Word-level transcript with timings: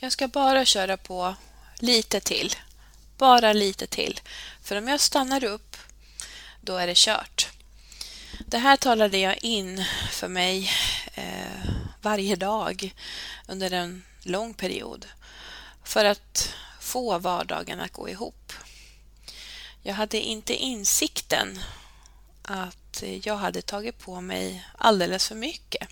Jag 0.00 0.12
ska 0.12 0.28
bara 0.28 0.64
köra 0.64 0.96
på 0.96 1.34
lite 1.78 2.20
till. 2.20 2.54
Bara 3.16 3.52
lite 3.52 3.86
till. 3.86 4.20
För 4.62 4.76
om 4.76 4.88
jag 4.88 5.00
stannar 5.00 5.44
upp, 5.44 5.76
då 6.60 6.76
är 6.76 6.86
det 6.86 6.96
kört. 6.96 7.48
Det 8.46 8.58
här 8.58 8.76
talade 8.76 9.18
jag 9.18 9.44
in 9.44 9.84
för 10.10 10.28
mig 10.28 10.70
eh, 11.14 11.70
varje 12.02 12.36
dag 12.36 12.94
under 13.48 13.70
en 13.72 14.04
lång 14.22 14.54
period 14.54 15.06
för 15.84 16.04
att 16.04 16.54
få 16.80 17.18
vardagen 17.18 17.80
att 17.80 17.92
gå 17.92 18.08
ihop. 18.08 18.52
Jag 19.82 19.94
hade 19.94 20.20
inte 20.20 20.54
insikten 20.54 21.58
att 22.42 23.02
jag 23.22 23.36
hade 23.36 23.62
tagit 23.62 23.98
på 23.98 24.20
mig 24.20 24.66
alldeles 24.78 25.28
för 25.28 25.34
mycket. 25.34 25.88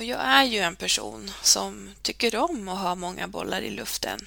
Och 0.00 0.06
jag 0.06 0.20
är 0.20 0.44
ju 0.44 0.58
en 0.58 0.76
person 0.76 1.30
som 1.42 1.90
tycker 2.02 2.36
om 2.36 2.68
att 2.68 2.78
ha 2.78 2.94
många 2.94 3.28
bollar 3.28 3.62
i 3.62 3.70
luften. 3.70 4.26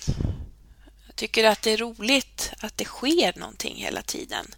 Jag 1.07 1.15
tycker 1.15 1.43
att 1.43 1.61
det 1.61 1.71
är 1.71 1.77
roligt 1.77 2.53
att 2.59 2.77
det 2.77 2.85
sker 2.85 3.39
någonting 3.39 3.75
hela 3.75 4.01
tiden. 4.01 4.55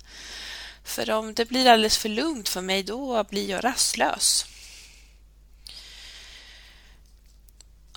För 0.83 1.11
om 1.11 1.33
det 1.33 1.45
blir 1.45 1.67
alldeles 1.67 1.97
för 1.97 2.09
lugnt 2.09 2.49
för 2.49 2.61
mig, 2.61 2.83
då 2.83 3.23
blir 3.23 3.49
jag 3.49 3.63
rastlös. 3.63 4.45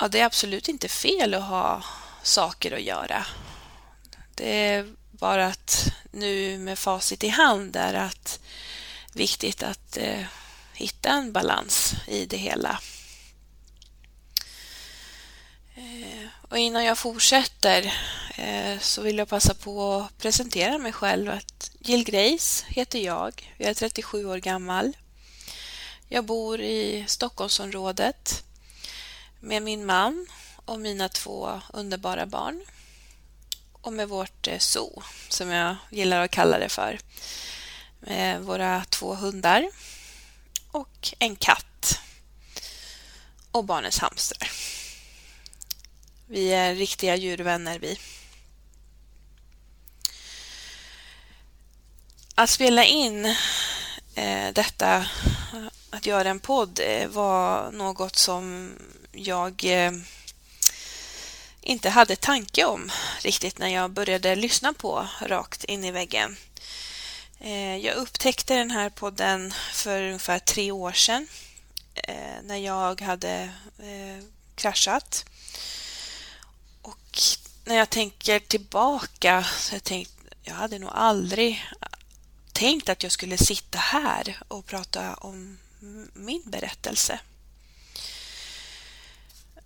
Ja, 0.01 0.09
det 0.09 0.21
är 0.21 0.25
absolut 0.25 0.69
inte 0.69 0.89
fel 0.89 1.35
att 1.35 1.45
ha 1.45 1.85
saker 2.23 2.73
att 2.73 2.83
göra. 2.83 3.27
Det 4.35 4.51
är 4.51 4.95
bara 5.11 5.47
att 5.47 5.93
nu 6.11 6.59
med 6.59 6.79
facit 6.79 7.25
i 7.25 7.29
hand 7.29 7.77
är 7.77 7.95
att 7.95 8.41
viktigt 9.13 9.63
att 9.63 9.97
eh, 9.97 10.25
hitta 10.73 11.11
en 11.11 11.33
balans 11.33 11.95
i 12.09 12.27
det 12.27 12.37
hela. 12.37 12.81
Eh, 15.79 16.29
och 16.49 16.59
innan 16.59 16.85
jag 16.85 16.99
fortsätter 16.99 17.95
eh, 18.37 18.79
så 18.79 19.03
vill 19.03 19.19
jag 19.19 19.29
passa 19.29 19.55
på 19.55 19.95
att 19.95 20.19
presentera 20.19 20.79
mig 20.79 20.93
själv. 20.93 21.31
Att 21.31 21.71
Jill 21.81 22.05
Grace 22.05 22.65
heter 22.69 22.99
jag. 22.99 23.55
Jag 23.57 23.71
är 23.71 23.75
37 23.75 24.27
år 24.27 24.39
gammal. 24.39 24.97
Jag 26.09 26.25
bor 26.25 26.61
i 26.61 27.05
Stockholmsområdet 27.09 28.45
med 29.41 29.63
min 29.63 29.87
man 29.87 30.27
och 30.57 30.81
mina 30.81 31.09
två 31.09 31.61
underbara 31.73 32.27
barn. 32.27 32.65
Och 33.73 33.93
med 33.93 34.09
vårt 34.09 34.49
eh, 34.49 34.59
zoo, 34.59 35.03
som 35.29 35.51
jag 35.51 35.77
gillar 35.91 36.21
att 36.21 36.31
kalla 36.31 36.59
det 36.59 36.69
för. 36.69 36.99
Med 38.01 38.43
våra 38.43 38.85
två 38.85 39.15
hundar 39.15 39.71
och 40.71 41.15
en 41.19 41.37
katt. 41.37 42.01
Och 43.51 43.65
barnens 43.65 43.99
hamstrar. 43.99 44.78
Vi 46.31 46.53
är 46.53 46.75
riktiga 46.75 47.17
djurvänner 47.17 47.79
vi. 47.79 47.99
Att 52.35 52.51
spela 52.51 52.85
in 52.85 53.25
eh, 54.15 54.53
detta, 54.53 55.07
att 55.91 56.07
göra 56.07 56.29
en 56.29 56.41
podd, 56.41 56.81
eh, 56.83 57.09
var 57.09 57.71
något 57.73 58.17
som 58.17 58.73
jag 59.13 59.65
eh, 59.65 59.93
inte 61.61 61.91
hade 61.91 62.17
tanke 62.17 62.65
om 62.65 62.91
riktigt 63.23 63.59
när 63.59 63.69
jag 63.69 63.91
började 63.91 64.37
lyssna 64.37 64.73
på 64.73 65.09
Rakt 65.21 65.65
in 65.65 65.85
i 65.85 65.91
väggen. 65.91 66.37
Eh, 67.41 67.77
jag 67.77 67.97
upptäckte 67.97 68.55
den 68.55 68.71
här 68.71 68.91
podden 68.91 69.55
för 69.73 70.03
ungefär 70.03 70.39
tre 70.39 70.73
år 70.73 70.93
sedan 70.93 71.29
eh, 71.95 72.43
när 72.43 72.57
jag 72.57 73.01
hade 73.01 73.51
eh, 73.79 74.25
kraschat 74.55 75.25
när 77.65 77.77
jag 77.77 77.91
tänker 77.91 78.39
tillbaka 78.39 79.45
så 79.45 79.75
jag 79.75 79.85
tänkt, 79.85 80.13
jag 80.43 80.55
hade 80.55 80.79
nog 80.79 80.91
aldrig 80.93 81.67
tänkt 82.53 82.89
att 82.89 83.03
jag 83.03 83.13
skulle 83.13 83.39
sitta 83.39 83.79
här 83.79 84.39
och 84.49 84.67
prata 84.67 85.15
om 85.15 85.59
min 86.13 86.43
berättelse. 86.47 87.21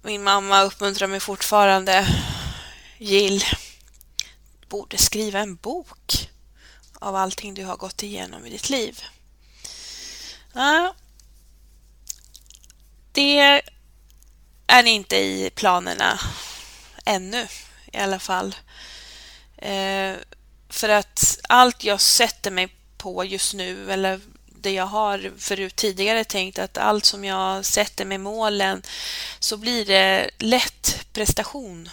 Min 0.03 0.23
mamma 0.23 0.63
uppmuntrar 0.63 1.09
mig 1.09 1.21
fortfarande. 1.21 2.07
Jill, 2.99 3.45
borde 4.69 4.99
skriva 4.99 5.39
en 5.39 5.57
bok 5.57 6.29
av 6.95 7.17
allting 7.17 7.55
du 7.55 7.65
har 7.65 7.77
gått 7.77 8.03
igenom 8.03 8.47
i 8.47 8.51
ditt 8.51 8.71
liv. 8.71 9.01
Ja, 10.53 10.95
det 13.13 13.63
är 14.67 14.87
inte 14.87 15.17
i 15.17 15.51
planerna 15.55 16.21
ännu 17.05 17.47
i 17.93 17.99
alla 17.99 18.19
fall. 18.19 18.55
Eh, 19.57 20.15
för 20.69 20.89
att 20.89 21.39
allt 21.49 21.85
jag 21.85 22.01
sätter 22.01 22.51
mig 22.51 22.69
på 22.97 23.25
just 23.25 23.55
nu 23.55 23.93
eller 23.93 24.21
det 24.47 24.71
jag 24.71 24.87
har 24.87 25.33
förut 25.39 25.77
tidigare 25.77 26.25
tänkt 26.25 26.59
att 26.59 26.79
allt 26.79 27.05
som 27.05 27.25
jag 27.25 27.65
sätter 27.65 28.05
med 28.05 28.21
målen 28.21 28.83
så 29.39 29.57
blir 29.57 29.87
det 29.87 30.31
lätt 30.39 31.07
prestation. 31.13 31.91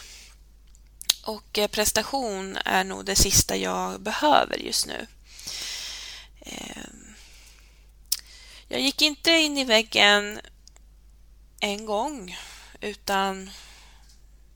Och 1.23 1.57
eh, 1.57 1.67
prestation 1.67 2.57
är 2.65 2.83
nog 2.83 3.05
det 3.05 3.15
sista 3.15 3.55
jag 3.55 4.01
behöver 4.01 4.57
just 4.57 4.87
nu. 4.87 5.07
Eh, 6.41 6.83
jag 8.67 8.81
gick 8.81 9.01
inte 9.01 9.31
in 9.31 9.57
i 9.57 9.63
väggen 9.63 10.39
en 11.59 11.85
gång 11.85 12.37
utan 12.81 13.49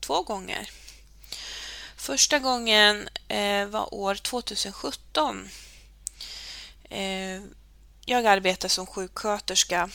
två 0.06 0.22
gånger. 0.22 0.70
Första 1.96 2.38
gången 2.38 3.08
eh, 3.28 3.66
var 3.66 3.94
år 3.94 4.14
2017. 4.14 5.48
Eh, 6.90 7.42
jag 8.04 8.26
arbetar 8.26 8.68
som 8.68 8.86
sjuksköterska 8.86 9.90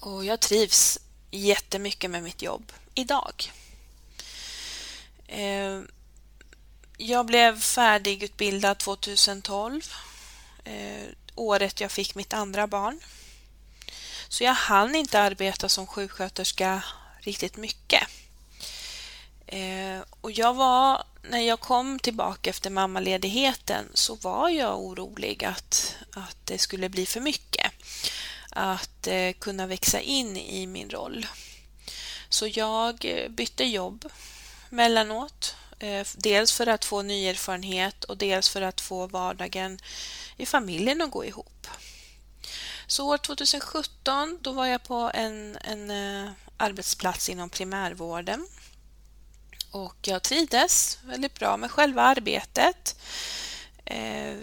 och 0.00 0.24
jag 0.24 0.40
trivs 0.40 0.98
jättemycket 1.30 2.10
med 2.10 2.22
mitt 2.22 2.42
jobb 2.42 2.72
idag. 2.94 3.52
Eh, 5.26 5.80
jag 6.96 7.26
blev 7.26 7.60
färdigutbildad 7.60 8.78
2012, 8.78 9.94
eh, 10.64 11.06
året 11.34 11.80
jag 11.80 11.90
fick 11.90 12.14
mitt 12.14 12.32
andra 12.32 12.66
barn. 12.66 13.00
Så 14.28 14.44
jag 14.44 14.54
hann 14.54 14.94
inte 14.94 15.20
arbeta 15.20 15.68
som 15.68 15.86
sjuksköterska 15.86 16.82
riktigt 17.20 17.56
mycket. 17.56 18.02
Eh, 19.48 20.00
och 20.20 20.30
jag 20.30 20.54
var, 20.54 21.04
när 21.22 21.40
jag 21.40 21.60
kom 21.60 21.98
tillbaka 21.98 22.50
efter 22.50 22.70
mammaledigheten 22.70 23.88
så 23.94 24.14
var 24.14 24.48
jag 24.48 24.80
orolig 24.80 25.44
att, 25.44 25.96
att 26.12 26.36
det 26.44 26.58
skulle 26.58 26.88
bli 26.88 27.06
för 27.06 27.20
mycket. 27.20 27.72
Att 28.50 29.06
eh, 29.06 29.32
kunna 29.32 29.66
växa 29.66 30.00
in 30.00 30.36
i 30.36 30.66
min 30.66 30.90
roll. 30.90 31.26
Så 32.28 32.46
jag 32.46 33.04
eh, 33.04 33.28
bytte 33.28 33.64
jobb 33.64 34.04
mellanåt. 34.68 35.56
Eh, 35.78 36.06
dels 36.16 36.52
för 36.52 36.66
att 36.66 36.84
få 36.84 37.02
ny 37.02 37.26
erfarenhet 37.26 38.04
och 38.04 38.16
dels 38.16 38.48
för 38.48 38.62
att 38.62 38.80
få 38.80 39.06
vardagen 39.06 39.78
i 40.36 40.46
familjen 40.46 41.02
att 41.02 41.10
gå 41.10 41.24
ihop. 41.24 41.66
Så 42.86 43.08
år 43.08 43.18
2017 43.18 44.38
då 44.40 44.52
var 44.52 44.66
jag 44.66 44.82
på 44.82 45.10
en, 45.14 45.58
en 45.60 45.90
eh, 45.90 46.30
arbetsplats 46.56 47.28
inom 47.28 47.50
primärvården 47.50 48.46
och 49.70 49.96
jag 50.02 50.22
trivdes 50.22 50.98
väldigt 51.04 51.34
bra 51.34 51.56
med 51.56 51.70
själva 51.70 52.02
arbetet. 52.02 52.96
Eh, 53.84 54.36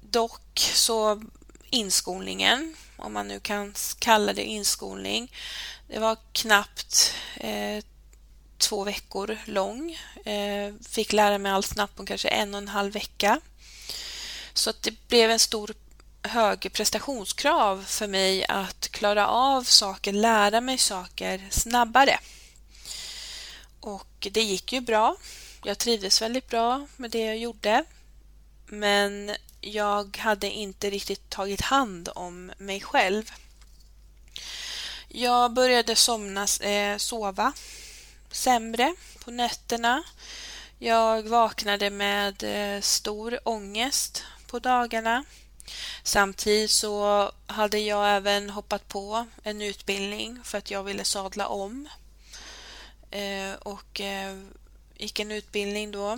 dock 0.00 0.58
så 0.74 1.22
inskolningen, 1.70 2.76
om 2.96 3.12
man 3.12 3.28
nu 3.28 3.40
kan 3.40 3.74
kalla 3.98 4.32
det 4.32 4.44
inskolning, 4.44 5.32
det 5.88 5.98
var 5.98 6.16
knappt 6.32 7.14
eh, 7.36 7.84
två 8.58 8.84
veckor 8.84 9.38
lång. 9.44 9.98
Eh, 10.24 10.74
fick 10.88 11.12
lära 11.12 11.38
mig 11.38 11.52
allt 11.52 11.66
snabbt 11.66 11.96
på 11.96 12.06
kanske 12.06 12.28
en 12.28 12.54
och 12.54 12.58
en 12.58 12.68
halv 12.68 12.92
vecka. 12.92 13.40
Så 14.54 14.70
att 14.70 14.82
det 14.82 15.08
blev 15.08 15.30
en 15.30 15.38
stor 15.38 15.74
hög 16.22 16.72
prestationskrav 16.72 17.84
för 17.86 18.06
mig 18.06 18.46
att 18.48 18.88
klara 18.88 19.26
av 19.26 19.62
saker, 19.62 20.12
lära 20.12 20.60
mig 20.60 20.78
saker 20.78 21.48
snabbare. 21.50 22.18
Och 23.80 24.28
det 24.32 24.42
gick 24.42 24.72
ju 24.72 24.80
bra. 24.80 25.16
Jag 25.64 25.78
trivdes 25.78 26.22
väldigt 26.22 26.48
bra 26.48 26.86
med 26.96 27.10
det 27.10 27.24
jag 27.24 27.38
gjorde. 27.38 27.84
Men 28.66 29.36
jag 29.60 30.16
hade 30.16 30.50
inte 30.50 30.90
riktigt 30.90 31.30
tagit 31.30 31.60
hand 31.60 32.08
om 32.14 32.52
mig 32.58 32.80
själv. 32.80 33.32
Jag 35.08 35.52
började 35.52 35.96
somna, 35.96 36.46
eh, 36.60 36.96
sova 36.96 37.52
sämre 38.30 38.94
på 39.24 39.30
nätterna. 39.30 40.02
Jag 40.78 41.28
vaknade 41.28 41.90
med 41.90 42.42
eh, 42.42 42.80
stor 42.80 43.38
ångest 43.44 44.24
på 44.46 44.58
dagarna. 44.58 45.24
Samtidigt 46.02 46.70
så 46.70 47.32
hade 47.46 47.78
jag 47.78 48.16
även 48.16 48.50
hoppat 48.50 48.88
på 48.88 49.26
en 49.42 49.62
utbildning 49.62 50.40
för 50.44 50.58
att 50.58 50.70
jag 50.70 50.82
ville 50.82 51.04
sadla 51.04 51.46
om. 51.46 51.88
Eh, 53.10 53.54
och 53.54 54.00
eh, 54.00 54.38
gick 54.96 55.20
en 55.20 55.32
utbildning 55.32 55.90
då 55.90 56.12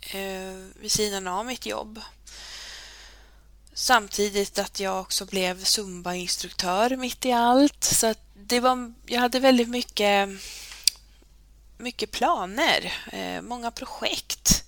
eh, 0.00 0.54
vid 0.80 0.92
sidan 0.92 1.26
av 1.26 1.46
mitt 1.46 1.66
jobb. 1.66 2.00
Samtidigt 3.74 4.58
att 4.58 4.80
jag 4.80 5.00
också 5.00 5.26
blev 5.26 5.64
Zumba-instruktör 5.64 6.96
mitt 6.96 7.24
i 7.24 7.32
allt. 7.32 7.84
Så 7.84 8.06
att 8.06 8.20
det 8.34 8.60
var, 8.60 8.92
jag 9.06 9.20
hade 9.20 9.40
väldigt 9.40 9.68
mycket, 9.68 10.28
mycket 11.78 12.10
planer, 12.10 12.92
eh, 13.12 13.42
många 13.42 13.70
projekt. 13.70 14.64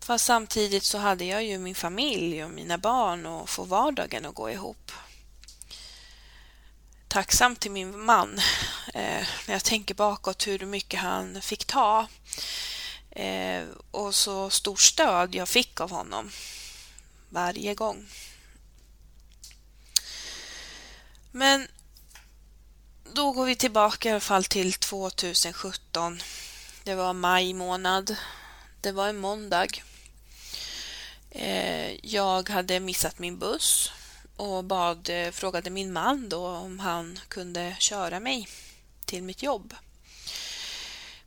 Fast 0.00 0.24
samtidigt 0.24 0.84
så 0.84 0.98
hade 0.98 1.24
jag 1.24 1.44
ju 1.44 1.58
min 1.58 1.74
familj 1.74 2.44
och 2.44 2.50
mina 2.50 2.78
barn 2.78 3.26
och 3.26 3.48
få 3.48 3.64
vardagen 3.64 4.26
att 4.26 4.34
gå 4.34 4.50
ihop. 4.50 4.92
Tacksam 7.14 7.56
till 7.56 7.70
min 7.70 8.00
man 8.04 8.38
eh, 8.94 9.26
när 9.46 9.54
jag 9.54 9.64
tänker 9.64 9.94
bakåt 9.94 10.46
hur 10.46 10.66
mycket 10.66 11.00
han 11.00 11.42
fick 11.42 11.64
ta 11.64 12.06
eh, 13.10 13.64
och 13.90 14.14
så 14.14 14.50
stort 14.50 14.80
stöd 14.80 15.34
jag 15.34 15.48
fick 15.48 15.80
av 15.80 15.90
honom 15.90 16.30
varje 17.28 17.74
gång. 17.74 18.06
Men 21.30 21.68
då 23.12 23.32
går 23.32 23.44
vi 23.44 23.56
tillbaka 23.56 24.08
i 24.08 24.12
alla 24.12 24.20
fall 24.20 24.44
till 24.44 24.72
2017. 24.72 26.20
Det 26.84 26.94
var 26.94 27.12
maj 27.12 27.54
månad. 27.54 28.16
Det 28.80 28.92
var 28.92 29.08
en 29.08 29.18
måndag. 29.18 29.68
Eh, 31.30 32.06
jag 32.06 32.48
hade 32.48 32.80
missat 32.80 33.18
min 33.18 33.38
buss 33.38 33.92
och 34.36 34.64
bad, 34.64 35.08
eh, 35.10 35.30
frågade 35.30 35.70
min 35.70 35.92
man 35.92 36.28
då 36.28 36.46
om 36.46 36.78
han 36.78 37.18
kunde 37.28 37.76
köra 37.78 38.20
mig 38.20 38.48
till 39.04 39.22
mitt 39.22 39.42
jobb. 39.42 39.74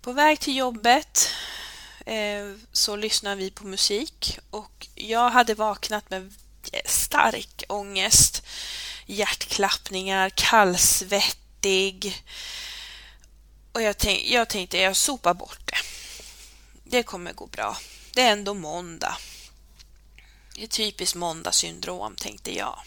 På 0.01 0.13
väg 0.13 0.39
till 0.39 0.55
jobbet 0.55 1.29
eh, 2.05 2.53
så 2.71 2.95
lyssnade 2.95 3.35
vi 3.35 3.51
på 3.51 3.67
musik 3.67 4.39
och 4.49 4.87
jag 4.95 5.29
hade 5.29 5.53
vaknat 5.53 6.09
med 6.09 6.33
stark 6.85 7.63
ångest, 7.69 8.43
hjärtklappningar, 9.05 10.29
kallsvettig 10.29 12.23
och 13.71 13.81
jag, 13.81 13.97
tänk, 13.97 14.25
jag 14.25 14.49
tänkte 14.49 14.77
jag 14.77 14.95
sopar 14.95 15.33
bort 15.33 15.59
det. 15.65 15.77
Det 16.83 17.03
kommer 17.03 17.33
gå 17.33 17.45
bra. 17.45 17.77
Det 18.13 18.21
är 18.21 18.31
ändå 18.31 18.53
måndag. 18.53 19.17
Det 20.55 20.63
är 20.63 20.67
typiskt 20.67 21.15
måndagssyndrom, 21.15 22.15
tänkte 22.15 22.57
jag. 22.57 22.79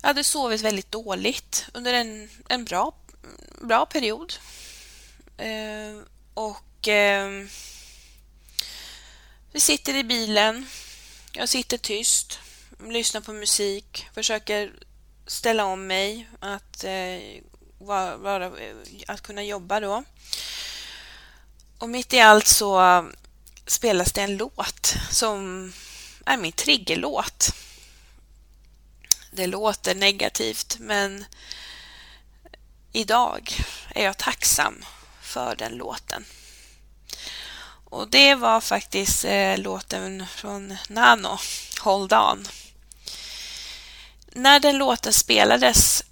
Jag 0.00 0.08
hade 0.08 0.24
sovit 0.24 0.60
väldigt 0.60 0.92
dåligt 0.92 1.66
under 1.74 1.94
en, 1.94 2.30
en 2.48 2.64
bra, 2.64 2.94
bra 3.60 3.86
period. 3.86 4.34
Eh, 5.36 6.00
och 6.34 6.88
eh, 6.88 7.44
vi 9.52 9.60
sitter 9.60 9.94
i 9.94 10.04
bilen. 10.04 10.66
Jag 11.32 11.48
sitter 11.48 11.78
tyst, 11.78 12.38
lyssnar 12.88 13.20
på 13.20 13.32
musik, 13.32 14.06
försöker 14.14 14.72
ställa 15.26 15.64
om 15.64 15.86
mig 15.86 16.28
att, 16.40 16.84
eh, 16.84 17.42
vara, 17.78 18.16
vara, 18.16 18.52
att 19.06 19.20
kunna 19.20 19.42
jobba 19.42 19.80
då. 19.80 20.04
Och 21.78 21.88
mitt 21.88 22.12
i 22.12 22.20
allt 22.20 22.46
så 22.46 22.80
eh, 22.80 23.04
spelas 23.66 24.12
det 24.12 24.22
en 24.22 24.36
låt 24.36 24.94
som 25.10 25.72
är 26.24 26.36
min 26.36 26.52
triggerlåt. 26.52 27.54
Det 29.30 29.46
låter 29.46 29.94
negativt 29.94 30.76
men 30.80 31.24
idag 32.92 33.52
är 33.94 34.04
jag 34.04 34.16
tacksam 34.16 34.84
för 35.22 35.56
den 35.56 35.72
låten. 35.72 36.24
Och 37.90 38.08
det 38.08 38.34
var 38.34 38.60
faktiskt 38.60 39.24
eh, 39.24 39.58
låten 39.58 40.26
från 40.26 40.76
Nano, 40.88 41.38
Hold 41.80 42.12
On. 42.12 42.48
När 44.32 44.60
den 44.60 44.78
låten 44.78 45.12
spelades 45.12 46.04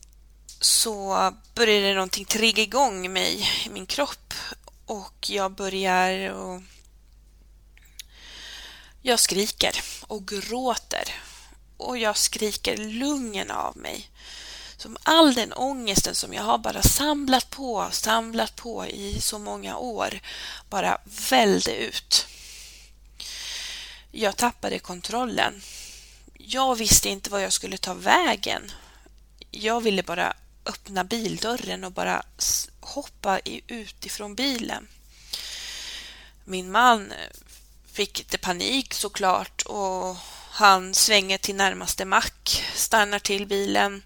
så 0.61 1.33
började 1.55 1.95
någonting 1.95 2.25
trigga 2.25 2.63
igång 2.63 3.13
mig 3.13 3.49
i 3.67 3.69
min 3.69 3.87
kropp 3.87 4.35
och 4.87 5.31
jag 5.31 5.53
börjar 5.53 6.31
och 6.31 6.63
jag 9.03 9.21
skriker 9.21 9.81
och 10.07 10.29
gråter 10.29 11.15
och 11.77 11.99
jag 11.99 12.17
skriker 12.17 12.77
lungen 12.77 13.51
av 13.51 13.77
mig. 13.77 14.11
Som 14.77 14.97
all 15.03 15.35
den 15.35 15.53
ångesten 15.53 16.15
som 16.15 16.33
jag 16.33 16.43
har 16.43 16.59
bara 16.59 16.83
samlat 16.83 17.51
på, 17.51 17.89
samlat 17.93 18.57
på 18.57 18.87
i 18.87 19.21
så 19.21 19.39
många 19.39 19.77
år 19.77 20.21
bara 20.71 20.99
välde 21.31 21.77
ut. 21.77 22.27
Jag 24.13 24.37
tappade 24.37 24.79
kontrollen. 24.79 25.63
Jag 26.35 26.77
visste 26.77 27.09
inte 27.09 27.31
vad 27.31 27.43
jag 27.43 27.53
skulle 27.53 27.77
ta 27.77 27.95
vägen. 27.95 28.73
Jag 29.51 29.81
ville 29.81 30.03
bara 30.03 30.35
öppna 30.67 31.05
bildörren 31.05 31.85
och 31.85 31.93
bara 31.93 32.23
hoppa 32.81 33.39
ut 33.67 34.07
ifrån 34.07 34.35
bilen. 34.35 34.89
Min 36.45 36.71
man 36.71 37.13
fick 37.93 38.19
lite 38.19 38.39
panik 38.39 38.95
såklart 38.95 39.63
och 39.63 40.17
han 40.57 40.95
svänger 40.95 41.39
till 41.39 41.55
närmaste 41.55 42.05
mack, 42.05 42.65
stannar 42.75 43.19
till 43.19 43.47
bilen, 43.47 44.03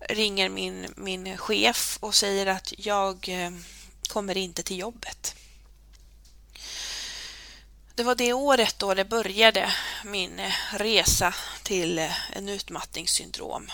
ringer 0.00 0.48
min, 0.48 0.86
min 0.96 1.38
chef 1.38 1.98
och 2.00 2.14
säger 2.14 2.46
att 2.46 2.72
jag 2.78 3.28
eh, 3.28 3.50
kommer 4.08 4.36
inte 4.36 4.62
till 4.62 4.78
jobbet. 4.78 5.34
Det 7.94 8.02
var 8.02 8.14
det 8.14 8.32
året 8.32 8.78
då 8.78 8.94
det 8.94 9.04
började 9.04 9.72
min 10.04 10.38
eh, 10.38 10.52
resa 10.72 11.34
till 11.62 11.98
eh, 11.98 12.36
en 12.36 12.48
utmattningssyndrom. 12.48 13.70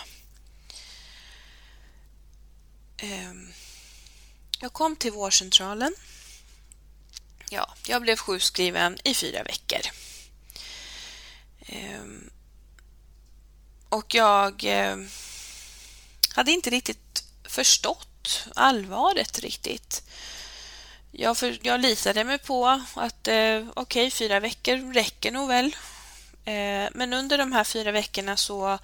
Ehm, 2.96 3.52
jag 4.60 4.72
kom 4.72 4.96
till 4.96 5.12
vårdcentralen. 5.12 5.94
Ja, 7.50 7.74
jag 7.86 8.02
blev 8.02 8.16
sjukskriven 8.16 8.98
i 9.04 9.14
fyra 9.14 9.42
veckor. 9.42 9.80
Ehm, 11.66 12.30
och 13.88 14.14
jag 14.14 14.64
ehm, 14.64 15.08
hade 16.34 16.52
inte 16.52 16.70
riktigt 16.70 17.24
förstått 17.44 18.46
allvaret 18.54 19.38
riktigt. 19.38 20.02
Jag, 21.10 21.36
för, 21.36 21.58
jag 21.62 21.80
litade 21.80 22.24
mig 22.24 22.38
på 22.38 22.80
att 22.94 23.28
eh, 23.28 23.56
okej, 23.56 23.70
okay, 23.76 24.10
fyra 24.10 24.40
veckor 24.40 24.92
räcker 24.94 25.30
nog 25.30 25.48
väl. 25.48 25.76
Eh, 26.44 26.88
men 26.92 27.12
under 27.12 27.38
de 27.38 27.52
här 27.52 27.64
fyra 27.64 27.92
veckorna 27.92 28.36
så 28.36 28.78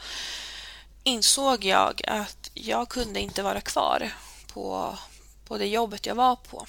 insåg 1.04 1.64
jag 1.64 2.00
att 2.06 2.50
jag 2.54 2.88
kunde 2.88 3.20
inte 3.20 3.42
vara 3.42 3.60
kvar 3.60 4.10
på, 4.46 4.98
på 5.44 5.58
det 5.58 5.66
jobbet 5.66 6.06
jag 6.06 6.14
var 6.14 6.36
på. 6.36 6.66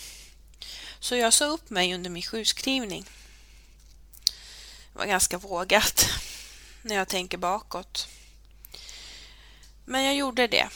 Så 1.00 1.16
jag 1.16 1.34
sa 1.34 1.46
upp 1.46 1.70
mig 1.70 1.94
under 1.94 2.10
min 2.10 2.24
sjukskrivning. 2.24 3.06
Det 4.94 5.00
var 5.00 5.06
ganska 5.06 5.38
vågat 5.38 6.10
när 6.82 6.96
jag 6.96 7.08
tänker 7.08 7.38
bakåt. 7.38 8.08
Men 9.86 10.04
jag 10.04 10.16
gjorde 10.16 10.48
det 10.48 10.70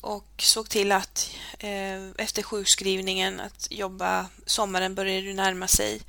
och 0.00 0.26
såg 0.38 0.68
till 0.68 0.92
att 0.92 1.30
eh, 1.58 2.10
efter 2.18 2.42
sjukskrivningen 2.42 3.40
att 3.40 3.66
jobba, 3.70 4.26
sommaren 4.46 4.94
började 4.94 5.34
närma 5.34 5.68
sig 5.68 6.02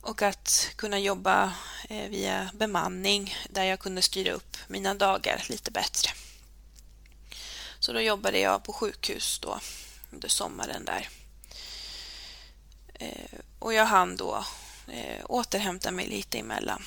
och 0.00 0.22
att 0.22 0.70
kunna 0.76 0.98
jobba 0.98 1.52
eh, 1.88 2.08
via 2.08 2.50
bemanning 2.54 3.36
där 3.50 3.64
jag 3.64 3.80
kunde 3.80 4.02
styra 4.02 4.32
upp 4.32 4.56
mina 4.66 4.94
dagar 4.94 5.44
lite 5.48 5.70
bättre. 5.70 6.10
Så 7.78 7.92
då 7.92 8.00
jobbade 8.00 8.38
jag 8.38 8.64
på 8.64 8.72
sjukhus 8.72 9.38
då 9.38 9.60
under 10.10 10.28
sommaren 10.28 10.84
där. 10.84 11.08
Eh, 12.94 13.38
och 13.58 13.74
jag 13.74 13.86
hann 13.86 14.16
då 14.16 14.44
eh, 14.88 15.24
återhämta 15.28 15.90
mig 15.90 16.06
lite 16.06 16.38
emellan. 16.38 16.82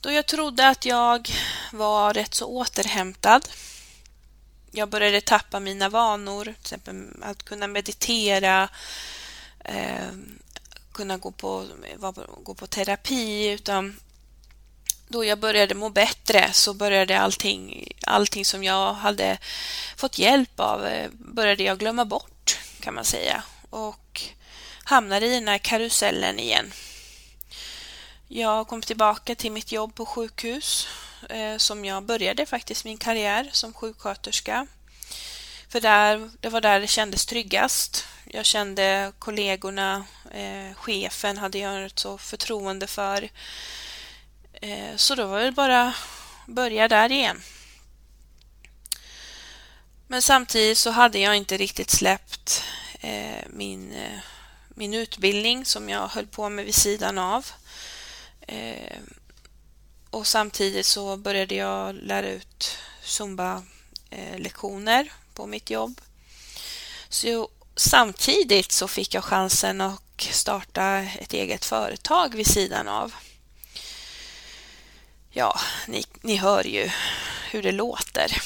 Då 0.00 0.12
jag 0.12 0.26
trodde 0.26 0.68
att 0.68 0.84
jag 0.84 1.30
var 1.72 2.14
rätt 2.14 2.34
så 2.34 2.46
återhämtad. 2.46 3.48
Jag 4.70 4.88
började 4.88 5.20
tappa 5.20 5.60
mina 5.60 5.88
vanor, 5.88 6.44
till 6.44 6.52
exempel 6.60 7.06
att 7.22 7.42
kunna 7.42 7.66
meditera, 7.66 8.68
eh, 9.64 10.08
kunna 10.92 11.16
gå 11.16 11.30
på, 11.30 11.66
gå 12.42 12.54
på 12.54 12.66
terapi, 12.66 13.48
utan 13.48 14.00
då 15.08 15.24
jag 15.24 15.38
började 15.38 15.74
må 15.74 15.88
bättre 15.88 16.52
så 16.52 16.74
började 16.74 17.20
allting, 17.20 17.88
allting 18.06 18.44
som 18.44 18.64
jag 18.64 18.92
hade 18.94 19.38
fått 19.96 20.18
hjälp 20.18 20.60
av 20.60 20.86
eh, 20.86 21.10
började 21.12 21.62
jag 21.62 21.78
glömma 21.78 22.04
bort 22.04 22.58
kan 22.80 22.94
man 22.94 23.04
säga 23.04 23.42
och 23.70 24.07
hamnade 24.88 25.26
i 25.26 25.34
den 25.34 25.48
här 25.48 25.58
karusellen 25.58 26.38
igen. 26.38 26.72
Jag 28.28 28.68
kom 28.68 28.82
tillbaka 28.82 29.34
till 29.34 29.52
mitt 29.52 29.72
jobb 29.72 29.94
på 29.94 30.06
sjukhus 30.06 30.88
eh, 31.28 31.56
som 31.56 31.84
jag 31.84 32.02
började 32.02 32.46
faktiskt 32.46 32.84
min 32.84 32.98
karriär 32.98 33.48
som 33.52 33.72
sjuksköterska. 33.72 34.66
För 35.68 35.80
där, 35.80 36.30
det 36.40 36.48
var 36.48 36.60
där 36.60 36.80
det 36.80 36.86
kändes 36.86 37.26
tryggast. 37.26 38.06
Jag 38.24 38.44
kände 38.44 39.12
kollegorna, 39.18 40.04
eh, 40.30 40.74
chefen 40.74 41.38
hade 41.38 41.58
jag 41.58 41.84
ett 41.84 41.98
så 41.98 42.18
förtroende 42.18 42.86
för. 42.86 43.28
Eh, 44.52 44.96
så 44.96 45.14
då 45.14 45.26
var 45.26 45.40
det 45.40 45.52
bara 45.52 45.94
börja 46.46 46.88
där 46.88 47.12
igen. 47.12 47.42
Men 50.06 50.22
samtidigt 50.22 50.78
så 50.78 50.90
hade 50.90 51.18
jag 51.18 51.36
inte 51.36 51.56
riktigt 51.56 51.90
släppt 51.90 52.64
eh, 53.00 53.44
min, 53.48 53.92
eh, 53.92 54.20
min 54.78 54.94
utbildning 54.94 55.64
som 55.64 55.88
jag 55.88 56.08
höll 56.08 56.26
på 56.26 56.48
med 56.48 56.64
vid 56.64 56.74
sidan 56.74 57.18
av. 57.18 57.46
Eh, 58.40 58.98
och 60.10 60.26
samtidigt 60.26 60.86
så 60.86 61.16
började 61.16 61.54
jag 61.54 61.94
lära 61.94 62.28
ut 62.28 62.78
Zumba-lektioner 63.02 65.12
på 65.34 65.46
mitt 65.46 65.70
jobb. 65.70 66.00
Så 67.08 67.48
samtidigt 67.76 68.72
så 68.72 68.88
fick 68.88 69.14
jag 69.14 69.24
chansen 69.24 69.80
att 69.80 70.28
starta 70.30 70.98
ett 70.98 71.32
eget 71.32 71.64
företag 71.64 72.34
vid 72.34 72.46
sidan 72.46 72.88
av. 72.88 73.14
Ja, 75.30 75.60
ni, 75.86 76.04
ni 76.22 76.36
hör 76.36 76.64
ju 76.64 76.90
hur 77.50 77.62
det 77.62 77.72
låter. 77.72 78.42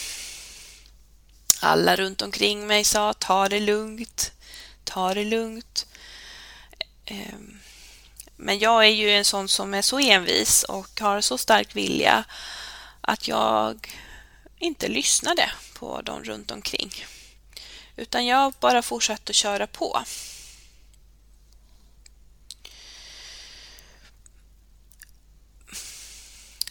Alla 1.60 1.96
runt 1.96 2.22
omkring 2.22 2.66
mig 2.66 2.84
sa 2.84 3.12
ta 3.12 3.48
det 3.48 3.60
lugnt, 3.60 4.32
ta 4.84 5.14
det 5.14 5.24
lugnt. 5.24 5.86
Ehm, 7.04 7.58
men 8.36 8.58
jag 8.58 8.84
är 8.84 8.90
ju 8.90 9.10
en 9.10 9.24
sån 9.24 9.48
som 9.48 9.74
är 9.74 9.82
så 9.82 9.98
envis 9.98 10.62
och 10.62 11.00
har 11.00 11.20
så 11.20 11.38
stark 11.38 11.76
vilja 11.76 12.24
att 13.00 13.28
jag 13.28 13.94
inte 14.58 14.88
lyssnade 14.88 15.50
på 15.74 16.02
dem 16.02 16.24
runt 16.24 16.50
omkring. 16.50 16.92
Utan 17.96 18.26
jag 18.26 18.52
bara 18.60 18.82
fortsatte 18.82 19.32
köra 19.32 19.66
på. 19.66 20.02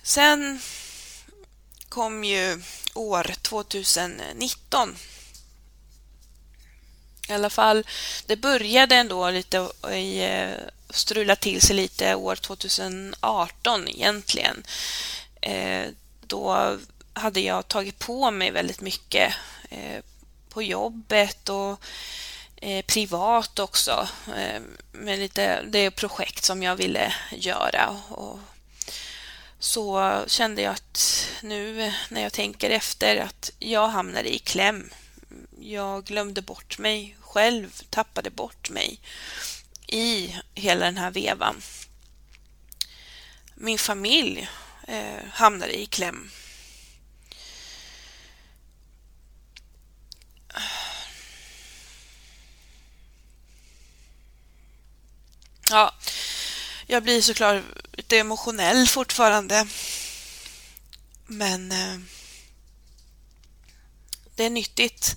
Sen 0.04 0.62
kom 1.90 2.24
ju 2.24 2.62
år 2.94 3.34
2019. 3.42 4.96
I 7.32 7.34
alla 7.34 7.50
fall, 7.50 7.86
det 8.26 8.36
började 8.36 8.96
ändå 8.96 9.30
lite 9.30 9.70
i, 9.92 10.24
eh, 10.24 10.50
strula 10.90 11.36
till 11.36 11.62
sig 11.62 11.76
lite 11.76 12.16
år 12.16 12.36
2018 12.36 13.88
egentligen. 13.88 14.64
Eh, 15.42 15.88
då 16.22 16.78
hade 17.14 17.40
jag 17.40 17.68
tagit 17.68 18.00
på 18.00 18.32
mig 18.32 18.52
väldigt 18.52 18.82
mycket 18.82 19.34
eh, 19.70 20.04
på 20.50 20.64
jobbet 20.64 21.50
och 21.50 21.80
privat 22.86 23.60
också. 23.60 24.08
Med 24.92 25.20
lite, 25.20 25.64
det 25.64 25.92
projekt 25.92 26.44
som 26.44 26.64
jag 26.64 26.76
ville 26.76 27.14
göra 27.32 28.02
och 28.10 28.40
så 29.60 30.16
kände 30.28 30.62
jag 30.62 30.74
att 30.74 31.28
nu 31.42 31.94
när 32.10 32.22
jag 32.22 32.34
tänker 32.34 32.70
efter 32.70 33.18
att 33.18 33.52
jag 33.60 33.88
hamnade 33.88 34.36
i 34.36 34.40
kläm. 34.40 34.90
Jag 35.60 36.04
glömde 36.04 36.42
bort 36.42 36.78
mig 36.78 37.16
själv, 37.32 37.82
tappade 37.90 38.30
bort 38.30 38.70
mig 38.70 39.00
i 39.88 40.36
hela 40.56 40.86
den 40.86 40.98
här 40.98 41.12
vevan. 41.12 41.62
Min 43.56 43.78
familj 43.78 44.50
eh, 44.88 45.24
hamnade 45.32 45.82
i 45.82 45.86
kläm. 45.86 46.32
Ja, 55.70 55.96
jag 56.88 57.04
blir 57.04 57.22
såklart 57.22 57.64
lite 57.94 58.18
emotionell 58.18 58.88
fortfarande. 58.88 59.68
Men 61.26 61.72
eh, 61.72 62.00
det 64.36 64.44
är 64.44 64.50
nyttigt 64.50 65.16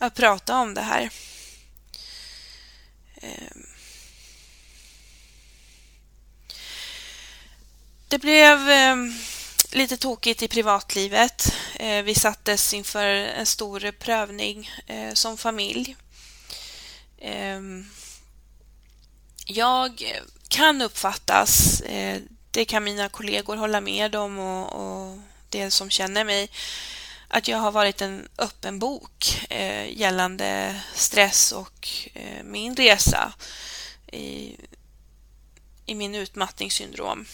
att 0.00 0.14
prata 0.14 0.58
om 0.58 0.74
det 0.74 0.82
här. 0.82 1.10
Ehm. 3.26 3.66
Det 8.08 8.18
blev 8.18 8.68
ehm, 8.68 9.14
lite 9.72 9.96
tokigt 9.96 10.42
i 10.42 10.48
privatlivet. 10.48 11.54
Eh, 11.74 12.02
vi 12.02 12.14
sattes 12.14 12.74
inför 12.74 13.06
en 13.06 13.46
stor 13.46 13.90
prövning 13.90 14.70
eh, 14.86 15.12
som 15.12 15.38
familj. 15.38 15.96
Ehm. 17.20 17.86
Jag 19.46 20.14
kan 20.48 20.82
uppfattas, 20.82 21.80
eh, 21.80 22.20
det 22.50 22.64
kan 22.64 22.84
mina 22.84 23.08
kollegor 23.08 23.56
hålla 23.56 23.80
med 23.80 24.14
om 24.14 24.38
och, 24.38 24.72
och 24.72 25.18
det 25.48 25.70
som 25.70 25.90
känner 25.90 26.24
mig, 26.24 26.50
att 27.36 27.48
jag 27.48 27.58
har 27.58 27.72
varit 27.72 28.00
en 28.00 28.28
öppen 28.38 28.78
bok 28.78 29.46
eh, 29.50 29.98
gällande 29.98 30.80
stress 30.94 31.52
och 31.52 31.88
eh, 32.14 32.44
min 32.44 32.76
resa 32.76 33.32
i, 34.12 34.56
i 35.86 35.94
min 35.94 36.14
utmattningssyndrom. 36.14 37.26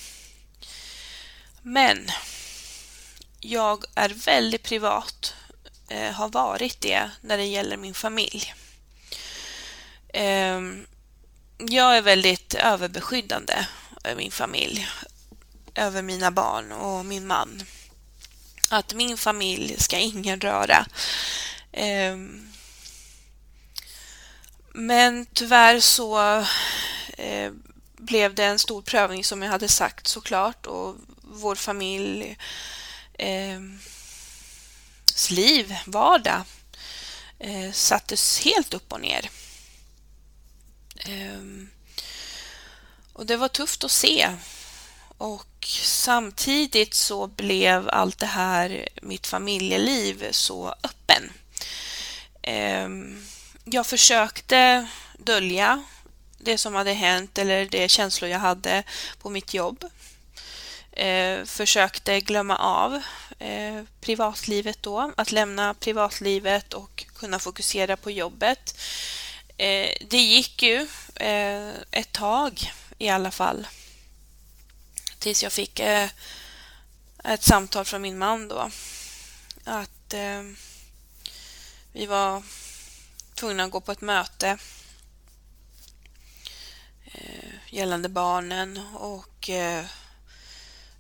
Men 1.63 2.09
jag 3.41 3.85
är 3.95 4.09
väldigt 4.09 4.63
privat, 4.63 5.35
eh, 5.89 6.13
har 6.13 6.29
varit 6.29 6.81
det 6.81 7.11
när 7.21 7.37
det 7.37 7.47
gäller 7.47 7.77
min 7.77 7.95
familj. 7.95 8.55
Eh, 10.09 10.61
jag 11.59 11.97
är 11.97 12.03
väldigt 12.03 12.55
överbeskyddande 12.55 13.67
över 14.05 14.17
min 14.17 14.33
familj, 14.33 14.89
över 15.75 16.03
mina 16.03 16.31
barn 16.31 16.73
och 16.73 17.05
min 17.05 17.27
man. 17.27 17.63
Att 18.73 18.95
min 18.95 19.17
familj 19.17 19.77
ska 19.79 19.99
ingen 19.99 20.41
röra. 20.41 20.87
Ehm, 21.73 22.53
men 24.75 25.27
tyvärr 25.27 25.81
så 25.81 26.39
eh, 27.19 27.53
blev 27.97 28.35
det 28.35 28.45
en 28.45 28.59
stor 28.59 28.83
prövning 28.83 29.25
som 29.25 29.43
jag 29.43 29.51
hade 29.51 29.69
sagt 29.69 30.07
såklart 30.07 30.67
och 30.67 30.97
vår 31.23 31.55
familjs 31.55 32.37
eh, 33.19 33.61
liv, 35.31 35.77
vardag 35.87 36.43
eh, 37.39 37.73
sattes 37.73 38.41
helt 38.41 38.75
upp 38.75 38.93
och 38.93 39.01
ner. 39.01 39.31
Ehm, 40.97 41.71
och 43.13 43.27
det 43.27 43.37
var 43.37 43.49
tufft 43.49 43.85
att 43.85 43.91
se. 43.91 44.37
Och 45.19 45.47
samtidigt 45.67 46.95
så 46.95 47.27
blev 47.27 47.89
allt 47.89 48.19
det 48.19 48.27
här, 48.27 48.89
mitt 49.03 49.27
familjeliv, 49.27 50.27
så 50.31 50.69
öppen. 50.69 51.33
Ehm, 52.43 53.27
jag 53.65 53.87
försökte 53.87 54.89
dölja 55.19 55.85
det 56.39 56.59
som 56.59 56.75
hade 56.75 56.93
hänt 56.93 57.39
eller 57.39 57.67
de 57.67 57.89
känslor 57.89 58.31
jag 58.31 58.39
hade 58.39 58.83
på 59.19 59.31
mitt 59.31 59.55
jobb. 59.55 59.85
Ehm, 60.93 61.47
försökte 61.47 62.21
glömma 62.21 62.57
av 62.57 63.03
eh, 63.39 63.83
privatlivet 64.01 64.83
då, 64.83 65.13
att 65.17 65.33
lämna 65.33 65.75
privatlivet 65.75 66.75
och 66.75 67.05
kunna 67.17 67.39
fokusera 67.39 67.97
på 67.97 68.11
jobbet. 68.11 68.79
Eh, 69.57 69.91
det 70.11 70.21
gick 70.21 70.63
ju 70.63 70.89
eh, 71.15 71.69
ett 71.91 72.13
tag 72.13 72.73
i 72.99 73.09
alla 73.09 73.31
fall. 73.31 73.67
Tills 75.23 75.43
jag 75.43 75.53
fick 75.53 75.81
eh, 75.81 76.11
ett 77.25 77.43
samtal 77.43 77.85
från 77.85 78.03
min 78.03 78.19
man 78.19 78.49
då. 78.49 78.71
Att 79.65 80.15
eh, 80.15 80.43
vi 81.93 82.07
var 82.07 82.43
tvungna 83.35 83.65
att 83.65 83.71
gå 83.71 83.81
på 83.81 83.93
ett 83.93 84.01
möte. 84.01 84.59
Eh, 87.05 87.55
gällande 87.71 88.09
barnen 88.09 88.81
och 88.95 89.51
eh, 89.51 89.85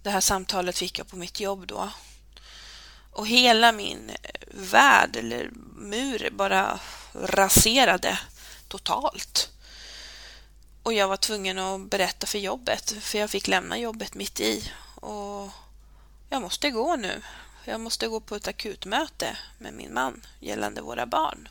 det 0.02 0.11
här 0.11 0.21
samtalet 0.21 0.79
fick 0.79 0.99
jag 0.99 1.09
på 1.09 1.17
mitt 1.17 1.41
jobb 1.41 1.67
då. 1.67 1.91
Och 3.12 3.26
hela 3.26 3.73
min 3.73 4.11
värld 4.50 5.17
eller 5.17 5.50
mur 5.76 6.31
bara 6.33 6.81
raserade 7.12 8.19
totalt. 8.69 9.51
Och 10.82 10.92
jag 10.92 11.08
var 11.08 11.16
tvungen 11.16 11.58
att 11.58 11.90
berätta 11.90 12.26
för 12.26 12.38
jobbet, 12.38 12.94
för 13.00 13.18
jag 13.18 13.30
fick 13.30 13.48
lämna 13.48 13.78
jobbet 13.78 14.14
mitt 14.14 14.40
i. 14.40 14.72
Och 14.94 15.50
jag 16.30 16.42
måste 16.42 16.70
gå 16.70 16.96
nu. 16.96 17.22
Jag 17.64 17.80
måste 17.80 18.08
gå 18.08 18.20
på 18.20 18.36
ett 18.36 18.48
akutmöte 18.48 19.36
med 19.58 19.74
min 19.74 19.94
man 19.94 20.26
gällande 20.40 20.80
våra 20.80 21.06
barn. 21.06 21.48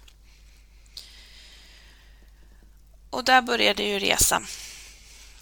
Och 3.09 3.23
där 3.23 3.41
började 3.41 3.83
ju 3.83 3.99
resan. 3.99 4.45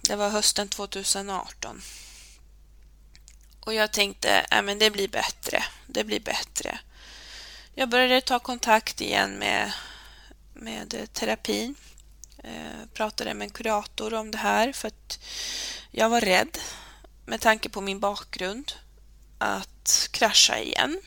Det 0.01 0.15
var 0.15 0.29
hösten 0.29 0.69
2018. 0.69 1.81
Och 3.59 3.73
jag 3.73 3.91
tänkte, 3.91 4.29
äh, 4.51 4.61
men 4.61 4.79
det 4.79 4.91
blir 4.91 5.07
bättre, 5.07 5.63
det 5.87 6.03
blir 6.03 6.19
bättre. 6.19 6.79
Jag 7.73 7.89
började 7.89 8.21
ta 8.21 8.39
kontakt 8.39 9.01
igen 9.01 9.31
med, 9.31 9.73
med 10.53 11.13
terapin. 11.13 11.75
Eh, 12.43 12.85
pratade 12.93 13.33
med 13.33 13.45
en 13.45 13.51
kurator 13.51 14.13
om 14.13 14.31
det 14.31 14.37
här 14.37 14.73
för 14.73 14.87
att 14.87 15.19
jag 15.91 16.09
var 16.09 16.21
rädd 16.21 16.57
med 17.25 17.41
tanke 17.41 17.69
på 17.69 17.81
min 17.81 17.99
bakgrund 17.99 18.71
att 19.37 20.07
krascha 20.11 20.59
igen. 20.59 21.01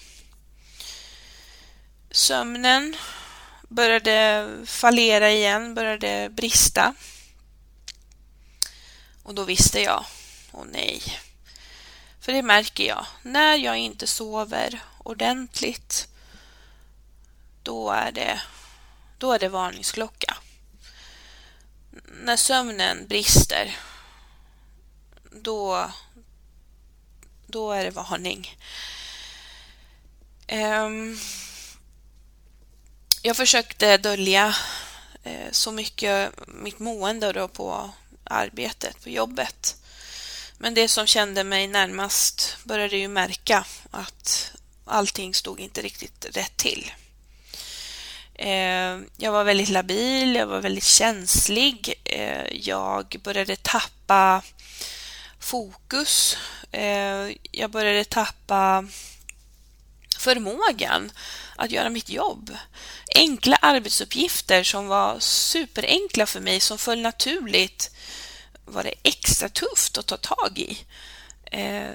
Sömnen 2.10 2.96
började 3.68 4.48
fallera 4.66 5.30
igen, 5.30 5.74
började 5.74 6.28
brista. 6.30 6.94
Och 9.22 9.34
då 9.34 9.44
visste 9.44 9.80
jag, 9.80 10.04
åh 10.52 10.64
nej. 10.72 11.02
För 12.20 12.32
det 12.32 12.42
märker 12.42 12.84
jag, 12.84 13.06
när 13.22 13.56
jag 13.56 13.78
inte 13.78 14.06
sover 14.06 14.82
ordentligt, 14.98 16.08
då 17.62 17.90
är 17.90 18.12
det, 18.12 18.40
då 19.18 19.32
är 19.32 19.38
det 19.38 19.48
varningsklocka. 19.48 20.36
När 22.25 22.37
sömnen 22.37 23.06
brister, 23.06 23.76
då, 25.30 25.90
då 27.46 27.72
är 27.72 27.84
det 27.84 27.90
varning. 27.90 28.58
Um, 30.49 30.58
ehm, 30.58 31.18
jag 33.22 33.37
försökte 33.37 33.96
dölja 33.96 34.54
eh, 35.22 35.50
så 35.50 35.72
mycket 35.72 36.32
mitt 36.46 36.78
mående 36.78 37.32
då 37.32 37.49
på 37.49 37.90
arbetet, 38.25 39.02
på 39.02 39.11
jobbet. 39.11 39.76
Men 40.58 40.75
det 40.75 40.88
som 40.88 41.06
kände 41.06 41.44
mig 41.44 41.66
närmast 41.66 42.56
började 42.64 42.96
ju 42.96 43.08
märka 43.08 43.66
att 43.90 44.52
allting 44.84 45.34
stod 45.34 45.61
inte 45.61 45.82
riktigt 45.82 46.26
rätt 46.37 46.56
till. 46.56 46.92
Eh, 48.42 48.99
jag 49.16 49.32
var 49.32 49.44
väldigt 49.44 49.68
labil, 49.68 50.34
jag 50.34 50.46
var 50.46 50.61
väldigt 50.61 50.84
känslig. 50.84 51.94
Eh, 52.04 52.46
jag 52.52 53.16
började 53.25 53.56
tappa 53.56 54.42
fokus. 55.40 56.37
Eh, 56.72 57.30
jag 57.50 57.70
började 57.70 58.04
tappa 58.04 58.84
förmågan 60.18 61.12
att 61.56 61.70
göra 61.70 61.90
mitt 61.90 62.08
jobb. 62.08 62.56
Enkla 63.14 63.56
arbetsuppgifter 63.56 64.62
som 64.62 64.87
var 64.87 65.16
superenkla 65.20 66.26
för 66.26 66.40
mig, 66.40 66.60
som 66.60 66.78
föll 66.78 67.00
naturligt, 67.00 67.90
var 68.64 68.82
det 68.82 68.95
extra 69.02 69.49
tufft 69.49 69.99
att 69.99 70.06
ta 70.06 70.17
tag 70.17 70.58
i. 70.58 70.78
Eh, 71.45 71.90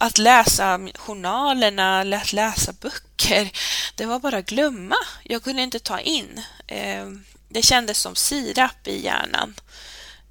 att 0.00 0.18
läsa 0.18 0.80
journalerna, 0.94 2.00
att 2.00 2.32
läsa 2.32 2.72
böcker, 2.72 3.50
det 3.94 4.06
var 4.06 4.18
bara 4.18 4.38
att 4.38 4.46
glömma. 4.46 4.96
Jag 5.22 5.42
kunde 5.42 5.62
inte 5.62 5.78
ta 5.78 6.00
in. 6.00 6.42
Eh, 6.66 7.06
det 7.48 7.62
kändes 7.62 7.98
som 7.98 8.16
sirap 8.16 8.86
i 8.88 9.04
hjärnan, 9.04 9.54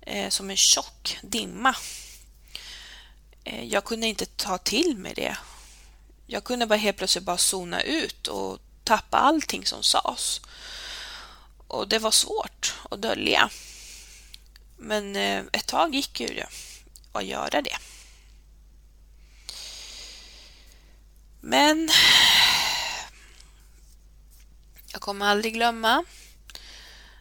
eh, 0.02 0.30
som 0.30 0.50
en 0.50 0.58
tjock 0.58 1.18
dimma. 1.22 1.76
Eh, 3.44 3.64
jag 3.64 3.84
kunde 3.84 4.08
inte 4.08 4.26
ta 4.26 4.58
till 4.58 4.98
mig 4.98 5.14
det. 5.16 5.38
Jag 6.28 6.44
kunde 6.44 6.66
bara 6.66 6.76
helt 6.76 6.98
plötsligt 6.98 7.24
bara 7.24 7.38
zona 7.38 7.82
ut 7.82 8.28
och 8.28 8.60
tappa 8.84 9.18
allting 9.18 9.66
som 9.66 9.84
sades. 9.84 10.42
Och 11.68 11.88
det 11.88 12.00
var 12.00 12.12
svårt 12.12 12.76
att 12.92 13.02
dölja. 13.02 13.50
Men 14.78 15.16
ett 15.52 15.68
tag 15.68 15.96
gick 15.96 16.20
ju 16.20 16.28
det 16.28 16.48
att 17.12 17.26
göra 17.26 17.62
det. 17.62 17.78
Men 21.50 21.90
jag 24.92 25.02
kommer 25.02 25.26
aldrig 25.26 25.54
glömma. 25.54 26.04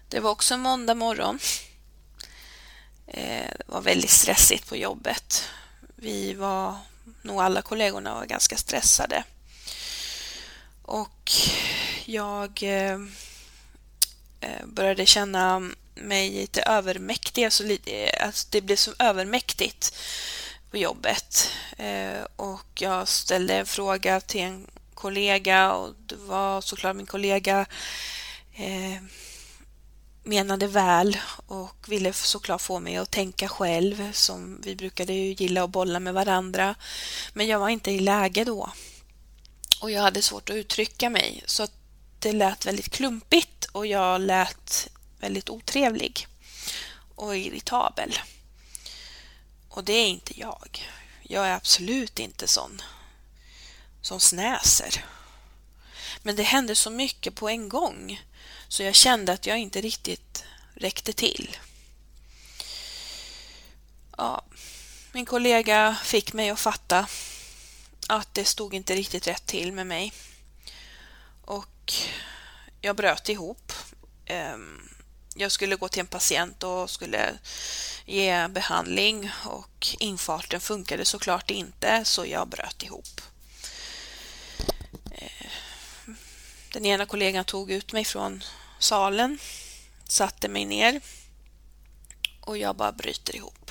Det 0.09 0.21
var 0.21 0.31
också 0.31 0.57
måndag 0.57 0.95
morgon. 0.95 1.39
Eh, 3.07 3.51
det 3.59 3.67
var 3.67 3.81
väldigt 3.81 4.11
stressigt 4.11 4.69
på 4.69 4.77
jobbet. 4.77 5.45
Vi 5.97 6.35
var, 6.35 6.77
nog 7.23 7.41
alla 7.41 7.63
kollegorna 7.63 8.15
var 8.15 8.27
ganska 8.27 8.57
stressade. 8.57 9.25
Och 10.83 11.33
jag 12.05 12.63
eh, 12.63 13.01
eh, 14.41 14.67
började 14.67 15.07
känna 15.07 15.71
mig 15.95 16.31
lite 16.31 16.63
övermäktig, 16.63 17.45
alltså, 17.45 17.65
alltså 18.21 18.49
det 18.51 18.61
blev 18.61 18.77
så 18.77 18.95
övermäktigt 18.99 19.97
på 20.77 20.81
jobbet. 20.81 21.51
Eh, 21.79 22.25
och 22.37 22.83
jag 22.83 23.09
ställde 23.09 23.55
en 23.55 23.67
fråga 23.67 24.21
till 24.21 24.41
en 24.41 24.67
kollega 24.95 25.73
och 25.73 25.95
det 26.07 26.17
var 26.17 26.61
såklart 26.61 26.97
min 26.97 27.07
kollega 27.07 27.67
eh, 28.55 29.03
menade 30.25 30.67
väl 30.67 31.19
och 31.47 31.77
ville 31.89 32.13
såklart 32.13 32.61
få 32.61 32.81
mig 32.81 32.97
att 32.97 33.11
tänka 33.11 33.49
själv 33.49 34.13
som 34.13 34.61
vi 34.65 34.77
brukade 34.77 35.13
ju 35.13 35.33
gilla 35.33 35.65
att 35.65 35.71
bolla 35.71 36.01
med 36.01 36.15
varandra. 36.15 36.75
Men 37.33 37.47
jag 37.47 37.59
var 37.59 37.69
inte 37.69 37.91
i 37.91 37.99
läge 37.99 38.45
då. 38.45 38.71
Och 39.81 39.91
jag 39.91 40.03
hade 40.03 40.23
svårt 40.23 40.51
att 40.51 40.57
uttrycka 40.57 41.11
mig 41.11 41.43
så 41.47 41.63
att 41.63 41.73
det 42.19 42.33
lät 42.33 42.67
väldigt 42.67 42.89
klumpigt 42.89 43.65
och 43.65 43.87
jag 43.87 44.21
lät 44.21 44.89
väldigt 45.21 45.51
otrevlig 45.51 46.27
och 47.15 47.37
irritabel. 47.37 48.19
Och 49.77 49.85
det 49.85 49.93
är 49.93 50.09
inte 50.09 50.41
jag. 50.41 50.89
Jag 51.23 51.47
är 51.47 51.53
absolut 51.53 52.19
inte 52.19 52.49
sån 52.49 52.83
som 54.01 54.21
snäser. 54.21 55.05
Men 56.23 56.37
det 56.37 56.43
hände 56.43 56.75
så 56.75 56.91
mycket 56.91 57.35
på 57.35 57.49
en 57.49 57.69
gång 57.69 58.23
så 58.69 58.83
jag 58.83 58.95
kände 58.95 59.33
att 59.33 59.47
jag 59.47 59.59
inte 59.59 59.81
riktigt 59.81 60.45
räckte 60.75 61.13
till. 61.13 61.57
Ja, 64.17 64.45
min 65.13 65.27
kollega 65.27 65.97
fick 66.05 66.33
mig 66.33 66.51
att 66.51 66.61
fatta 66.61 67.07
att 68.09 68.35
det 68.35 68.45
stod 68.45 68.75
inte 68.75 68.95
riktigt 68.95 69.27
rätt 69.27 69.47
till 69.47 69.73
med 69.73 69.87
mig. 69.87 70.13
Och 71.45 71.93
jag 72.81 72.97
bröt 72.97 73.29
ihop. 73.29 73.73
Ehm, 74.27 74.96
jag 75.39 75.53
skulle 75.53 75.77
gå 75.77 75.89
till 75.89 76.01
en 76.01 76.07
patient 76.07 76.63
och 76.63 76.91
skulle 76.91 77.39
ge 78.05 78.49
behandling 78.49 79.31
och 79.45 79.87
infarten 79.99 80.61
funkade 80.61 81.05
såklart 81.05 81.51
inte 81.51 82.05
så 82.05 82.27
jag 82.27 82.49
bröt 82.49 82.83
ihop. 82.83 83.21
Eh, 85.13 85.51
den 86.73 86.87
ena 86.87 87.07
kollegan 87.07 87.45
tog 87.45 87.71
ut 87.71 87.93
mig 87.93 88.05
från 88.05 88.45
salen, 88.79 89.39
satte 90.09 90.49
mig 90.49 90.65
ner 90.65 91.01
och 92.41 92.59
jag 92.59 92.77
bara 92.77 92.93
bryter 92.93 93.37
ihop. 93.37 93.71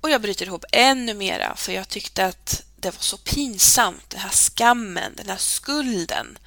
Och 0.00 0.10
jag 0.10 0.22
bryter 0.22 0.46
ihop 0.46 0.64
ännu 0.72 1.14
mera 1.14 1.56
för 1.56 1.72
jag 1.72 1.88
tyckte 1.88 2.26
att 2.26 2.62
det 2.76 2.90
var 2.90 3.00
så 3.00 3.18
pinsamt, 3.18 4.10
den 4.10 4.20
här 4.20 4.30
skammen, 4.30 5.14
den 5.16 5.28
här 5.28 5.36
skulden. 5.36 6.38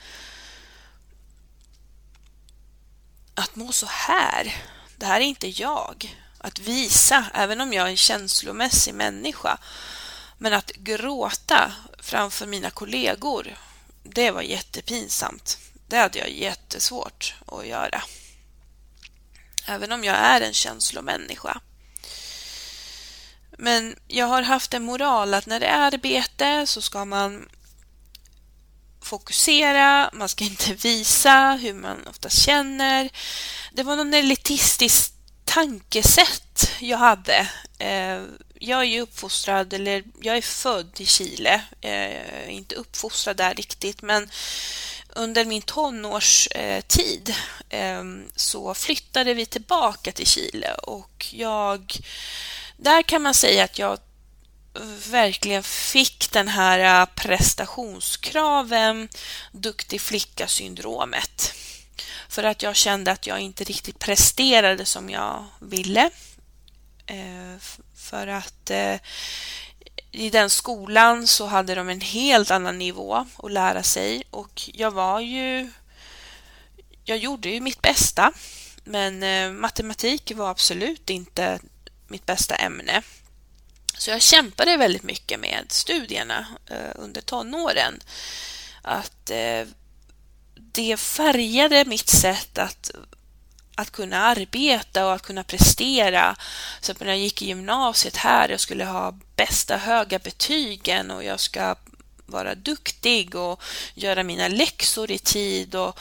Att 3.35 3.55
må 3.55 3.71
så 3.71 3.85
här, 3.85 4.55
det 4.97 5.05
här 5.05 5.21
är 5.21 5.25
inte 5.25 5.47
jag. 5.47 6.17
Att 6.37 6.59
visa, 6.59 7.25
även 7.33 7.61
om 7.61 7.73
jag 7.73 7.85
är 7.85 7.89
en 7.89 7.97
känslomässig 7.97 8.93
människa, 8.93 9.57
men 10.37 10.53
att 10.53 10.71
gråta 10.71 11.73
framför 11.99 12.45
mina 12.45 12.69
kollegor, 12.69 13.57
det 14.03 14.31
var 14.31 14.41
jättepinsamt. 14.41 15.57
Det 15.87 15.97
hade 15.97 16.19
jag 16.19 16.31
jättesvårt 16.31 17.35
att 17.47 17.67
göra. 17.67 18.03
Även 19.67 19.91
om 19.91 20.03
jag 20.03 20.15
är 20.15 20.41
en 20.41 20.53
känslomänniska. 20.53 21.61
Men 23.57 23.95
jag 24.07 24.25
har 24.25 24.41
haft 24.41 24.73
en 24.73 24.83
moral 24.83 25.33
att 25.33 25.45
när 25.45 25.59
det 25.59 25.65
är 25.65 25.79
arbete 25.79 26.67
så 26.67 26.81
ska 26.81 27.05
man 27.05 27.49
fokusera, 29.05 30.09
man 30.13 30.29
ska 30.29 30.43
inte 30.43 30.73
visa 30.73 31.59
hur 31.61 31.73
man 31.73 32.07
ofta 32.07 32.29
känner. 32.29 33.09
Det 33.71 33.83
var 33.83 33.95
någon 33.95 34.13
elitistisk 34.13 35.13
tankesätt 35.45 36.71
jag 36.79 36.97
hade. 36.97 37.47
Eh, 37.79 38.21
jag 38.59 38.79
är 38.79 38.83
ju 38.83 39.01
uppfostrad, 39.01 39.73
eller 39.73 40.03
jag 40.21 40.37
är 40.37 40.41
född 40.41 40.91
i 40.97 41.05
Chile, 41.05 41.61
eh, 41.81 42.55
inte 42.55 42.75
uppfostrad 42.75 43.37
där 43.37 43.53
riktigt, 43.53 44.01
men 44.01 44.29
under 45.09 45.45
min 45.45 45.61
tonårstid 45.61 47.33
eh, 47.69 48.03
så 48.35 48.73
flyttade 48.73 49.33
vi 49.33 49.45
tillbaka 49.45 50.11
till 50.11 50.27
Chile 50.27 50.73
och 50.73 51.27
jag, 51.31 51.93
där 52.77 53.01
kan 53.01 53.21
man 53.21 53.33
säga 53.33 53.63
att 53.63 53.79
jag 53.79 53.99
verkligen 55.11 55.63
fick 55.63 56.31
den 56.31 56.47
här 56.47 57.01
äh, 57.01 57.07
prestationskraven, 57.15 59.09
duktig 59.51 60.01
flicka-syndromet. 60.01 61.53
För 62.29 62.43
att 62.43 62.61
jag 62.61 62.75
kände 62.75 63.11
att 63.11 63.27
jag 63.27 63.39
inte 63.39 63.63
riktigt 63.63 63.99
presterade 63.99 64.85
som 64.85 65.09
jag 65.09 65.45
ville. 65.59 66.09
Eh, 67.05 67.57
för 67.95 68.27
att 68.27 68.69
eh, 68.69 68.95
i 70.11 70.29
den 70.29 70.49
skolan 70.49 71.27
så 71.27 71.45
hade 71.45 71.75
de 71.75 71.89
en 71.89 72.01
helt 72.01 72.51
annan 72.51 72.77
nivå 72.77 73.25
att 73.38 73.51
lära 73.51 73.83
sig 73.83 74.23
och 74.31 74.69
jag 74.73 74.91
var 74.91 75.19
ju... 75.19 75.71
Jag 77.07 77.17
gjorde 77.17 77.49
ju 77.49 77.59
mitt 77.59 77.81
bästa 77.81 78.33
men 78.83 79.23
eh, 79.23 79.51
matematik 79.51 80.31
var 80.35 80.49
absolut 80.49 81.09
inte 81.09 81.59
mitt 82.07 82.25
bästa 82.25 82.55
ämne. 82.55 83.03
Så 83.97 84.10
jag 84.10 84.21
kämpade 84.21 84.77
väldigt 84.77 85.03
mycket 85.03 85.39
med 85.39 85.65
studierna 85.69 86.45
eh, 86.69 86.91
under 86.95 87.21
tonåren. 87.21 87.99
Att 88.81 89.29
eh, 89.29 89.67
det 90.55 90.97
färgade 90.97 91.86
mitt 91.86 92.10
sätt 92.10 92.58
att, 92.58 92.91
att 93.75 93.91
kunna 93.91 94.17
arbeta 94.17 95.05
och 95.05 95.13
att 95.13 95.21
kunna 95.21 95.43
prestera. 95.43 96.36
Så 96.81 96.93
när 96.99 97.08
jag 97.08 97.17
gick 97.17 97.41
i 97.41 97.45
gymnasiet 97.45 98.15
här, 98.15 98.49
jag 98.49 98.60
skulle 98.60 98.86
ha 98.86 99.19
bästa 99.36 99.77
höga 99.77 100.19
betygen 100.19 101.12
och 101.12 101.23
jag 101.23 101.39
ska 101.39 101.75
vara 102.25 102.55
duktig 102.55 103.36
och 103.36 103.62
göra 103.93 104.23
mina 104.23 104.47
läxor 104.47 105.12
i 105.12 105.19
tid 105.19 105.75
och, 105.75 105.99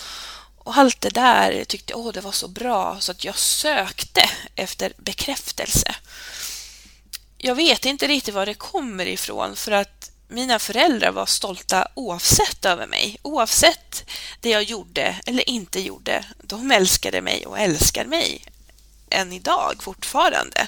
och 0.59 0.77
allt 0.77 1.01
det 1.01 1.15
där 1.15 1.53
jag 1.53 1.69
tyckte 1.69 1.95
åh, 1.95 2.13
det 2.13 2.21
var 2.21 2.33
så 2.33 2.49
bra 2.49 2.97
så 3.01 3.13
att 3.13 3.25
jag 3.25 3.39
sökte 3.39 4.31
efter 4.55 4.93
bekräftelse. 4.97 5.95
Jag 7.47 7.55
vet 7.55 7.85
inte 7.85 8.07
riktigt 8.07 8.35
var 8.35 8.47
det 8.47 8.55
kommer 8.55 9.07
ifrån 9.07 9.57
för 9.57 9.73
att 9.73 10.11
mina 10.29 10.59
föräldrar 10.59 11.13
var 11.13 11.27
stolta 11.27 11.89
oavsett 11.95 12.65
över 12.65 12.87
mig. 12.87 13.19
Oavsett 13.23 14.11
det 14.41 14.51
jag 14.51 14.63
gjorde 14.63 15.21
eller 15.27 15.49
inte 15.49 15.81
gjorde. 15.81 16.25
De 16.43 16.71
älskade 16.71 17.21
mig 17.21 17.47
och 17.47 17.59
älskar 17.59 18.05
mig 18.05 18.45
än 19.11 19.33
idag 19.33 19.75
fortfarande. 19.81 20.67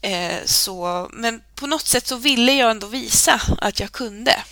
Eh, 0.00 0.44
så, 0.44 1.08
men 1.12 1.42
på 1.54 1.66
något 1.66 1.86
sätt 1.86 2.06
så 2.06 2.16
ville 2.16 2.52
jag 2.52 2.70
ändå 2.70 2.86
visa 2.86 3.40
att 3.58 3.80
jag 3.80 3.92
kunde. 3.92 4.44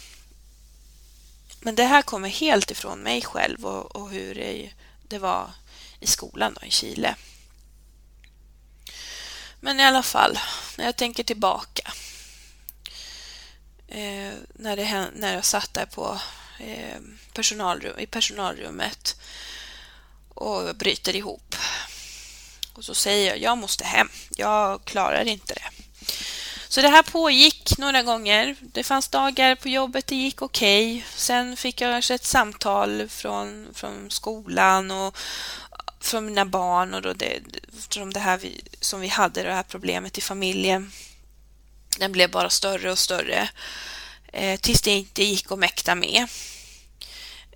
Men 1.60 1.74
det 1.74 1.84
här 1.84 2.02
kommer 2.02 2.28
helt 2.28 2.70
ifrån 2.70 2.98
mig 2.98 3.22
själv 3.22 3.66
och, 3.66 3.96
och 3.96 4.10
hur 4.10 4.34
det, 4.34 4.70
det, 5.08 5.18
var 5.18 5.50
i 6.00 6.06
skolan 6.06 6.56
då, 6.60 6.66
i 6.66 6.70
Chile. 6.70 7.14
Men 9.60 9.80
i 9.80 9.84
alla 9.84 10.02
fall, 10.02 10.38
när 10.82 10.88
jag 10.88 10.96
tänker 10.96 11.22
tillbaka 11.22 11.92
eh, 13.88 14.32
när, 14.54 14.76
det, 14.76 15.10
när 15.14 15.34
jag 15.34 15.44
satt 15.44 15.74
där 15.74 15.86
på 15.86 16.18
eh, 16.60 17.00
personalrum, 17.32 17.98
i 17.98 18.06
personalrummet 18.06 19.16
och 20.28 20.76
bryter 20.76 21.16
ihop. 21.16 21.56
Och 22.74 22.84
så 22.84 22.94
säger 22.94 23.28
jag, 23.28 23.38
jag 23.38 23.58
måste 23.58 23.84
hem. 23.84 24.08
Jag 24.36 24.84
klarar 24.84 25.24
inte 25.24 25.54
det. 25.54 25.70
Så 26.68 26.82
det 26.82 26.88
här 26.88 27.02
pågick 27.02 27.78
några 27.78 28.02
gånger. 28.02 28.56
Det 28.60 28.84
fanns 28.84 29.08
dagar 29.08 29.54
på 29.54 29.68
jobbet 29.68 30.06
det 30.06 30.16
gick 30.16 30.42
okej. 30.42 30.96
Okay. 30.96 31.04
Sen 31.16 31.56
fick 31.56 31.80
jag 31.80 31.92
kanske 31.92 32.14
ett 32.14 32.24
samtal 32.24 33.08
från, 33.08 33.68
från 33.74 34.10
skolan 34.10 34.90
och 34.90 35.18
för 36.04 36.20
mina 36.20 36.44
barn 36.44 36.94
och 36.94 37.02
då 37.02 37.12
det, 37.12 37.40
eftersom 37.78 38.12
det 38.12 38.20
här 38.20 38.38
vi, 38.38 38.60
som 38.80 39.00
vi 39.00 39.08
hade, 39.08 39.42
det 39.42 39.52
här 39.52 39.62
problemet 39.62 40.18
i 40.18 40.20
familjen. 40.20 40.92
Den 41.98 42.12
blev 42.12 42.30
bara 42.30 42.50
större 42.50 42.90
och 42.90 42.98
större 42.98 43.48
eh, 44.32 44.60
tills 44.60 44.82
det 44.82 44.90
inte 44.90 45.24
gick 45.24 45.52
att 45.52 45.58
mäkta 45.58 45.94
med. 45.94 46.26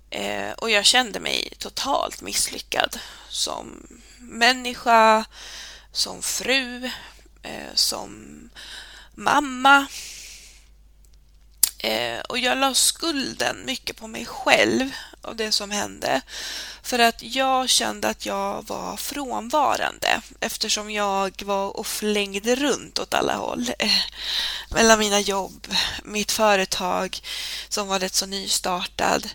Eh, 0.09 0.51
och 0.51 0.69
jag 0.69 0.85
kände 0.85 1.19
mig 1.19 1.53
totalt 1.57 2.21
misslyckad 2.21 2.99
som 3.29 3.87
människa, 4.19 5.25
som 5.91 6.21
fru, 6.21 6.85
eh, 7.43 7.73
som 7.73 8.49
mamma. 9.15 9.87
Eh, 11.79 12.19
och 12.19 12.39
jag 12.39 12.57
la 12.57 12.73
skulden 12.73 13.65
mycket 13.65 13.97
på 13.97 14.07
mig 14.07 14.25
själv 14.25 14.91
av 15.27 15.35
det 15.35 15.51
som 15.51 15.71
hände. 15.71 16.21
För 16.81 16.99
att 16.99 17.23
jag 17.23 17.69
kände 17.69 18.07
att 18.07 18.25
jag 18.25 18.67
var 18.67 18.97
frånvarande 18.97 20.21
eftersom 20.39 20.91
jag 20.91 21.43
var 21.43 21.77
och 21.77 21.87
flängde 21.87 22.55
runt 22.55 22.99
åt 22.99 23.13
alla 23.13 23.35
håll. 23.35 23.71
Eh, 23.79 23.91
mellan 24.69 24.99
mina 24.99 25.19
jobb, 25.19 25.67
mitt 26.03 26.31
företag 26.31 27.19
som 27.69 27.87
var 27.87 27.99
rätt 27.99 28.15
så 28.15 28.25
nystartad. 28.25 29.29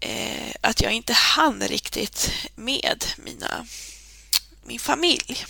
Eh, 0.00 0.54
att 0.60 0.80
jag 0.80 0.92
inte 0.92 1.12
hann 1.12 1.62
riktigt 1.62 2.30
med 2.54 3.04
mina, 3.16 3.66
min 4.64 4.80
familj. 4.80 5.46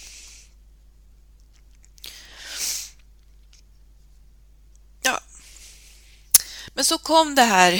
Men 6.74 6.84
så 6.84 6.98
kom 6.98 7.34
det 7.34 7.42
här 7.42 7.72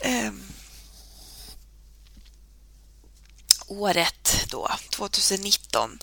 eh, 0.00 0.32
året 3.66 4.46
då, 4.50 4.70
2019. 4.90 5.98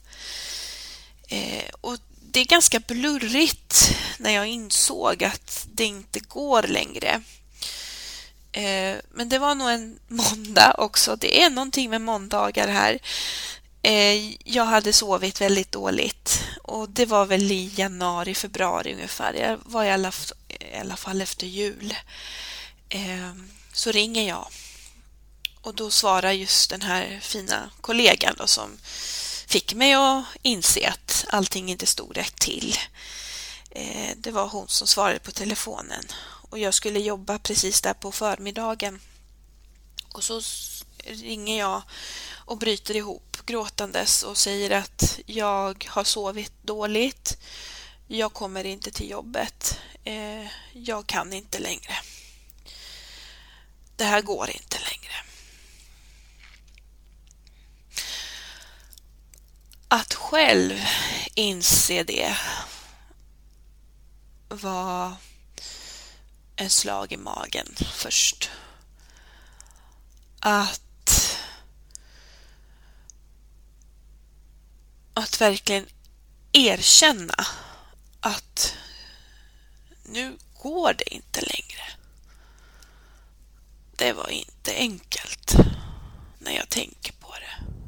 Eh, 1.27 1.69
och 1.81 1.97
det 2.31 2.39
är 2.39 2.45
ganska 2.45 2.79
blurrigt 2.79 3.95
när 4.17 4.31
jag 4.31 4.47
insåg 4.47 5.23
att 5.23 5.67
det 5.73 5.85
inte 5.85 6.19
går 6.19 6.63
längre. 6.63 7.21
Eh, 8.51 8.95
men 9.11 9.29
det 9.29 9.39
var 9.39 9.55
nog 9.55 9.69
en 9.69 9.99
måndag 10.07 10.75
också. 10.77 11.15
Det 11.15 11.43
är 11.43 11.49
någonting 11.49 11.89
med 11.89 12.01
måndagar 12.01 12.67
här. 12.67 12.99
Eh, 13.81 14.35
jag 14.49 14.65
hade 14.65 14.93
sovit 14.93 15.41
väldigt 15.41 15.71
dåligt 15.71 16.43
och 16.63 16.89
det 16.89 17.05
var 17.05 17.25
väl 17.25 17.51
i 17.51 17.71
januari, 17.75 18.35
februari 18.35 18.93
ungefär. 18.93 19.33
Jag 19.33 19.59
var 19.65 19.83
i 19.83 19.91
alla, 19.91 20.11
i 20.47 20.77
alla 20.81 20.95
fall 20.95 21.21
efter 21.21 21.47
jul. 21.47 21.95
Eh, 22.89 23.31
så 23.73 23.91
ringer 23.91 24.27
jag 24.27 24.47
och 25.61 25.75
då 25.75 25.91
svarar 25.91 26.31
just 26.31 26.69
den 26.69 26.81
här 26.81 27.19
fina 27.21 27.69
kollegan 27.81 28.35
då 28.37 28.47
som 28.47 28.77
fick 29.47 29.73
mig 29.73 29.93
att 29.93 30.23
inse 30.41 30.89
att 30.89 31.25
allting 31.29 31.69
inte 31.69 31.85
stod 31.85 32.17
rätt 32.17 32.35
till. 32.35 32.75
Eh, 33.71 34.11
det 34.17 34.31
var 34.31 34.47
hon 34.47 34.67
som 34.67 34.87
svarade 34.87 35.19
på 35.19 35.31
telefonen 35.31 36.05
och 36.49 36.59
jag 36.59 36.73
skulle 36.73 36.99
jobba 36.99 37.39
precis 37.39 37.81
där 37.81 37.93
på 37.93 38.11
förmiddagen. 38.11 38.99
Och 40.13 40.23
så 40.23 40.41
ringer 41.03 41.59
jag 41.59 41.81
och 42.45 42.57
bryter 42.57 42.95
ihop 42.95 43.37
gråtandes 43.45 44.23
och 44.23 44.37
säger 44.37 44.71
att 44.71 45.19
jag 45.25 45.85
har 45.89 46.03
sovit 46.03 46.53
dåligt. 46.61 47.37
Jag 48.07 48.33
kommer 48.33 48.63
inte 48.63 48.91
till 48.91 49.09
jobbet. 49.09 49.79
Eh, 50.03 50.47
jag 50.73 51.07
kan 51.07 51.33
inte 51.33 51.59
längre. 51.59 51.95
Det 53.95 54.03
här 54.03 54.21
går 54.21 54.49
inte 54.49 54.77
längre. 54.79 55.30
Att 59.93 60.13
själv 60.13 60.79
inse 61.35 62.03
det 62.03 62.37
var 64.47 65.13
en 66.55 66.69
slag 66.69 67.11
i 67.11 67.17
magen 67.17 67.75
först. 67.93 68.49
Att 70.39 71.37
att 75.13 75.41
verkligen 75.41 75.85
erkänna 76.51 77.45
att 78.19 78.75
nu 80.03 80.37
går 80.57 80.93
det 80.93 81.13
inte 81.13 81.41
längre. 81.41 81.83
Det 83.95 84.13
var 84.13 84.29
inte 84.29 84.73
enkelt 84.75 85.55
när 86.39 86.51
jag 86.51 86.69
tänker 86.69 87.13
på 87.13 87.33
det. 87.33 87.80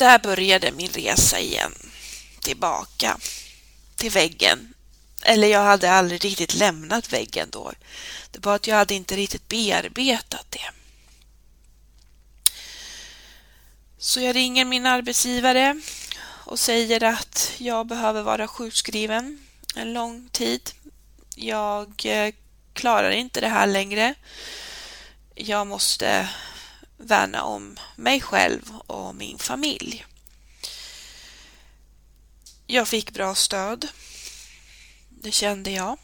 Där 0.00 0.18
började 0.18 0.72
min 0.72 0.88
resa 0.88 1.40
igen, 1.40 1.72
tillbaka 2.40 3.18
till 3.96 4.10
väggen. 4.10 4.74
Eller 5.22 5.48
jag 5.48 5.64
hade 5.64 5.90
aldrig 5.90 6.24
riktigt 6.24 6.54
lämnat 6.54 7.12
väggen 7.12 7.48
då. 7.50 7.72
Det 8.30 8.44
var 8.46 8.54
att 8.54 8.66
jag 8.66 8.76
hade 8.76 8.94
inte 8.94 9.16
riktigt 9.16 9.48
bearbetat 9.48 10.46
det. 10.50 10.70
Så 13.98 14.20
jag 14.20 14.36
ringer 14.36 14.64
min 14.64 14.86
arbetsgivare 14.86 15.80
och 16.46 16.58
säger 16.58 17.04
att 17.04 17.52
jag 17.58 17.86
behöver 17.86 18.22
vara 18.22 18.48
sjukskriven 18.48 19.46
en 19.76 19.92
lång 19.92 20.28
tid. 20.32 20.70
Jag 21.36 22.02
eh, 22.04 22.34
klarar 22.72 23.10
inte 23.10 23.40
det 23.40 23.48
här 23.48 23.66
längre. 23.66 24.14
Jag 25.34 25.66
måste 25.66 26.28
värna 27.00 27.42
om 27.42 27.78
mig 27.96 28.20
själv 28.20 28.72
och 28.86 29.14
min 29.14 29.38
familj. 29.38 30.06
Jag 32.66 32.88
fick 32.88 33.10
bra 33.10 33.34
stöd. 33.34 33.88
Det 35.08 35.32
kände 35.32 35.70
jag. 35.70 35.98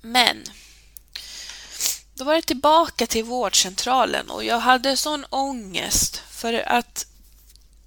Men 0.00 0.44
då 2.14 2.24
var 2.24 2.34
det 2.34 2.42
tillbaka 2.42 3.06
till 3.06 3.24
vårdcentralen 3.24 4.30
och 4.30 4.44
jag 4.44 4.58
hade 4.58 4.96
sån 4.96 5.24
ångest 5.30 6.22
för 6.30 6.54
att 6.54 7.06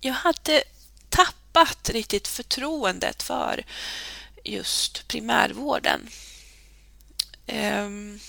jag 0.01 0.13
hade 0.13 0.63
tappat 1.09 1.89
riktigt 1.89 2.27
förtroendet 2.27 3.23
för 3.23 3.65
just 4.43 5.07
primärvården. 5.07 6.09
Ehm, 7.47 8.19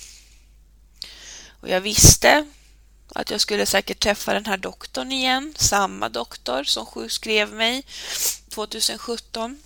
och 1.60 1.68
jag 1.68 1.80
visste 1.80 2.46
att 3.14 3.30
jag 3.30 3.40
skulle 3.40 3.66
säkert 3.66 4.00
träffa 4.00 4.32
den 4.32 4.46
här 4.46 4.56
doktorn 4.56 5.12
igen, 5.12 5.54
samma 5.56 6.08
doktor 6.08 6.64
som 6.64 6.86
sjukskrev 6.86 7.52
mig 7.52 7.84
2017 8.48 9.58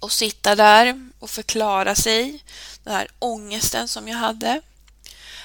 och 0.00 0.12
sitta 0.12 0.54
där 0.54 1.10
och 1.18 1.30
förklara 1.30 1.94
sig, 1.94 2.44
den 2.84 2.94
här 2.94 3.08
ångesten 3.18 3.88
som 3.88 4.08
jag 4.08 4.18
hade. 4.18 4.60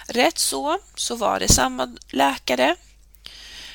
Rätt 0.08 0.38
så, 0.38 0.80
så 0.96 1.16
var 1.16 1.40
det 1.40 1.48
samma 1.48 1.98
läkare. 2.10 2.76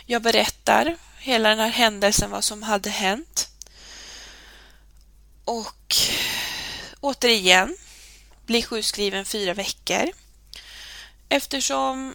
Jag 0.07 0.23
berättar 0.23 0.97
hela 1.19 1.49
den 1.49 1.59
här 1.59 1.71
händelsen, 1.71 2.31
vad 2.31 2.45
som 2.45 2.63
hade 2.63 2.91
hänt. 2.91 3.49
Och 5.45 5.97
återigen 7.01 7.77
blir 8.47 8.63
sjukskriven 8.63 9.25
fyra 9.25 9.55
veckor. 9.55 10.11
Eftersom 11.29 12.15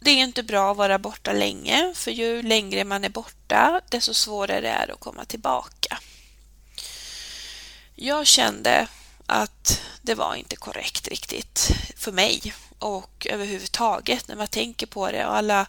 det 0.00 0.10
är 0.10 0.24
inte 0.24 0.42
bra 0.42 0.70
att 0.70 0.76
vara 0.76 0.98
borta 0.98 1.32
länge, 1.32 1.92
för 1.94 2.10
ju 2.10 2.42
längre 2.42 2.84
man 2.84 3.04
är 3.04 3.08
borta, 3.08 3.80
desto 3.88 4.14
svårare 4.14 4.68
är 4.70 4.86
det 4.86 4.92
att 4.92 5.00
komma 5.00 5.24
tillbaka. 5.24 5.98
Jag 7.94 8.26
kände 8.26 8.88
att 9.26 9.80
det 10.02 10.14
var 10.14 10.34
inte 10.34 10.56
korrekt 10.56 11.08
riktigt 11.08 11.70
för 11.96 12.12
mig 12.12 12.54
och 12.78 13.26
överhuvudtaget 13.30 14.28
när 14.28 14.36
man 14.36 14.48
tänker 14.48 14.86
på 14.86 15.10
det 15.10 15.26
och 15.26 15.36
alla 15.36 15.66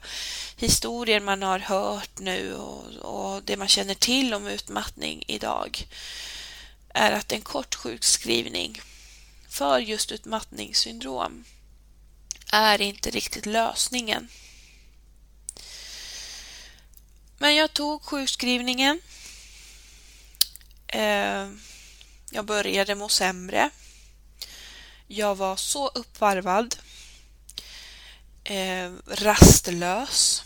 historier 0.57 1.19
man 1.19 1.43
har 1.43 1.59
hört 1.59 2.19
nu 2.19 2.53
och, 2.55 2.85
och 2.95 3.43
det 3.43 3.57
man 3.57 3.67
känner 3.67 3.95
till 3.95 4.33
om 4.33 4.47
utmattning 4.47 5.23
idag 5.27 5.87
är 6.93 7.11
att 7.11 7.31
en 7.31 7.41
kort 7.41 7.75
sjukskrivning 7.75 8.81
för 9.49 9.79
just 9.79 10.11
utmattningssyndrom 10.11 11.45
är 12.51 12.81
inte 12.81 13.09
riktigt 13.09 13.45
lösningen. 13.45 14.27
Men 17.37 17.55
jag 17.55 17.73
tog 17.73 18.03
sjukskrivningen. 18.03 19.01
Eh, 20.87 21.49
jag 22.31 22.45
började 22.45 22.95
må 22.95 23.09
sämre. 23.09 23.69
Jag 25.07 25.35
var 25.35 25.55
så 25.55 25.87
uppvarvad. 25.87 26.75
Eh, 28.43 28.91
rastlös. 29.07 30.43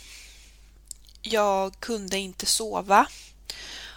Jag 1.22 1.80
kunde 1.80 2.18
inte 2.18 2.46
sova. 2.46 3.06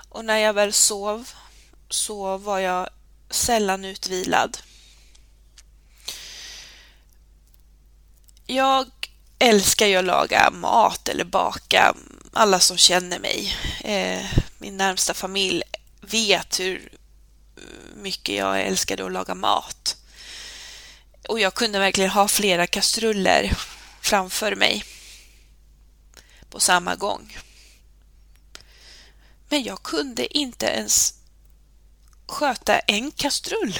Och 0.10 0.26
när 0.26 0.38
jag 0.38 0.54
väl 0.54 0.74
sov 0.74 1.30
så 1.90 2.38
var 2.38 2.60
jag 2.60 2.90
sällan 3.30 3.86
utvilad. 3.86 4.58
Jag 8.48 8.88
älskar 9.40 9.86
ju 9.86 9.96
att 9.96 10.06
laga 10.06 10.52
mat 10.52 11.10
eller 11.10 11.24
baka. 11.24 11.96
Alla 12.34 12.60
som 12.60 12.78
känner 12.78 13.20
mig, 13.20 13.56
eh, 13.84 14.26
min 14.58 14.78
närmsta 14.78 15.14
familj, 15.14 15.64
vet 16.02 16.60
hur 16.60 16.92
eh, 17.58 17.64
mycket 17.96 18.36
jag 18.36 18.62
älskade 18.62 19.06
att 19.06 19.12
laga 19.12 19.36
mat. 19.36 19.98
Och 21.30 21.40
jag 21.40 21.54
kunde 21.54 21.80
verkligen 21.80 22.10
ha 22.10 22.28
flera 22.28 22.68
kastruller 22.68 23.58
framför 24.02 24.56
mig 24.56 24.84
på 26.50 26.60
samma 26.60 26.96
gång. 26.96 27.38
Men 29.50 29.64
jag 29.64 29.84
kunde 29.84 30.38
inte 30.38 30.66
ens 30.66 31.14
sköta 32.28 32.80
en 32.80 33.12
kastrull. 33.12 33.80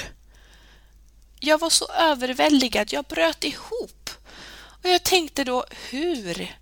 Jag 1.40 1.60
var 1.60 1.70
så 1.70 1.86
överväldigad, 1.92 2.92
jag 2.92 3.04
bröt 3.04 3.44
ihop. 3.44 3.95
Och 4.86 4.92
jag 4.92 5.02
tänkte 5.02 5.44
då, 5.44 5.64
hur? 5.90 6.56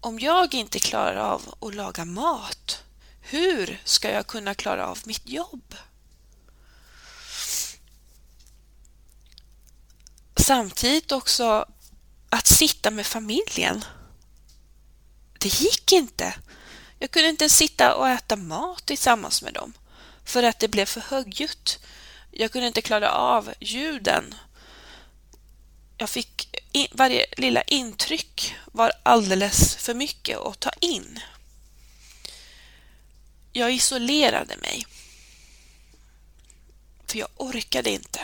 Om 0.00 0.18
jag 0.18 0.54
inte 0.54 0.78
klarar 0.78 1.16
av 1.16 1.54
att 1.60 1.74
laga 1.74 2.04
mat, 2.04 2.82
hur 3.20 3.80
ska 3.84 4.10
jag 4.10 4.26
kunna 4.26 4.54
klara 4.54 4.86
av 4.86 4.98
mitt 5.04 5.28
jobb? 5.28 5.74
Samtidigt 10.36 11.12
också 11.12 11.66
att 12.28 12.46
sitta 12.46 12.90
med 12.90 13.06
familjen. 13.06 13.84
Det 15.40 15.60
gick 15.60 15.92
inte. 15.92 16.34
Jag 16.98 17.10
kunde 17.10 17.28
inte 17.28 17.48
sitta 17.48 17.94
och 17.94 18.08
äta 18.08 18.36
mat 18.36 18.86
tillsammans 18.86 19.42
med 19.42 19.54
dem 19.54 19.72
för 20.24 20.42
att 20.42 20.58
det 20.58 20.68
blev 20.68 20.86
för 20.86 21.00
högljutt. 21.00 21.78
Jag 22.30 22.52
kunde 22.52 22.66
inte 22.66 22.82
klara 22.82 23.10
av 23.10 23.52
ljuden. 23.60 24.34
Jag 25.96 26.10
fick 26.10 26.47
varje 26.90 27.26
lilla 27.36 27.62
intryck 27.62 28.54
var 28.72 28.92
alldeles 29.02 29.76
för 29.76 29.94
mycket 29.94 30.38
att 30.38 30.60
ta 30.60 30.70
in. 30.80 31.20
Jag 33.52 33.72
isolerade 33.72 34.56
mig. 34.56 34.86
För 37.06 37.18
jag 37.18 37.28
orkade 37.36 37.90
inte. 37.90 38.20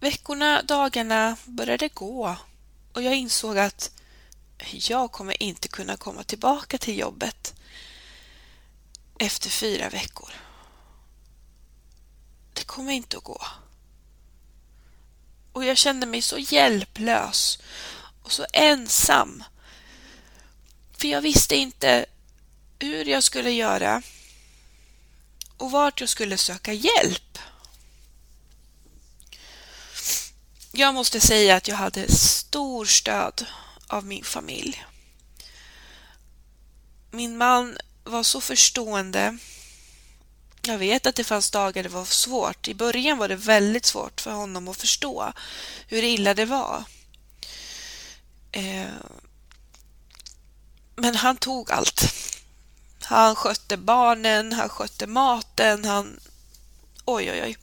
Veckorna, 0.00 0.62
dagarna 0.62 1.36
började 1.44 1.88
gå 1.88 2.36
och 2.92 3.02
jag 3.02 3.14
insåg 3.14 3.58
att 3.58 3.90
jag 4.72 5.12
kommer 5.12 5.42
inte 5.42 5.68
kunna 5.68 5.96
komma 5.96 6.22
tillbaka 6.22 6.78
till 6.78 6.98
jobbet 6.98 7.54
efter 9.18 9.50
fyra 9.50 9.88
veckor. 9.88 10.30
Det 12.56 12.64
kommer 12.64 12.92
inte 12.92 13.16
att 13.16 13.24
gå. 13.24 13.46
Och 15.52 15.64
jag 15.64 15.76
kände 15.76 16.06
mig 16.06 16.22
så 16.22 16.38
hjälplös 16.38 17.58
och 18.22 18.32
så 18.32 18.46
ensam. 18.52 19.44
För 20.98 21.08
jag 21.08 21.20
visste 21.20 21.56
inte 21.56 22.06
hur 22.78 23.04
jag 23.04 23.22
skulle 23.22 23.50
göra 23.50 24.02
och 25.56 25.70
vart 25.70 26.00
jag 26.00 26.08
skulle 26.08 26.38
söka 26.38 26.72
hjälp. 26.72 27.38
Jag 30.72 30.94
måste 30.94 31.20
säga 31.20 31.56
att 31.56 31.68
jag 31.68 31.76
hade 31.76 32.12
stor 32.12 32.84
stöd 32.84 33.46
av 33.86 34.04
min 34.04 34.24
familj. 34.24 34.84
Min 37.10 37.36
man 37.36 37.78
var 38.04 38.22
så 38.22 38.40
förstående. 38.40 39.38
Jag 40.66 40.78
vet 40.78 41.06
att 41.06 41.14
det 41.14 41.24
fanns 41.24 41.50
dagar 41.50 41.82
det 41.82 41.88
var 41.88 42.04
svårt. 42.04 42.68
I 42.68 42.74
början 42.74 43.18
var 43.18 43.28
det 43.28 43.36
väldigt 43.36 43.86
svårt 43.86 44.20
för 44.20 44.30
honom 44.30 44.68
att 44.68 44.76
förstå 44.76 45.32
hur 45.88 46.02
illa 46.02 46.34
det 46.34 46.44
var. 46.44 46.84
Eh, 48.52 48.86
men 50.96 51.16
han 51.16 51.36
tog 51.36 51.70
allt. 51.70 52.14
Han 53.00 53.34
skötte 53.34 53.76
barnen, 53.76 54.52
han 54.52 54.68
skötte 54.68 55.06
maten, 55.06 55.84
han... 55.84 56.20
Oj, 57.04 57.30
oj, 57.30 57.42
oj. 57.42 57.56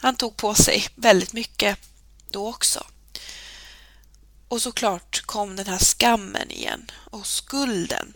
Han 0.00 0.16
tog 0.16 0.36
på 0.36 0.54
sig 0.54 0.86
väldigt 0.94 1.32
mycket 1.32 1.78
då 2.30 2.48
också. 2.48 2.86
Och 4.48 4.62
såklart 4.62 5.22
kom 5.22 5.56
den 5.56 5.66
här 5.66 5.78
skammen 5.78 6.50
igen 6.50 6.90
och 7.10 7.26
skulden. 7.26 8.14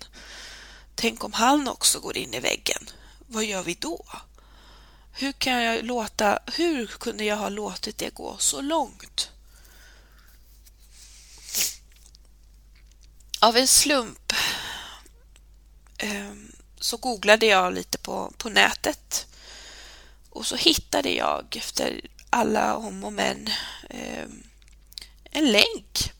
Tänk 0.94 1.24
om 1.24 1.32
han 1.32 1.68
också 1.68 2.00
går 2.00 2.16
in 2.16 2.34
i 2.34 2.40
väggen. 2.40 2.90
Vad 3.26 3.44
gör 3.44 3.62
vi 3.62 3.74
då? 3.74 4.04
Hur 5.14 5.32
kan 5.32 5.62
jag 5.62 5.84
låta, 5.84 6.38
hur 6.46 6.86
kunde 6.86 7.24
jag 7.24 7.36
ha 7.36 7.48
låtit 7.48 7.98
det 7.98 8.14
gå 8.14 8.36
så 8.38 8.60
långt? 8.60 9.30
Av 13.40 13.56
en 13.56 13.68
slump 13.68 14.32
ehm, 15.98 16.52
så 16.80 16.96
googlade 16.96 17.46
jag 17.46 17.74
lite 17.74 17.98
på, 17.98 18.32
på 18.38 18.48
nätet 18.48 19.26
och 20.30 20.46
så 20.46 20.56
hittade 20.56 21.10
jag 21.10 21.56
efter 21.56 22.00
alla 22.30 22.76
om 22.76 23.04
och 23.04 23.12
men 23.12 23.48
ehm, 23.90 24.42
en 25.30 25.52
länk 25.52 26.12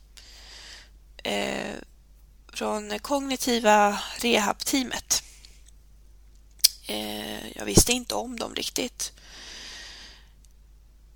eh, 1.23 1.75
från 2.53 2.99
kognitiva 2.99 3.99
rehabteamet. 4.17 5.12
Eh, 6.85 7.57
jag 7.57 7.65
visste 7.65 7.91
inte 7.91 8.15
om 8.15 8.39
dem 8.39 8.55
riktigt. 8.55 9.11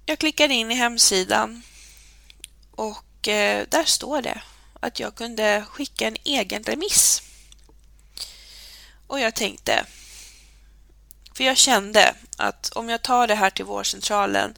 Jag 0.06 0.19
klickade 0.19 0.53
in 0.53 0.71
i 0.71 0.75
hemsidan 0.75 1.63
och 2.71 3.27
eh, 3.27 3.67
där 3.69 3.84
står 3.84 4.21
det 4.21 4.41
att 4.80 4.99
jag 4.99 5.15
kunde 5.15 5.65
skicka 5.69 6.08
en 6.08 6.17
egen 6.23 6.63
remiss. 6.63 7.21
Och 9.08 9.19
jag 9.19 9.36
tänkte, 9.36 9.86
för 11.34 11.43
jag 11.43 11.58
kände 11.58 12.15
att 12.38 12.69
om 12.69 12.89
jag 12.89 13.01
tar 13.01 13.27
det 13.27 13.36
här 13.36 13.49
till 13.49 13.65
vårdcentralen, 13.65 14.58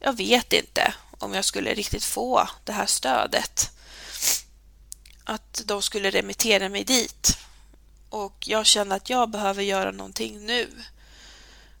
jag 0.00 0.16
vet 0.16 0.52
inte 0.52 0.94
om 1.18 1.34
jag 1.34 1.44
skulle 1.44 1.74
riktigt 1.74 2.04
få 2.04 2.48
det 2.64 2.72
här 2.72 2.86
stödet. 2.86 3.70
Att 5.24 5.62
de 5.64 5.82
skulle 5.82 6.10
remittera 6.10 6.68
mig 6.68 6.84
dit. 6.84 7.38
Och 8.10 8.36
jag 8.46 8.66
kände 8.66 8.94
att 8.94 9.10
jag 9.10 9.30
behöver 9.30 9.62
göra 9.62 9.90
någonting 9.90 10.46
nu. 10.46 10.68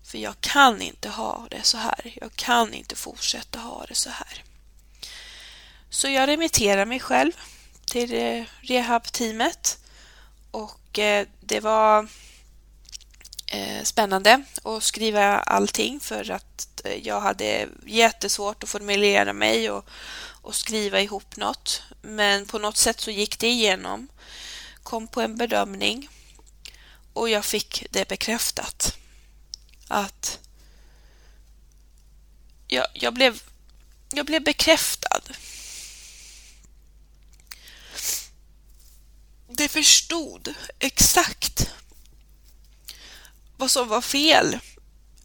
För 0.02 0.18
jag 0.18 0.40
kan 0.40 0.82
inte 0.82 1.08
ha 1.08 1.46
det 1.50 1.62
så 1.62 1.78
här. 1.78 2.12
Jag 2.20 2.32
kan 2.36 2.74
inte 2.74 2.96
fortsätta 2.96 3.58
ha 3.58 3.84
det 3.88 3.94
så 3.94 4.10
här. 4.10 4.44
Så 5.90 6.08
jag 6.08 6.28
remitterar 6.28 6.84
mig 6.84 7.00
själv 7.00 7.32
till 7.84 8.14
eh, 8.14 8.44
rehabteamet 8.60 9.78
och 10.50 10.98
eh, 10.98 11.26
det 11.40 11.60
var 11.60 12.08
eh, 13.46 13.82
spännande 13.82 14.42
att 14.64 14.82
skriva 14.82 15.38
allting 15.38 16.00
för 16.00 16.30
att 16.30 16.82
jag 17.02 17.20
hade 17.20 17.68
jättesvårt 17.86 18.62
att 18.62 18.68
formulera 18.68 19.32
mig 19.32 19.70
och, 19.70 19.88
och 20.42 20.54
skriva 20.54 21.00
ihop 21.00 21.36
något. 21.36 21.82
Men 22.02 22.46
på 22.46 22.58
något 22.58 22.76
sätt 22.76 23.00
så 23.00 23.10
gick 23.10 23.38
det 23.38 23.48
igenom. 23.48 24.08
Kom 24.82 25.08
på 25.08 25.20
en 25.20 25.36
bedömning 25.36 26.08
och 27.12 27.28
jag 27.28 27.44
fick 27.44 27.86
det 27.90 28.08
bekräftat. 28.08 28.96
Att 29.88 30.38
jag, 32.66 32.86
jag, 32.94 33.14
blev, 33.14 33.42
jag 34.12 34.26
blev 34.26 34.44
bekräftad. 34.44 35.20
Det 39.48 39.68
förstod 39.68 40.54
exakt 40.78 41.70
vad 43.56 43.70
som 43.70 43.88
var 43.88 44.00
fel 44.00 44.58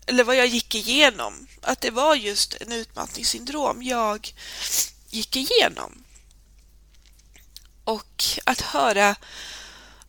eller 0.06 0.24
vad 0.24 0.36
jag 0.36 0.48
gick 0.48 0.76
igenom. 0.76 1.48
Att 1.62 1.82
det 1.82 1.91
var 1.91 2.15
just 2.15 2.54
en 2.62 2.71
utmattningssyndrom 2.71 3.84
jag 3.84 4.34
gick 5.10 5.36
igenom. 5.36 6.04
Och 7.84 8.24
att 8.45 8.62
höra 8.62 9.15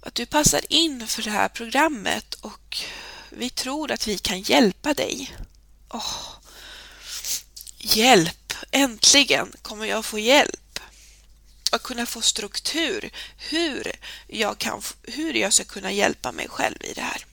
att 0.06 0.14
du 0.14 0.26
passar 0.26 0.72
in 0.72 1.06
för 1.06 1.22
det 1.22 1.30
här 1.30 1.48
programmet 1.48 2.34
och 2.34 2.78
vi 3.30 3.50
tror 3.50 3.92
att 3.92 4.06
vi 4.06 4.18
kan 4.18 4.40
hjälpa 4.40 4.94
dig. 4.94 5.36
Oh. 5.90 6.16
Hjälp! 7.78 8.52
Äntligen 8.70 9.52
kommer 9.62 9.86
jag 9.86 10.04
få 10.04 10.18
hjälp. 10.18 10.80
Att 11.72 11.82
kunna 11.82 12.06
få 12.06 12.20
struktur 12.20 13.10
hur 13.38 13.92
jag, 14.26 14.58
kan, 14.58 14.82
hur 15.02 15.34
jag 15.34 15.52
ska 15.52 15.64
kunna 15.64 15.92
hjälpa 15.92 16.32
mig 16.32 16.48
själv 16.48 16.76
i 16.80 16.92
det 16.92 17.00
här. 17.00 17.26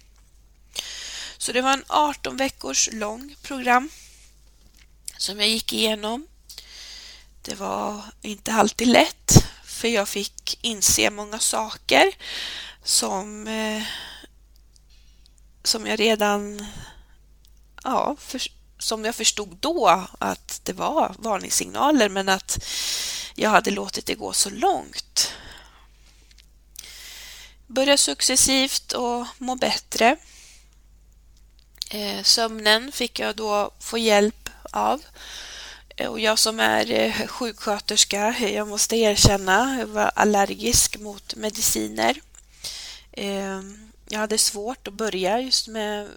Så 1.37 1.51
det 1.51 1.61
var 1.61 1.73
en 1.73 1.85
18 1.87 2.37
veckors 2.37 2.89
lång 2.91 3.35
program 3.41 3.89
som 5.17 5.39
jag 5.39 5.49
gick 5.49 5.73
igenom. 5.73 6.27
Det 7.41 7.55
var 7.55 8.01
inte 8.21 8.53
alltid 8.53 8.87
lätt 8.87 9.52
för 9.83 9.87
jag 9.87 10.09
fick 10.09 10.59
inse 10.61 11.09
många 11.09 11.39
saker 11.39 12.15
som, 12.83 13.47
eh, 13.47 13.83
som 15.63 15.87
jag 15.87 15.99
redan 15.99 16.65
ja, 17.83 18.15
för, 18.19 18.41
som 18.79 19.05
jag 19.05 19.15
förstod 19.15 19.57
då 19.59 20.07
att 20.19 20.61
det 20.63 20.73
var 20.73 21.15
varningssignaler 21.19 22.09
men 22.09 22.29
att 22.29 22.65
jag 23.35 23.49
hade 23.49 23.71
låtit 23.71 24.05
det 24.05 24.15
gå 24.15 24.33
så 24.33 24.49
långt. 24.49 25.33
Började 27.67 27.97
successivt 27.97 28.91
och 28.91 29.27
må 29.37 29.55
bättre. 29.55 30.17
Eh, 31.89 32.23
sömnen 32.23 32.91
fick 32.91 33.19
jag 33.19 33.35
då 33.35 33.71
få 33.79 33.97
hjälp 33.97 34.49
av. 34.71 35.01
Eh, 35.95 36.07
och 36.07 36.19
jag 36.19 36.39
som 36.39 36.59
är 36.59 36.91
eh, 36.91 37.27
sjuksköterska, 37.27 38.35
eh, 38.39 38.55
jag 38.55 38.67
måste 38.67 38.95
erkänna, 38.95 39.79
jag 39.79 39.87
var 39.87 40.11
allergisk 40.15 40.99
mot 40.99 41.35
mediciner. 41.35 42.21
Jag 44.07 44.19
hade 44.19 44.37
svårt 44.37 44.87
att 44.87 44.93
börja 44.93 45.41
just 45.41 45.67
med, 45.67 46.09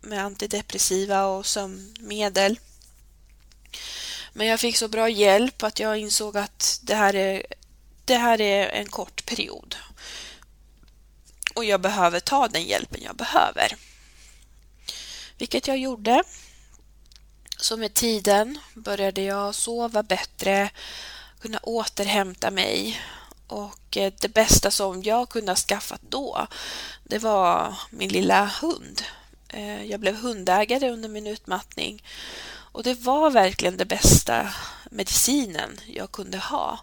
med 0.00 0.24
antidepressiva 0.24 1.26
och 1.26 1.46
sömnmedel. 1.46 2.58
Men 4.32 4.46
jag 4.46 4.60
fick 4.60 4.76
så 4.76 4.88
bra 4.88 5.08
hjälp 5.08 5.62
att 5.62 5.80
jag 5.80 5.98
insåg 5.98 6.36
att 6.36 6.80
det 6.82 6.94
här 6.94 7.14
är, 7.14 7.42
det 8.04 8.16
här 8.16 8.40
är 8.40 8.68
en 8.68 8.88
kort 8.88 9.26
period. 9.26 9.76
Och 11.54 11.64
jag 11.64 11.80
behöver 11.80 12.20
ta 12.20 12.48
den 12.48 12.64
hjälpen 12.64 13.00
jag 13.02 13.16
behöver. 13.16 13.76
Vilket 15.38 15.66
jag 15.66 15.78
gjorde. 15.78 16.22
Så 17.60 17.76
med 17.76 17.94
tiden 17.94 18.58
började 18.74 19.22
jag 19.22 19.54
sova 19.54 20.02
bättre, 20.02 20.70
kunna 21.40 21.58
återhämta 21.62 22.50
mig 22.50 23.00
och 23.46 23.96
eh, 23.96 24.12
det 24.20 24.28
bästa 24.28 24.70
som 24.70 25.02
jag 25.02 25.28
kunde 25.28 25.50
ha 25.50 25.56
skaffat 25.56 26.00
då, 26.08 26.46
det 27.04 27.18
var 27.18 27.74
min 27.90 28.08
lilla 28.08 28.46
hund. 28.60 29.02
Eh, 29.48 29.84
jag 29.84 30.00
blev 30.00 30.16
hundägare 30.16 30.90
under 30.90 31.08
min 31.08 31.26
utmattning 31.26 32.02
och 32.72 32.82
det 32.82 32.94
var 32.94 33.30
verkligen 33.30 33.76
det 33.76 33.84
bästa 33.84 34.54
medicinen 34.90 35.80
jag 35.86 36.12
kunde 36.12 36.38
ha. 36.38 36.80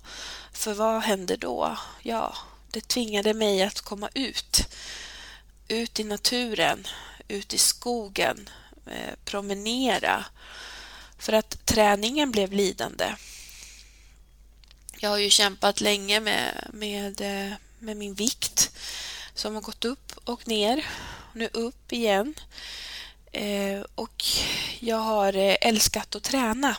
För 0.53 0.73
vad 0.73 1.01
hände 1.01 1.35
då? 1.35 1.77
Ja, 2.01 2.35
det 2.71 2.87
tvingade 2.87 3.33
mig 3.33 3.63
att 3.63 3.81
komma 3.81 4.09
ut. 4.13 4.67
Ut 5.67 5.99
i 5.99 6.03
naturen, 6.03 6.87
ut 7.27 7.53
i 7.53 7.57
skogen, 7.57 8.49
Eh, 8.87 9.13
promenera. 9.25 10.25
För 11.19 11.33
att 11.33 11.65
träningen 11.65 12.31
blev 12.31 12.51
lidande. 12.51 13.15
Jag 14.99 15.09
har 15.09 15.17
ju 15.17 15.29
kämpat 15.29 15.81
länge 15.81 16.19
med, 16.19 16.69
med, 16.73 17.21
eh, 17.21 17.53
med 17.79 17.97
min 17.97 18.13
vikt 18.13 18.71
som 19.33 19.55
har 19.55 19.61
gått 19.61 19.85
upp 19.85 20.11
och 20.23 20.47
ner. 20.47 20.85
Nu 21.33 21.49
upp 21.53 21.93
igen. 21.93 22.33
Eh, 23.31 23.81
och 23.95 24.23
jag 24.79 24.97
har 24.97 25.33
älskat 25.61 26.15
att 26.15 26.23
träna 26.23 26.77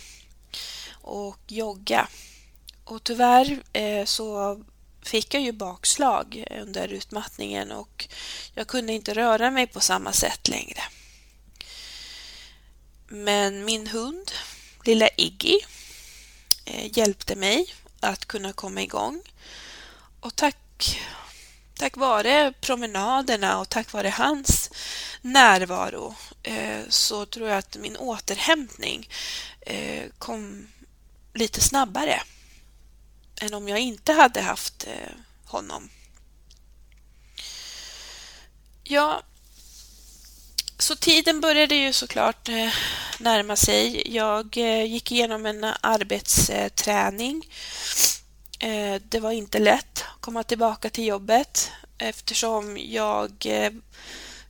och 0.93 1.39
jogga. 1.47 2.09
Och 2.85 3.05
tyvärr 3.05 3.61
så 4.05 4.61
fick 5.03 5.35
jag 5.35 5.43
ju 5.43 5.53
bakslag 5.53 6.45
under 6.63 6.89
utmattningen 6.89 7.73
och 7.73 8.09
jag 8.55 8.67
kunde 8.67 8.93
inte 8.93 9.15
röra 9.15 9.51
mig 9.51 9.67
på 9.67 9.81
samma 9.81 10.13
sätt 10.13 10.49
längre. 10.49 10.81
Men 13.09 13.65
min 13.65 13.87
hund, 13.87 14.33
lilla 14.85 15.09
Iggy, 15.17 15.59
eh, 16.65 16.99
hjälpte 16.99 17.37
mig 17.37 17.75
att 18.01 18.27
kunna 18.27 18.53
komma 18.53 18.83
igång. 18.83 19.23
Och 20.21 20.37
tack, 20.37 21.01
tack 21.75 21.97
vare 21.97 22.53
promenaderna 22.61 23.61
och 23.61 23.69
tack 23.69 23.93
vare 23.93 24.09
hans 24.09 24.71
närvaro 25.21 26.15
eh, 26.43 26.81
så 26.89 27.27
tror 27.27 27.49
jag 27.49 27.59
att 27.59 27.77
min 27.77 27.97
återhämtning 27.97 29.09
eh, 29.61 30.05
kom 30.19 30.69
lite 31.35 31.61
snabbare 31.61 32.23
än 33.41 33.55
om 33.55 33.69
jag 33.69 33.79
inte 33.79 34.13
hade 34.13 34.41
haft 34.41 34.87
honom. 35.45 35.89
Ja, 38.83 39.23
så 40.79 40.97
tiden 40.97 41.41
började 41.41 41.75
ju 41.75 41.93
såklart 41.93 42.49
eh, 42.49 42.69
närma 43.19 43.57
sig. 43.57 44.03
Jag 44.17 44.57
eh, 44.57 44.85
gick 44.85 45.13
igenom 45.13 45.47
en 45.47 45.65
arbetsträning. 45.81 47.49
Eh, 48.59 49.03
det 49.09 49.21
var 49.21 49.33
inte 49.33 49.59
lätt 49.59 50.05
att 50.15 50.21
komma 50.21 50.43
tillbaka 50.43 50.91
till 50.91 51.07
jobbet 51.07 51.71
eftersom 51.99 52.79
jag 52.79 53.47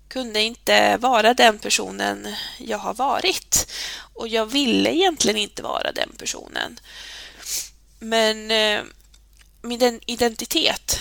kunde 0.09 0.43
inte 0.43 0.97
vara 0.97 1.35
den 1.35 1.59
personen 1.59 2.35
jag 2.59 2.79
har 2.79 2.95
varit. 2.95 3.73
Och 4.15 4.29
jag 4.29 4.47
ville 4.47 4.95
egentligen 4.95 5.37
inte 5.37 5.63
vara 5.63 5.93
den 5.93 6.13
personen. 6.19 6.81
Men 7.99 8.53
min 9.63 10.01
identitet, 10.07 11.01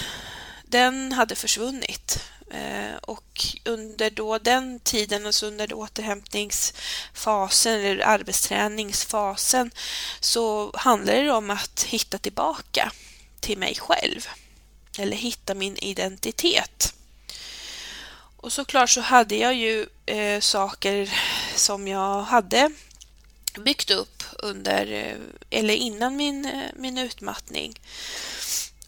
den 0.64 1.12
hade 1.12 1.36
försvunnit. 1.36 2.20
Eh, 2.52 2.96
och 3.02 3.42
under 3.66 4.10
då 4.10 4.38
den 4.38 4.80
tiden, 4.80 5.26
alltså 5.26 5.46
under 5.46 5.74
återhämtningsfasen 5.74 7.74
eller 7.74 8.06
arbetsträningsfasen, 8.06 9.72
så 10.20 10.72
handlar 10.78 11.14
det 11.14 11.32
om 11.32 11.50
att 11.50 11.84
hitta 11.84 12.18
tillbaka 12.18 12.92
till 13.40 13.58
mig 13.58 13.76
själv. 13.76 14.28
Eller 14.98 15.18
hitta 15.18 15.54
min 15.54 15.78
identitet. 15.78 16.94
Och 18.38 18.54
såklart 18.54 18.90
så 18.90 19.02
hade 19.02 19.36
jag 19.36 19.54
ju 19.54 19.86
eh, 20.06 20.40
saker 20.40 21.10
som 21.56 21.88
jag 21.88 22.22
hade 22.22 22.72
byggt 23.58 23.92
upp 23.92 24.24
under 24.40 24.92
eh, 24.92 25.18
eller 25.50 25.74
innan 25.74 26.16
min, 26.16 26.46
eh, 26.46 26.70
min 26.76 26.98
utmattning. 26.98 27.80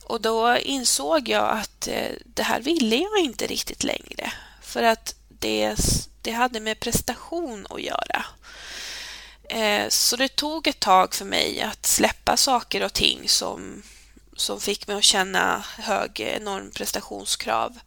Och 0.08 0.22
då 0.22 0.58
insåg 0.58 1.30
jag 1.30 1.58
att 1.58 1.88
eh, 1.88 2.12
det 2.26 2.44
här 2.44 2.62
ville 2.62 2.96
jag 2.96 3.20
inte 3.20 3.48
riktigt 3.48 3.84
längre. 3.84 4.32
För 4.62 4.84
att 4.84 5.16
det, 5.30 5.76
det 6.22 6.32
hade 6.32 6.60
med 6.60 6.80
prestation 6.80 7.68
att 7.70 7.82
göra. 7.82 8.26
Eh, 9.50 9.90
så 9.90 10.16
det 10.16 10.36
tog 10.36 10.68
ett 10.68 10.80
tag 10.80 11.16
för 11.16 11.26
mig 11.26 11.62
att 11.62 11.86
släppa 11.86 12.38
saker 12.38 12.84
och 12.84 12.94
ting 12.94 13.30
som, 13.30 13.84
som 14.36 14.60
fick 14.60 14.88
mig 14.88 14.98
att 14.98 15.04
känna 15.04 15.64
hög, 15.78 16.20
enorm 16.20 16.72
prestationskrav. 16.72 17.80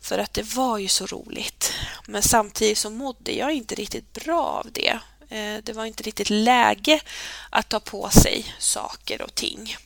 För 0.00 0.18
att 0.18 0.34
det 0.34 0.54
var 0.54 0.78
ju 0.78 0.88
så 0.88 1.06
roligt. 1.06 1.72
Men 2.06 2.22
samtidigt 2.22 2.78
så 2.78 2.90
mådde 2.90 3.32
jag 3.32 3.52
inte 3.52 3.74
riktigt 3.74 4.12
bra 4.12 4.42
av 4.42 4.66
det. 4.72 4.98
Eh, 5.28 5.56
det 5.62 5.72
var 5.72 5.84
inte 5.84 6.02
riktigt 6.02 6.30
läge 6.30 7.00
att 7.50 7.68
ta 7.68 7.80
på 7.80 8.10
sig 8.10 8.54
saker 8.58 9.22
och 9.22 9.34
ting. 9.34 9.76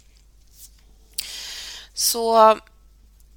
Så 1.98 2.58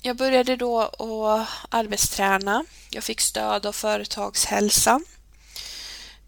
jag 0.01 0.18
började 0.18 0.55
då 0.55 0.80
att 0.82 1.47
arbetsträna. 1.70 2.66
Jag 2.89 3.03
fick 3.03 3.22
stöd 3.22 3.66
av 3.66 3.72
företagshälsan. 3.72 5.05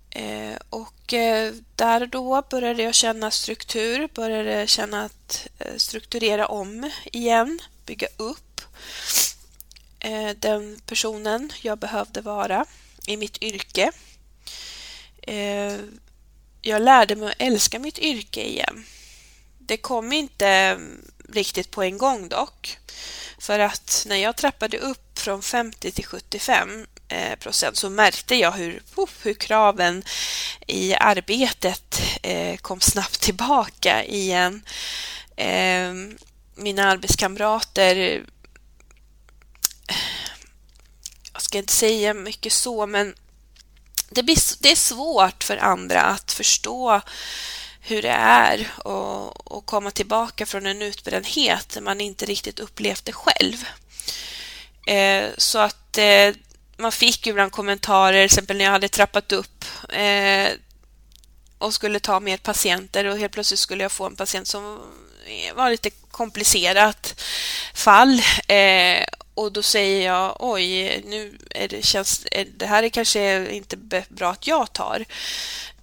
Eh, 0.10 0.56
och 0.70 1.14
eh, 1.14 1.54
där 1.76 2.06
då 2.06 2.44
började 2.50 2.84
jag 2.84 2.94
känna 2.96 3.32
struktur, 3.32 4.10
började 4.14 4.68
känna 4.68 5.06
att 5.06 5.48
eh, 5.60 5.76
strukturera 5.78 6.48
om 6.48 6.92
igen, 7.06 7.60
bygga 7.86 8.08
upp 8.18 8.62
den 10.36 10.80
personen 10.86 11.52
jag 11.62 11.78
behövde 11.78 12.22
vara 12.22 12.66
i 13.08 13.18
mitt 13.18 13.44
yrke 13.44 13.92
jag 16.62 16.82
lärde 16.82 17.16
mig 17.16 17.30
att 17.30 17.36
älska 17.38 17.80
mitt 17.80 18.00
yrke 18.00 18.44
igen. 18.44 18.86
Det 19.60 19.78
kom 19.78 20.14
inte 20.14 20.80
riktigt 21.34 21.72
på 21.72 21.84
en 21.84 21.98
gång 21.98 22.30
dock. 22.30 22.78
För 23.38 23.60
att 23.60 24.06
när 24.08 24.16
jag 24.16 24.36
trappade 24.36 24.78
upp 24.78 25.20
från 25.20 25.42
50 25.42 25.92
till 25.92 26.06
75 26.06 26.86
eh, 27.08 27.36
procent 27.36 27.78
så 27.78 27.90
märkte 27.90 28.36
jag 28.36 28.52
hur, 28.52 28.84
hur 29.22 29.34
kraven 29.34 30.04
i 30.68 30.96
arbetet 30.96 32.02
eh, 32.24 32.58
kom 32.58 32.82
snabbt 32.82 33.22
tillbaka 33.22 34.04
igen. 34.04 34.64
Eh, 35.36 35.94
mina 36.56 36.92
arbetskamrater 36.92 38.24
jag 41.34 41.42
ska 41.42 41.58
inte 41.58 41.74
säga 41.74 42.14
mycket 42.14 42.54
så, 42.54 42.88
men 42.88 43.16
det, 44.10 44.24
blir, 44.24 44.62
det 44.62 44.72
är 44.72 44.76
svårt 44.76 45.44
för 45.44 45.58
andra 45.58 46.02
att 46.02 46.32
förstå 46.32 47.02
hur 47.86 48.02
det 48.02 48.10
är 48.10 48.68
och, 48.78 49.66
komma 49.66 49.92
tillbaka 49.92 50.46
från 50.46 50.66
en 50.66 50.82
utbrändhet 50.82 51.72
när 51.76 51.82
man 51.82 52.02
inte 52.02 52.26
riktigt 52.26 52.60
upplevt 52.60 53.06
det 53.06 53.14
själv. 53.14 53.66
Eh, 54.88 55.30
så 55.38 55.60
att 55.60 55.98
eh, 55.98 56.36
man 56.78 56.92
fick 56.92 57.28
ibland 57.28 57.52
kommentarer, 57.52 58.14
till 58.14 58.26
exempel 58.26 58.58
när 58.58 58.66
jag 58.66 58.72
hade 58.72 58.90
trappat 58.90 59.32
upp 59.32 59.66
eh, 59.90 60.48
och 61.58 61.74
skulle 61.74 62.00
ta 62.00 62.20
mer 62.20 62.38
patienter 62.38 63.06
och 63.06 63.18
helt 63.18 63.34
plötsligt 63.34 63.60
skulle 63.60 63.84
jag 63.84 63.92
få 63.92 64.06
en 64.06 64.16
patient 64.16 64.48
som 64.48 64.80
var 65.56 65.70
lite 65.70 65.90
komplicerat 65.90 67.22
fall 67.74 68.22
eh, 68.48 69.06
och 69.34 69.52
då 69.52 69.64
säger 69.64 70.06
jag 70.06 70.36
oj, 70.40 71.02
nu 71.06 71.38
är 71.50 71.68
det, 71.68 71.86
känns, 71.86 72.26
det 72.58 72.66
här 72.66 72.84
är 72.84 72.90
kanske 72.90 73.50
inte 73.52 73.78
bra 74.10 74.32
att 74.32 74.48
jag 74.48 74.74
tar. 74.74 75.06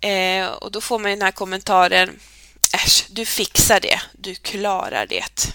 Eh, 0.00 0.46
och 0.46 0.72
då 0.72 0.80
får 0.80 0.98
man 0.98 1.10
den 1.10 1.22
här 1.22 1.32
kommentaren 1.32 2.20
Äsch, 2.74 3.06
du 3.10 3.26
fixar 3.26 3.80
det, 3.80 4.00
du 4.12 4.34
klarar 4.34 5.06
det. 5.06 5.52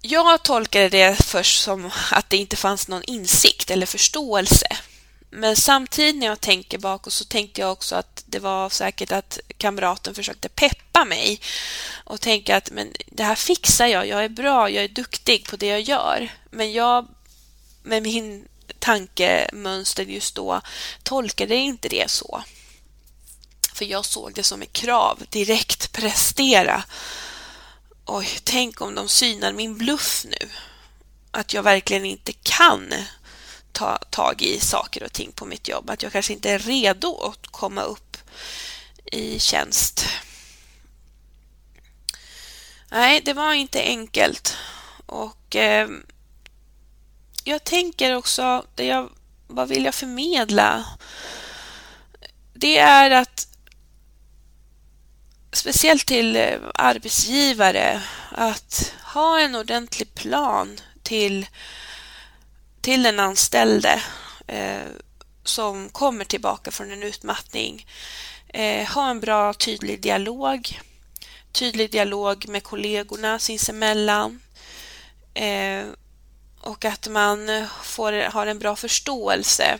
Jag 0.00 0.42
tolkade 0.42 0.88
det 0.88 1.24
först 1.24 1.62
som 1.62 1.90
att 2.10 2.30
det 2.30 2.36
inte 2.36 2.56
fanns 2.56 2.88
någon 2.88 3.02
insikt 3.02 3.70
eller 3.70 3.86
förståelse 3.86 4.66
men 5.36 5.56
samtidigt 5.56 6.16
när 6.16 6.26
jag 6.26 6.40
tänker 6.40 6.78
bakåt 6.78 7.12
så 7.12 7.24
tänker 7.24 7.62
jag 7.62 7.72
också 7.72 7.96
att 7.96 8.24
det 8.26 8.38
var 8.38 8.68
säkert 8.68 9.12
att 9.12 9.38
kamraten 9.58 10.14
försökte 10.14 10.48
peppa 10.48 11.04
mig 11.04 11.40
och 12.04 12.20
tänka 12.20 12.56
att 12.56 12.70
men 12.70 12.92
det 13.06 13.22
här 13.22 13.34
fixar 13.34 13.86
jag, 13.86 14.06
jag 14.06 14.24
är 14.24 14.28
bra, 14.28 14.70
jag 14.70 14.84
är 14.84 14.88
duktig 14.88 15.48
på 15.48 15.56
det 15.56 15.66
jag 15.66 15.80
gör. 15.80 16.32
Men 16.50 16.72
jag 16.72 17.06
med 17.82 18.02
min 18.02 18.48
tankemönster 18.78 20.04
just 20.04 20.34
då 20.34 20.60
tolkade 21.02 21.54
inte 21.54 21.88
det 21.88 22.10
så. 22.10 22.42
För 23.74 23.84
jag 23.84 24.04
såg 24.04 24.34
det 24.34 24.42
som 24.42 24.62
ett 24.62 24.72
krav, 24.72 25.22
direkt 25.30 25.92
prestera. 25.92 26.84
Oj, 28.04 28.28
tänk 28.44 28.80
om 28.80 28.94
de 28.94 29.08
synar 29.08 29.52
min 29.52 29.78
bluff 29.78 30.24
nu. 30.24 30.48
Att 31.30 31.54
jag 31.54 31.62
verkligen 31.62 32.04
inte 32.04 32.32
kan 32.32 32.94
ta 33.74 33.98
tag 34.10 34.42
i 34.42 34.60
saker 34.60 35.02
och 35.02 35.12
ting 35.12 35.32
på 35.32 35.46
mitt 35.46 35.68
jobb. 35.68 35.90
Att 35.90 36.02
jag 36.02 36.12
kanske 36.12 36.32
inte 36.32 36.50
är 36.50 36.58
redo 36.58 37.20
att 37.20 37.46
komma 37.46 37.82
upp 37.82 38.16
i 39.04 39.38
tjänst. 39.38 40.06
Nej, 42.90 43.20
det 43.24 43.32
var 43.32 43.52
inte 43.52 43.82
enkelt. 43.82 44.56
Och 45.06 45.56
eh, 45.56 45.88
jag 47.44 47.64
tänker 47.64 48.14
också, 48.14 48.66
det 48.74 48.86
jag, 48.86 49.10
vad 49.46 49.68
vill 49.68 49.84
jag 49.84 49.94
förmedla? 49.94 50.84
Det 52.54 52.78
är 52.78 53.10
att 53.10 53.48
speciellt 55.52 56.06
till 56.06 56.36
eh, 56.36 56.58
arbetsgivare 56.74 58.02
att 58.30 58.94
ha 59.02 59.40
en 59.40 59.54
ordentlig 59.54 60.14
plan 60.14 60.80
till 61.02 61.46
till 62.84 63.02
den 63.02 63.20
anställde 63.20 64.02
eh, 64.46 64.90
som 65.44 65.88
kommer 65.88 66.24
tillbaka 66.24 66.70
från 66.70 66.92
en 66.92 67.02
utmattning. 67.02 67.86
Eh, 68.48 68.86
ha 68.86 69.10
en 69.10 69.20
bra 69.20 69.54
tydlig 69.54 70.00
dialog. 70.00 70.80
Tydlig 71.52 71.90
dialog 71.90 72.48
med 72.48 72.64
kollegorna 72.64 73.38
sinsemellan. 73.38 74.40
Eh, 75.34 75.84
och 76.60 76.84
att 76.84 77.08
man 77.08 77.66
får, 77.82 78.12
har 78.12 78.46
en 78.46 78.58
bra 78.58 78.76
förståelse. 78.76 79.78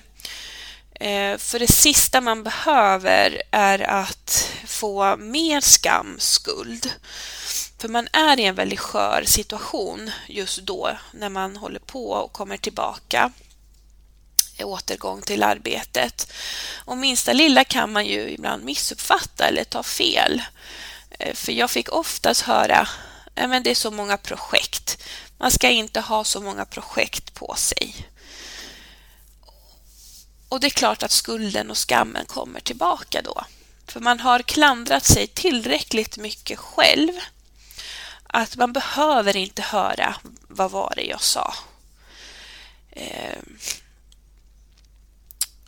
Eh, 1.01 1.39
för 1.39 1.59
det 1.59 1.73
sista 1.73 2.21
man 2.21 2.43
behöver 2.43 3.43
är 3.51 3.79
att 3.79 4.51
få 4.67 5.17
mer 5.17 5.61
skam, 5.61 6.17
skuld. 6.19 6.91
För 7.85 7.89
man 7.89 8.09
är 8.13 8.41
i 8.41 8.45
en 8.45 8.55
väldigt 8.55 8.81
skör 8.81 9.25
situation 9.27 10.11
just 10.27 10.59
då 10.59 10.99
när 11.13 11.29
man 11.29 11.57
håller 11.57 11.79
på 11.79 12.11
och 12.11 12.33
kommer 12.33 12.57
tillbaka 12.57 13.33
eh, 14.59 14.67
återgång 14.67 15.23
till 15.23 15.43
arbetet. 15.43 16.33
Och 16.85 16.97
minsta 16.97 17.33
lilla 17.33 17.65
kan 17.65 17.93
man 17.93 18.07
ju 18.07 18.31
ibland 18.31 18.65
missuppfatta 18.65 19.49
eller 19.49 19.65
ta 19.65 19.83
fel. 19.83 20.43
Eh, 21.11 21.35
för 21.35 21.53
jag 21.53 21.71
fick 21.71 21.93
oftast 21.93 22.41
höra 22.41 22.89
men 23.35 23.63
det 23.63 23.71
är 23.71 23.75
så 23.75 23.91
många 23.91 24.17
projekt. 24.17 25.03
Man 25.39 25.51
ska 25.51 25.71
inte 25.71 26.01
ha 26.01 26.25
så 26.25 26.41
många 26.41 26.65
projekt 26.65 27.35
på 27.35 27.55
sig. 27.59 27.95
Och 30.49 30.61
det 30.61 30.67
är 30.67 30.71
klart 30.71 31.03
att 31.03 31.13
skulden 31.13 31.71
och 31.71 31.89
skammen 31.89 32.27
kommer 32.27 32.61
tillbaka 32.61 33.23
då. 33.23 33.45
För 33.87 34.01
man 34.01 34.21
har 34.21 34.43
klandrat 34.43 35.05
sig 35.05 35.27
tillräckligt 35.27 36.17
mycket 36.17 36.59
själv 36.59 37.13
att 38.35 38.57
man 38.57 38.73
behöver 38.73 39.37
inte 39.37 39.63
höra 39.63 40.15
vad 40.49 40.71
var 40.71 40.93
det 40.97 41.05
jag 41.05 41.23
sa. 41.23 41.55
Eh, 42.91 43.39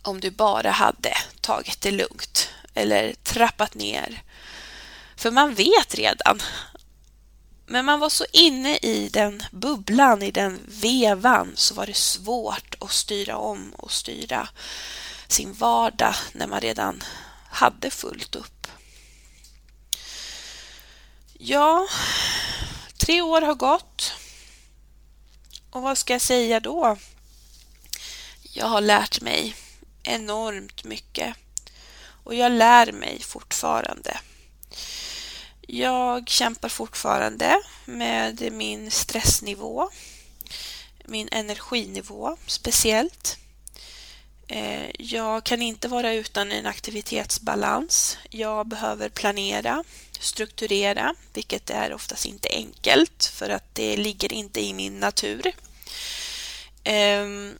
om 0.01 0.19
du 0.19 0.31
bara 0.31 0.71
hade 0.71 1.13
tagit 1.41 1.81
det 1.81 1.91
lugnt 1.91 2.49
eller 2.73 3.13
trappat 3.13 3.73
ner. 3.73 4.23
För 5.15 5.31
man 5.31 5.53
vet 5.53 5.95
redan. 5.95 6.41
Men 7.65 7.85
man 7.85 7.99
var 7.99 8.09
så 8.09 8.25
inne 8.33 8.77
i 8.77 9.09
den 9.13 9.43
bubblan, 9.51 10.23
i 10.23 10.31
den 10.31 10.59
vevan, 10.67 11.51
så 11.55 11.73
var 11.73 11.85
det 11.85 11.97
svårt 11.97 12.75
att 12.79 12.91
styra 12.91 13.37
om 13.37 13.73
och 13.77 13.91
styra 13.91 14.49
sin 15.27 15.53
vardag 15.53 16.15
när 16.33 16.47
man 16.47 16.61
redan 16.61 17.03
hade 17.49 17.91
fullt 17.91 18.35
upp. 18.35 18.56
Ja, 21.39 21.87
tre 22.97 23.21
år 23.21 23.41
har 23.41 23.55
gått 23.55 24.13
Och 25.69 25.81
vad 25.81 25.97
ska 25.97 26.13
jag 26.13 26.21
säga 26.21 26.59
då? 26.59 26.97
Jag 28.41 28.65
har 28.65 28.81
lärt 28.81 29.21
mig 29.21 29.55
enormt 30.03 30.83
mycket 30.83 31.35
och 32.23 32.35
jag 32.35 32.51
lär 32.51 32.91
mig 32.91 33.21
fortfarande. 33.21 34.19
Jag 35.61 36.29
kämpar 36.29 36.69
fortfarande 36.69 37.61
med 37.85 38.51
min 38.51 38.91
stressnivå, 38.91 39.89
min 41.05 41.29
energinivå 41.31 42.37
speciellt. 42.45 43.37
Eh, 44.47 44.89
jag 44.99 45.43
kan 45.43 45.61
inte 45.61 45.87
vara 45.87 46.13
utan 46.13 46.51
en 46.51 46.65
aktivitetsbalans. 46.65 48.17
Jag 48.29 48.67
behöver 48.67 49.09
planera, 49.09 49.83
strukturera, 50.19 51.15
vilket 51.33 51.69
är 51.69 51.93
oftast 51.93 52.25
inte 52.25 52.49
enkelt 52.51 53.25
för 53.25 53.49
att 53.49 53.75
det 53.75 53.97
ligger 53.97 54.33
inte 54.33 54.61
i 54.61 54.73
min 54.73 54.99
natur. 54.99 55.53
Ehm, 56.83 57.57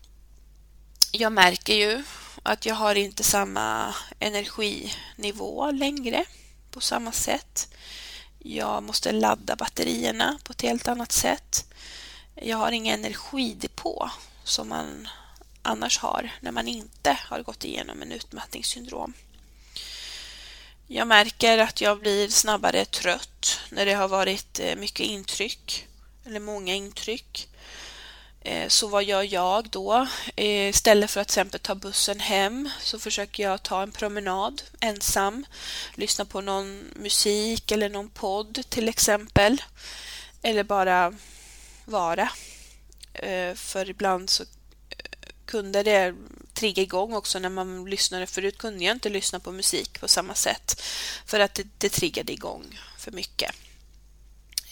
jag 1.11 1.31
märker 1.31 1.73
ju 1.73 2.03
att 2.43 2.65
jag 2.65 2.75
har 2.75 2.95
inte 2.95 3.23
samma 3.23 3.95
energinivå 4.19 5.71
längre 5.71 6.25
på 6.71 6.81
samma 6.81 7.11
sätt. 7.11 7.67
Jag 8.39 8.83
måste 8.83 9.11
ladda 9.11 9.55
batterierna 9.55 10.39
på 10.43 10.51
ett 10.51 10.61
helt 10.61 10.87
annat 10.87 11.11
sätt. 11.11 11.65
Jag 12.35 12.57
har 12.57 12.71
ingen 12.71 12.99
energidepå 12.99 14.09
som 14.43 14.69
man 14.69 15.07
annars 15.61 15.99
har 15.99 16.31
när 16.41 16.51
man 16.51 16.67
inte 16.67 17.17
har 17.29 17.43
gått 17.43 17.65
igenom 17.65 18.01
en 18.01 18.11
utmattningssyndrom. 18.11 19.13
Jag 20.89 21.07
märker 21.07 21.57
att 21.57 21.81
jag 21.81 21.99
blir 21.99 22.27
snabbare 22.27 22.85
trött 22.85 23.59
när 23.69 23.85
det 23.85 23.93
har 23.93 24.07
varit 24.07 24.59
eh, 24.59 24.75
mycket 24.75 25.05
intryck 25.05 25.87
eller 26.25 26.39
många 26.39 26.75
intryck. 26.75 27.49
Eh, 28.41 28.67
så 28.67 28.87
vad 28.87 29.03
gör 29.03 29.33
jag 29.33 29.69
då? 29.69 30.07
Eh, 30.35 30.69
istället 30.69 31.11
för 31.11 31.21
att 31.21 31.27
till 31.27 31.39
exempel 31.39 31.59
ta 31.59 31.75
bussen 31.75 32.19
hem 32.19 32.69
så 32.81 32.99
försöker 32.99 33.43
jag 33.43 33.63
ta 33.63 33.83
en 33.83 33.91
promenad 33.91 34.61
ensam, 34.79 35.45
lyssna 35.95 36.25
på 36.25 36.41
någon 36.41 36.83
musik 36.95 37.71
eller 37.71 37.89
någon 37.89 38.09
podd 38.09 38.63
till 38.69 38.89
exempel. 38.89 39.61
Eller 40.41 40.63
bara 40.63 41.13
vara. 41.85 42.29
För 43.55 43.89
ibland 43.89 44.29
så 44.29 44.43
kunde 45.45 45.83
det 45.83 46.15
trigga 46.57 46.83
igång 46.83 47.13
också 47.13 47.39
när 47.39 47.49
man 47.49 47.85
lyssnade. 47.85 48.27
Förut 48.27 48.57
kunde 48.57 48.83
jag 48.83 48.95
inte 48.95 49.09
lyssna 49.09 49.39
på 49.39 49.51
musik 49.51 49.99
på 49.99 50.07
samma 50.07 50.35
sätt 50.35 50.81
för 51.25 51.39
att 51.39 51.53
det, 51.55 51.67
det 51.77 51.89
triggade 51.89 52.33
igång 52.33 52.79
för 52.97 53.11
mycket. 53.11 53.51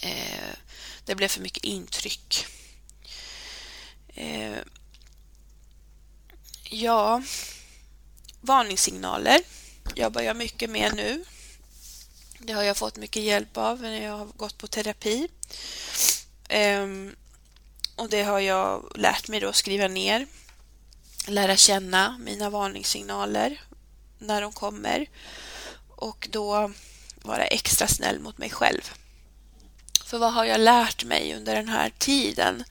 Eh, 0.02 0.56
det 1.06 1.16
blev 1.16 1.28
för 1.28 1.42
mycket 1.42 1.64
intryck. 1.64 2.46
Eh, 4.08 4.58
ja, 6.70 7.24
varningssignaler 8.42 9.40
jobbar 9.96 10.22
jag 10.22 10.38
mycket 10.38 10.70
med 10.70 10.96
nu. 10.96 11.26
Det 12.40 12.54
har 12.54 12.64
jag 12.64 12.78
fått 12.78 12.98
mycket 12.98 13.24
hjälp 13.24 13.58
av 13.58 13.82
när 13.82 14.04
jag 14.04 14.18
har 14.18 14.26
gått 14.26 14.58
på 14.58 14.68
terapi. 14.68 15.28
Eh, 16.50 16.88
och 17.96 18.10
det 18.10 18.24
har 18.24 18.40
jag 18.40 18.92
lärt 18.96 19.28
mig 19.28 19.40
då 19.40 19.50
att 19.50 19.56
skriva 19.56 19.88
ner 19.88 20.28
lära 21.28 21.56
känna 21.56 22.18
mina 22.18 22.50
varningssignaler 22.50 23.62
när 24.20 24.42
de 24.42 24.52
kommer 24.54 25.10
och 25.90 26.28
då 26.32 26.72
vara 27.22 27.46
extra 27.46 27.88
snäll 27.88 28.20
mot 28.20 28.38
mig 28.38 28.50
själv. 28.50 28.92
För 30.06 30.18
vad 30.18 30.34
har 30.34 30.46
jag 30.46 30.60
lärt 30.60 31.04
mig 31.04 31.36
under 31.36 31.56
den 31.56 31.70
här 31.70 31.92
tiden? 31.98 32.64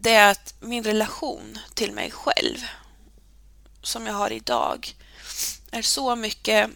Det 0.00 0.14
är 0.14 0.30
att 0.30 0.54
min 0.60 0.84
relation 0.84 1.58
till 1.74 1.92
mig 1.92 2.10
själv 2.10 2.58
som 3.82 4.06
jag 4.06 4.14
har 4.14 4.32
idag 4.32 4.96
är 5.70 5.82
så 5.82 6.16
mycket 6.16 6.70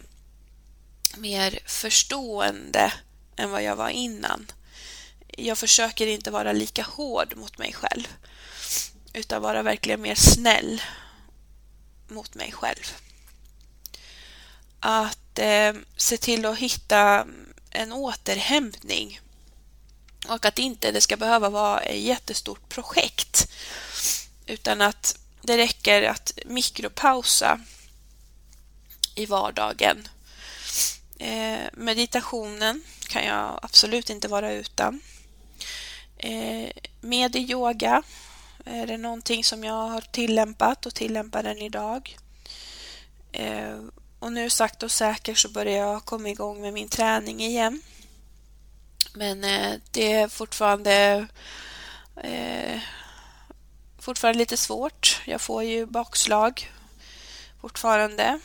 mer 1.17 1.59
förstående 1.65 2.93
än 3.35 3.51
vad 3.51 3.63
jag 3.63 3.75
var 3.75 3.89
innan. 3.89 4.51
Jag 5.27 5.57
försöker 5.57 6.07
inte 6.07 6.31
vara 6.31 6.53
lika 6.53 6.83
hård 6.83 7.33
mot 7.37 7.57
mig 7.57 7.73
själv 7.73 8.07
utan 9.13 9.41
vara 9.41 9.63
verkligen 9.63 10.01
mer 10.01 10.15
snäll 10.15 10.81
mot 12.07 12.35
mig 12.35 12.51
själv. 12.51 12.93
Att 14.79 15.39
eh, 15.39 15.73
se 15.95 16.17
till 16.17 16.45
att 16.45 16.57
hitta 16.57 17.27
en 17.69 17.93
återhämtning 17.93 19.19
och 20.27 20.45
att 20.45 20.59
inte 20.59 20.91
det 20.91 21.01
ska 21.01 21.17
behöva 21.17 21.49
vara 21.49 21.79
ett 21.79 22.01
jättestort 22.01 22.69
projekt 22.69 23.51
utan 24.45 24.81
att 24.81 25.19
det 25.41 25.57
räcker 25.57 26.03
att 26.03 26.39
mikropausa 26.45 27.59
i 29.15 29.25
vardagen. 29.25 30.07
Eh, 31.19 31.59
meditationen 31.73 32.83
kan 33.07 33.25
jag 33.25 33.59
absolut 33.61 34.09
inte 34.09 34.27
vara 34.27 34.51
utan. 34.51 35.01
Eh, 36.17 36.69
med 37.01 37.35
yoga 37.35 38.03
är 38.65 38.87
det 38.87 38.97
någonting 38.97 39.43
som 39.43 39.63
jag 39.63 39.87
har 39.87 40.01
tillämpat 40.01 40.85
och 40.85 40.95
tillämpar 40.95 41.43
än 41.43 41.57
idag. 41.57 42.17
Eh, 43.31 43.79
och 44.19 44.31
nu 44.31 44.49
sagt 44.49 44.83
och 44.83 44.91
säkert 44.91 45.37
så 45.37 45.49
börjar 45.49 45.77
jag 45.77 46.05
komma 46.05 46.29
igång 46.29 46.61
med 46.61 46.73
min 46.73 46.89
träning 46.89 47.39
igen. 47.39 47.81
Men 49.13 49.43
eh, 49.43 49.79
det 49.91 50.11
är 50.11 50.27
fortfarande 50.27 51.27
eh, 52.23 52.79
fortfarande 53.99 54.39
lite 54.39 54.57
svårt. 54.57 55.21
Jag 55.25 55.41
får 55.41 55.63
ju 55.63 55.85
bakslag 55.85 56.71
fortfarande. 57.61 58.39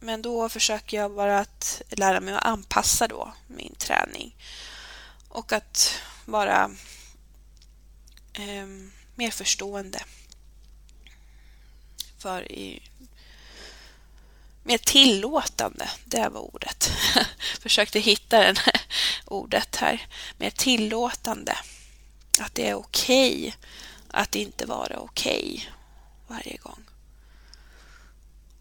Men 0.00 0.22
då 0.22 0.48
försöker 0.48 0.96
jag 0.96 1.14
bara 1.14 1.38
att 1.38 1.82
lära 1.90 2.20
mig 2.20 2.34
att 2.34 2.44
anpassa 2.44 3.08
då 3.08 3.32
min 3.46 3.74
träning. 3.74 4.36
Och 5.28 5.52
att 5.52 5.94
bara 6.24 6.70
eh, 8.32 8.66
mer 9.14 9.30
förstående. 9.30 10.04
För 12.18 12.52
i, 12.52 12.82
mer 14.62 14.78
tillåtande, 14.78 15.90
det 16.04 16.28
var 16.28 16.40
ordet. 16.40 16.90
Försökte 17.60 18.00
hitta 18.00 18.38
det 18.38 18.54
ordet 19.24 19.76
här. 19.76 20.06
Mer 20.36 20.50
tillåtande. 20.50 21.56
Att 22.40 22.54
det 22.54 22.68
är 22.68 22.74
okej 22.74 23.38
okay 23.38 23.52
att 24.12 24.34
inte 24.34 24.66
vara 24.66 24.98
okej 24.98 25.54
okay 25.54 25.66
varje 26.26 26.56
gång. 26.56 26.84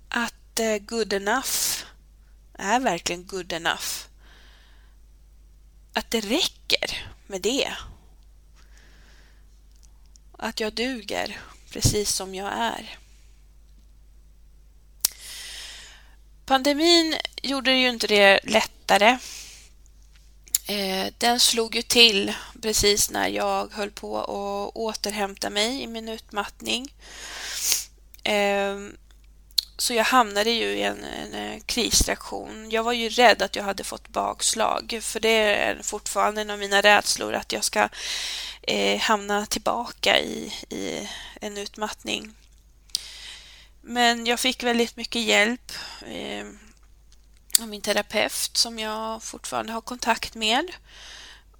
Att 0.10 0.60
eh, 0.60 0.78
good 0.78 1.14
enough 1.14 1.84
är 2.54 2.80
verkligen 2.80 3.28
good 3.28 3.54
enough. 3.54 4.08
Att 5.94 6.12
det 6.12 6.22
räcker 6.22 7.12
med 7.28 7.42
det 7.42 7.74
att 10.42 10.60
jag 10.60 10.74
duger 10.74 11.40
precis 11.70 12.16
som 12.16 12.36
jag 12.36 12.54
är. 12.54 12.98
Pandemin 16.46 17.16
gjorde 17.42 17.72
ju 17.72 17.90
inte 17.90 18.08
det 18.08 18.40
lättare. 18.44 19.18
Eh, 20.68 21.14
den 21.18 21.40
slog 21.40 21.76
ju 21.76 21.82
till 21.82 22.34
precis 22.62 23.12
när 23.12 23.28
jag 23.28 23.74
höll 23.74 23.92
på 23.92 24.18
att 24.20 24.76
återhämta 24.76 25.50
mig 25.50 25.82
i 25.82 25.88
min 25.88 26.10
utmattning. 26.10 26.94
Eh, 28.24 28.78
så 29.82 29.94
jag 29.94 30.04
hamnade 30.04 30.52
ju 30.52 30.66
i 30.66 30.84
en, 30.84 31.04
en, 31.04 31.34
eh, 31.34 31.60
krisreaktion. 31.66 32.70
Jag 32.72 32.84
var 32.84 32.94
ju 32.94 33.10
rädd 33.10 33.42
att 33.42 33.56
jag 33.56 33.64
hade 33.64 33.84
fått 33.84 34.08
bakslag, 34.08 35.00
för 35.02 35.20
det 35.20 35.56
är 35.56 35.84
fortfarande 35.84 36.42
en 36.42 36.50
av 36.50 36.60
mina 36.60 36.82
rädslor 36.82 37.34
att 37.34 37.52
jag 37.52 37.64
ska 37.64 37.90
eh, 38.62 39.00
hamna 39.00 39.46
tillbaka 39.46 40.20
i, 40.20 40.54
i 40.70 41.10
en 41.42 41.58
utmattning. 41.58 42.36
Men 43.82 44.26
jag 44.26 44.40
fick 44.40 44.64
väldigt 44.64 44.96
mycket 44.96 45.22
hjälp 45.22 45.72
eh, 46.08 46.46
av 47.62 47.68
min 47.68 47.82
terapeut 47.82 48.58
som 48.58 48.80
jag 48.80 49.24
fortfarande 49.24 49.74
har 49.74 49.82
kontakt 49.82 50.36
med 50.36 50.72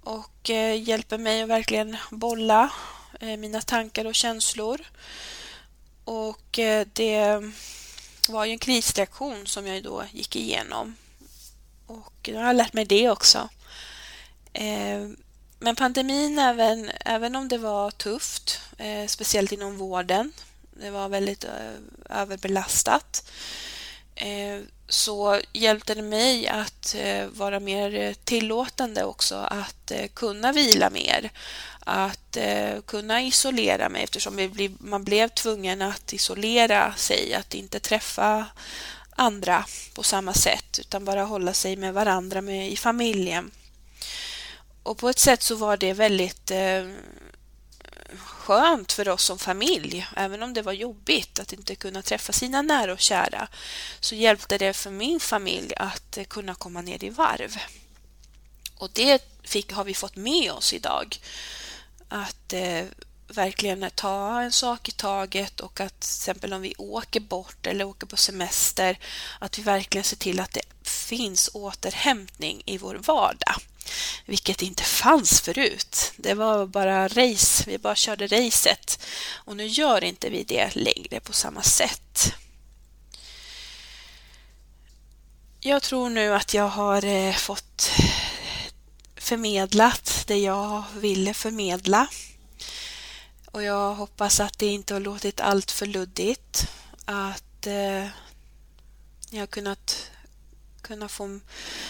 och 0.02 0.50
eh, 0.50 0.82
hjälper 0.82 1.18
mig 1.18 1.42
att 1.42 1.48
verkligen 1.48 1.96
bolla 2.10 2.70
eh, 3.20 3.36
mina 3.36 3.60
tankar 3.60 4.04
och 4.04 4.14
känslor. 4.14 4.80
Och 6.04 6.58
eh, 6.58 6.86
det 6.92 7.52
var 8.28 8.44
ju 8.44 8.52
en 8.52 8.58
krisreaktion 8.58 9.46
som 9.46 9.66
jag 9.66 9.82
då 9.82 10.04
gick 10.12 10.36
igenom. 10.36 10.96
Och 11.86 12.28
jag 12.28 12.40
har 12.40 12.52
lärt 12.52 12.72
mig 12.72 12.84
det 12.84 13.10
också. 13.10 13.48
Eh, 14.52 15.08
men 15.58 15.76
pandemin, 15.76 16.38
även, 16.38 16.90
även 17.04 17.36
om 17.36 17.48
det 17.48 17.58
var 17.58 17.90
tufft, 17.90 18.60
eh, 18.78 19.06
speciellt 19.06 19.52
inom 19.52 19.76
vården, 19.76 20.32
det 20.80 20.90
var 20.90 21.08
väldigt 21.08 21.44
eh, 21.44 22.18
överbelastat, 22.18 23.30
så 24.88 25.40
hjälpte 25.52 25.94
det 25.94 26.02
mig 26.02 26.48
att 26.48 26.96
vara 27.32 27.60
mer 27.60 28.14
tillåtande 28.24 29.04
också, 29.04 29.36
att 29.36 29.92
kunna 30.14 30.52
vila 30.52 30.90
mer, 30.90 31.30
att 31.86 32.36
eh, 32.36 32.80
kunna 32.86 33.22
isolera 33.22 33.88
mig 33.88 34.02
eftersom 34.02 34.50
man 34.78 35.04
blev 35.04 35.28
tvungen 35.28 35.82
att 35.82 36.12
isolera 36.12 36.94
sig, 36.94 37.34
att 37.34 37.54
inte 37.54 37.80
träffa 37.80 38.46
andra 39.16 39.64
på 39.94 40.02
samma 40.02 40.34
sätt 40.34 40.78
utan 40.78 41.04
bara 41.04 41.24
hålla 41.24 41.52
sig 41.52 41.76
med 41.76 41.94
varandra 41.94 42.40
med, 42.40 42.72
i 42.72 42.76
familjen. 42.76 43.50
Och 44.82 44.98
på 44.98 45.08
ett 45.08 45.18
sätt 45.18 45.42
så 45.42 45.54
var 45.54 45.76
det 45.76 45.92
väldigt 45.92 46.50
eh, 46.50 46.88
skönt 48.16 48.92
för 48.92 49.08
oss 49.08 49.24
som 49.24 49.38
familj, 49.38 50.06
även 50.16 50.42
om 50.42 50.54
det 50.54 50.62
var 50.62 50.72
jobbigt 50.72 51.38
att 51.38 51.52
inte 51.52 51.74
kunna 51.74 52.02
träffa 52.02 52.32
sina 52.32 52.62
nära 52.62 52.92
och 52.92 53.00
kära, 53.00 53.48
så 54.00 54.14
hjälpte 54.14 54.58
det 54.58 54.72
för 54.72 54.90
min 54.90 55.20
familj 55.20 55.74
att 55.76 56.16
eh, 56.18 56.24
kunna 56.24 56.54
komma 56.54 56.82
ner 56.82 57.04
i 57.04 57.10
varv. 57.10 57.56
Och 58.76 58.90
det 58.92 59.22
fick, 59.42 59.72
har 59.72 59.84
vi 59.84 59.94
fått 59.94 60.16
med 60.16 60.52
oss 60.52 60.72
idag. 60.72 61.18
Att 62.12 62.52
eh, 62.52 62.84
verkligen 63.28 63.90
ta 63.94 64.40
en 64.40 64.52
sak 64.52 64.88
i 64.88 64.92
taget 64.92 65.60
och 65.60 65.80
att 65.80 66.00
till 66.00 66.08
exempel 66.08 66.52
om 66.52 66.62
vi 66.62 66.74
åker 66.78 67.20
bort 67.20 67.66
eller 67.66 67.84
åker 67.84 68.06
på 68.06 68.16
semester, 68.16 68.98
att 69.38 69.58
vi 69.58 69.62
verkligen 69.62 70.04
ser 70.04 70.16
till 70.16 70.40
att 70.40 70.52
det 70.52 70.88
finns 70.88 71.50
återhämtning 71.54 72.62
i 72.66 72.78
vår 72.78 72.94
vardag. 72.94 73.54
Vilket 74.26 74.62
inte 74.62 74.82
fanns 74.82 75.40
förut. 75.40 76.12
Det 76.16 76.34
var 76.34 76.66
bara 76.66 77.08
race, 77.08 77.64
vi 77.66 77.78
bara 77.78 77.94
körde 77.94 78.26
racet. 78.26 79.04
Och 79.32 79.56
nu 79.56 79.66
gör 79.66 80.04
inte 80.04 80.30
vi 80.30 80.44
det 80.44 80.76
längre 80.76 81.20
på 81.20 81.32
samma 81.32 81.62
sätt. 81.62 82.34
Jag 85.60 85.82
tror 85.82 86.10
nu 86.10 86.34
att 86.34 86.54
jag 86.54 86.68
har 86.68 87.04
eh, 87.04 87.34
fått 87.34 87.90
förmedlat 89.22 90.24
det 90.26 90.38
jag 90.38 90.84
ville 90.96 91.34
förmedla. 91.34 92.08
Och 93.46 93.62
jag 93.62 93.94
hoppas 93.94 94.40
att 94.40 94.58
det 94.58 94.66
inte 94.66 94.94
har 94.94 95.00
låtit 95.00 95.40
allt 95.40 95.70
för 95.70 95.86
luddigt. 95.86 96.68
Att 97.04 97.66
eh, 97.66 98.06
ni 99.30 99.38
har 99.38 99.46
kunnat 99.46 100.10
kunna 100.80 101.08
få 101.08 101.40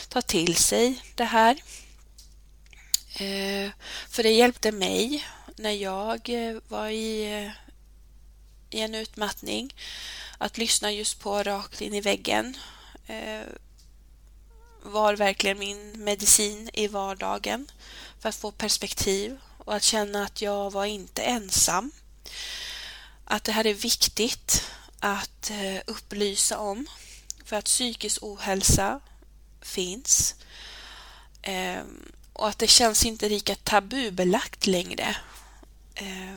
ta 0.09 0.22
till 0.22 0.57
sig 0.57 1.03
det 1.14 1.24
här. 1.24 1.62
Eh, 3.14 3.70
för 4.09 4.22
det 4.22 4.30
hjälpte 4.30 4.72
mig 4.72 5.24
när 5.57 5.70
jag 5.70 6.28
eh, 6.28 6.57
var 6.68 6.89
i, 6.89 7.43
eh, 7.45 7.51
i 8.70 8.80
en 8.80 8.95
utmattning 8.95 9.74
att 10.39 10.59
lyssna 10.59 10.93
just 10.93 11.20
på 11.20 11.43
rakt 11.43 11.80
in 11.80 11.95
i 11.95 12.01
väggen 12.01 12.57
eh, 13.07 13.43
var 14.83 15.16
verkligen 15.16 15.59
min 15.59 16.05
medicin 16.05 16.70
i 16.72 16.87
vardagen 16.87 17.70
för 18.20 18.28
att 18.28 18.37
få 18.37 18.51
perspektiv 18.51 19.39
och 19.59 19.74
att 19.74 19.83
känna 19.83 20.24
att 20.24 20.43
jag 20.43 20.70
var 20.70 20.85
inte 20.85 21.22
ensam. 21.22 21.93
Att 23.24 23.45
det 23.45 23.53
här 23.53 23.66
är 23.66 23.74
viktigt 23.74 24.64
att 24.99 25.51
eh, 25.51 25.80
upplysa 25.87 26.59
om 26.59 26.87
för 27.45 27.57
att 27.57 27.64
psykisk 27.64 28.22
ohälsa 28.22 29.01
finns. 29.61 30.35
Eh, 31.43 31.83
och 32.33 32.49
att 32.49 32.59
det 32.59 32.66
känns 32.66 33.07
inte 33.07 33.28
lika 33.28 33.55
tabubelagt 33.55 34.66
längre. 34.66 35.16
Eh, 35.95 36.37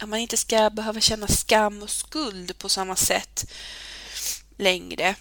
att 0.00 0.08
man 0.08 0.18
inte 0.18 0.36
ska 0.36 0.70
behöva 0.70 1.00
känna 1.00 1.28
skam 1.28 1.82
och 1.82 1.90
skuld 1.90 2.58
på 2.58 2.68
samma 2.68 2.96
sätt 2.96 3.50
längre. 4.56 5.14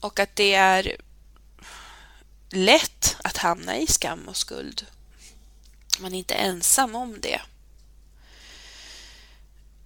Och 0.00 0.18
att 0.18 0.36
det 0.36 0.54
är 0.54 0.96
lätt 2.50 3.16
att 3.24 3.36
hamna 3.36 3.78
i 3.78 3.86
skam 3.86 4.28
och 4.28 4.36
skuld. 4.36 4.86
Man 6.00 6.14
är 6.14 6.18
inte 6.18 6.34
ensam 6.34 6.94
om 6.94 7.20
det. 7.20 7.40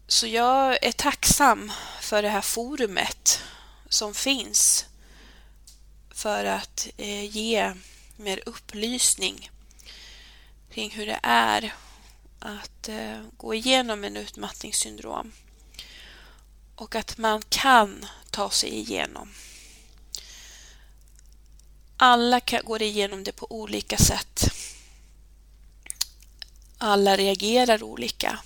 Så 0.07 0.27
jag 0.27 0.85
är 0.85 0.93
tacksam 0.93 1.73
för 2.01 2.23
det 2.23 2.29
här 2.29 2.41
forumet 2.41 3.43
som 3.89 4.15
finns 4.15 4.87
för 6.11 6.45
att 6.45 6.89
eh, 6.97 7.25
ge 7.25 7.75
mer 8.17 8.43
upplysning 8.47 9.51
kring 10.71 10.91
hur 10.91 11.07
det 11.07 11.21
är 11.23 11.75
att 12.39 12.89
eh, 12.89 13.23
gå 13.37 13.55
igenom 13.55 14.05
en 14.05 14.17
utmattningssyndrom 14.17 15.33
och 16.77 16.95
att 16.95 17.19
man 17.19 17.43
kan 17.49 18.07
ta 18.31 18.51
sig 18.51 18.71
igenom. 18.75 19.29
Alla 21.97 22.41
går 22.41 22.83
igenom 22.83 23.25
det 23.25 23.33
på 23.33 23.47
olika 23.51 23.97
sätt. 23.97 24.45
Alla 26.79 27.17
reagerar 27.17 27.83
olika. 27.83 28.39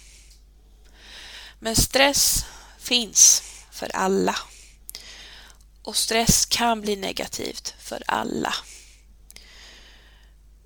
Men 1.59 1.77
stress 1.77 2.45
finns 2.79 3.43
för 3.71 3.97
alla 3.97 4.37
och 5.83 5.97
stress 5.97 6.47
kan 6.47 6.81
bli 6.81 6.97
negativt 6.97 7.75
för 7.79 8.03
alla. 8.07 8.55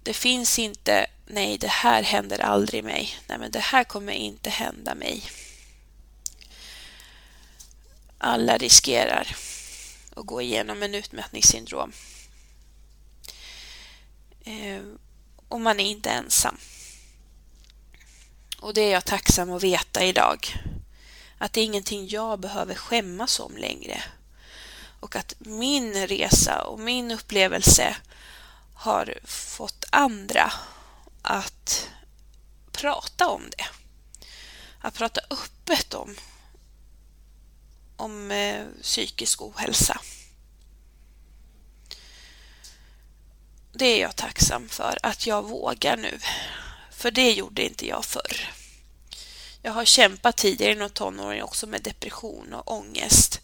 Det 0.02 0.14
finns 0.14 0.58
inte, 0.58 1.06
nej 1.26 1.58
det 1.58 1.68
här 1.68 2.02
händer 2.02 2.38
aldrig 2.38 2.84
mig, 2.84 3.16
nej 3.26 3.38
men 3.38 3.50
det 3.50 3.60
här 3.60 3.84
kommer 3.84 4.12
inte 4.12 4.50
hända 4.50 4.94
mig. 4.94 5.22
Alla 8.18 8.58
riskerar 8.58 9.36
att 10.16 10.26
gå 10.26 10.42
igenom 10.42 10.82
en 10.82 10.94
utmattningssyndrom. 10.94 11.92
Eh, 14.44 14.82
och 15.48 15.60
man 15.60 15.80
är 15.80 15.84
inte 15.84 16.10
ensam. 16.10 16.56
Och 18.60 18.74
det 18.74 18.80
är 18.80 18.92
jag 18.92 19.04
tacksam 19.04 19.50
att 19.50 19.62
veta 19.62 20.04
idag. 20.04 20.38
Att 21.38 21.52
det 21.52 21.60
är 21.60 21.64
ingenting 21.64 22.08
jag 22.08 22.40
behöver 22.40 22.74
skämmas 22.74 23.40
om 23.40 23.56
längre 23.56 24.02
och 25.00 25.16
att 25.16 25.34
min 25.38 26.06
resa 26.06 26.62
och 26.62 26.80
min 26.80 27.10
upplevelse 27.10 27.96
har 28.74 29.18
fått 29.24 29.84
andra 29.90 30.52
att 31.22 31.90
prata 32.72 33.28
om 33.28 33.42
det. 33.50 33.66
Att 34.80 34.94
prata 34.94 35.20
öppet 35.30 35.94
om, 35.94 36.16
om 37.96 38.30
eh, 38.30 38.66
psykisk 38.82 39.42
ohälsa. 39.42 40.00
Det 43.72 43.86
är 43.86 44.00
jag 44.00 44.16
tacksam 44.16 44.68
för, 44.68 44.98
att 45.02 45.26
jag 45.26 45.42
vågar 45.42 45.96
nu. 45.96 46.18
För 46.90 47.10
det 47.10 47.32
gjorde 47.32 47.66
inte 47.66 47.86
jag 47.86 48.04
förr. 48.04 48.50
Jag 49.62 49.72
har 49.72 49.84
kämpat 49.84 50.36
tidigare 50.36 50.72
inom 50.72 50.90
tonåren 50.90 51.42
också 51.42 51.66
med 51.66 51.82
depression 51.82 52.54
och 52.54 52.72
ångest. 52.72 53.40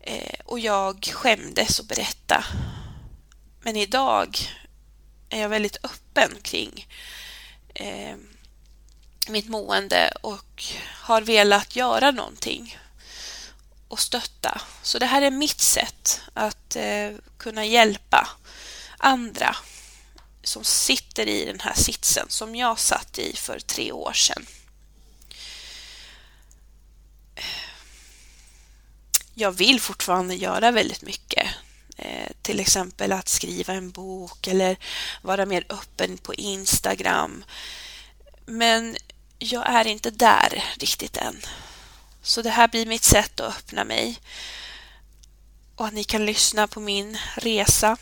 Eh, 0.00 0.40
och 0.44 0.58
jag 0.58 1.04
skämdes 1.12 1.80
att 1.80 1.86
berätta. 1.86 2.44
Men 3.60 3.76
idag 3.76 4.38
är 5.28 5.40
jag 5.40 5.48
väldigt 5.48 5.84
öppen 5.84 6.30
kring 6.42 6.86
eh, 7.74 8.16
mitt 9.28 9.48
mående 9.48 10.12
och 10.20 10.64
har 11.00 11.22
velat 11.22 11.76
göra 11.76 12.10
någonting 12.10 12.78
och 13.88 14.00
stötta. 14.00 14.60
Så 14.82 14.98
det 14.98 15.06
här 15.06 15.22
är 15.22 15.30
mitt 15.30 15.60
sätt 15.60 16.20
att 16.34 16.76
eh, 16.76 17.10
kunna 17.36 17.64
hjälpa 17.64 18.28
andra 19.04 19.56
som 20.42 20.64
sitter 20.64 21.28
i 21.28 21.44
den 21.44 21.60
här 21.60 21.74
sitsen 21.74 22.26
som 22.28 22.56
jag 22.56 22.78
satt 22.78 23.18
i 23.18 23.36
för 23.36 23.58
tre 23.60 23.92
år 23.92 24.12
sedan. 24.12 24.46
jag 29.34 29.52
vill 29.52 29.80
fortfarande 29.80 30.34
göra 30.34 30.70
väldigt 30.70 31.02
mycket. 31.02 31.46
Eh, 31.96 32.30
till 32.42 32.60
exempel 32.60 33.12
att 33.12 33.28
skriva 33.28 33.72
en 33.72 33.90
bok 33.90 34.46
eller 34.46 34.76
vara 35.22 35.46
mer 35.46 35.66
öppen 35.68 36.18
på 36.18 36.34
Instagram. 36.34 37.44
Men 38.46 38.96
jag 39.38 39.68
är 39.68 39.86
inte 39.86 40.10
där 40.10 40.64
riktigt 40.78 41.16
än. 41.16 41.40
Så 42.22 42.42
det 42.42 42.50
här 42.50 42.68
blir 42.68 42.86
mitt 42.86 43.04
sätt 43.04 43.40
att 43.40 43.56
öppna 43.56 43.84
mig. 43.84 44.18
Och 45.76 45.86
att 45.86 45.94
ni 45.94 46.04
kan 46.04 46.26
lyssna 46.26 46.66
på 46.66 46.80
min 46.80 47.18
resa 47.36 47.96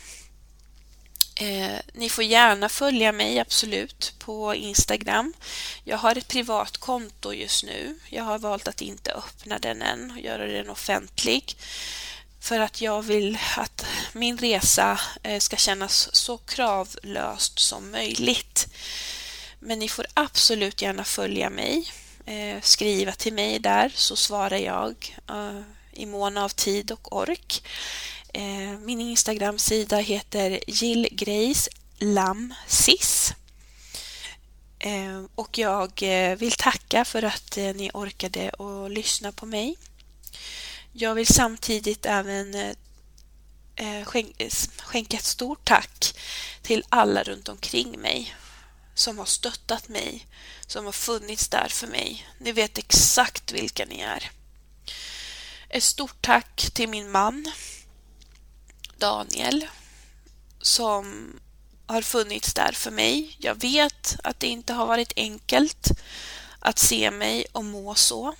Eh, 1.35 1.79
ni 1.93 2.09
får 2.09 2.23
gärna 2.23 2.69
följa 2.69 3.11
mig, 3.11 3.39
absolut, 3.39 4.13
på 4.19 4.55
Instagram. 4.55 5.33
Jag 5.83 5.97
har 5.97 6.17
ett 6.17 6.27
privat 6.27 6.77
konto 6.77 7.33
just 7.33 7.63
nu. 7.63 7.99
Jag 8.09 8.23
har 8.23 8.39
valt 8.39 8.67
att 8.67 8.81
inte 8.81 9.13
öppna 9.13 9.59
den 9.59 9.81
än 9.81 10.11
och 10.11 10.19
göra 10.19 10.45
den 10.45 10.69
offentlig. 10.69 11.55
För 12.39 12.59
att 12.59 12.81
jag 12.81 13.01
vill 13.01 13.37
att 13.57 13.85
min 14.13 14.37
resa 14.37 14.99
eh, 15.23 15.39
ska 15.39 15.55
kännas 15.55 16.15
så 16.15 16.37
kravlöst 16.37 17.59
som 17.59 17.91
möjligt. 17.91 18.67
Men 19.59 19.79
ni 19.79 19.89
får 19.89 20.05
absolut 20.13 20.81
gärna 20.81 21.03
följa 21.03 21.49
mig. 21.49 21.91
Eh, 22.25 22.61
skriva 22.61 23.11
till 23.11 23.33
mig 23.33 23.59
där 23.59 23.91
så 23.95 24.15
svarar 24.15 24.57
jag. 24.57 25.17
Eh, 25.29 25.61
i 25.93 26.05
mån 26.05 26.37
av 26.37 26.49
tid 26.49 26.91
och 26.91 27.17
ork. 27.17 27.63
Eh, 28.35 28.79
min 28.79 29.01
Instagram-sida 29.01 29.97
heter 29.97 30.59
Jill 30.67 31.07
Grace 31.11 31.69
Lam 31.97 32.53
Sis. 32.67 33.33
Eh, 34.79 35.23
och 35.35 35.57
jag 35.57 36.03
eh, 36.03 36.35
vill 36.37 36.51
tacka 36.51 37.05
för 37.05 37.23
att 37.23 37.55
ni 37.55 37.91
orkade 37.93 38.49
och 38.49 38.89
lyssna 38.89 39.31
på 39.31 39.45
mig. 39.45 39.77
Jag 40.91 41.15
vill 41.15 41.27
samtidigt 41.27 42.05
även 42.05 42.75
skänka 44.77 45.17
ett 45.17 45.23
stort 45.23 45.65
tack 45.65 46.15
till 46.61 46.83
alla 46.89 47.23
runt 47.23 47.49
omkring 47.49 47.99
mig 47.99 48.35
som 48.95 49.17
har 49.17 49.25
stöttat 49.25 49.87
mig, 49.87 50.27
som 50.67 50.85
har 50.85 50.91
funnits 50.91 51.47
där 51.47 51.67
för 51.69 51.87
mig. 51.87 52.27
Ni 52.37 52.51
vet 52.51 52.77
exakt 52.77 53.51
vilka 53.51 53.85
ni 53.85 53.99
är. 53.99 54.31
Ett 55.69 55.83
stort 55.83 56.21
tack 56.21 56.71
till 56.73 56.89
min 56.89 57.11
man 57.11 57.51
Daniel 59.03 59.67
som 60.61 61.33
har 61.85 62.01
funnits 62.01 62.53
där 62.53 62.71
för 62.71 62.91
mig. 62.91 63.35
Jag 63.39 63.61
vet 63.61 64.15
att 64.23 64.39
det 64.39 64.47
inte 64.47 64.73
har 64.73 64.85
varit 64.85 65.13
enkelt 65.15 65.87
att 66.59 66.79
se 66.79 67.11
mig 67.11 67.45
och 67.51 67.65
må 67.65 67.95
så. 67.95 68.33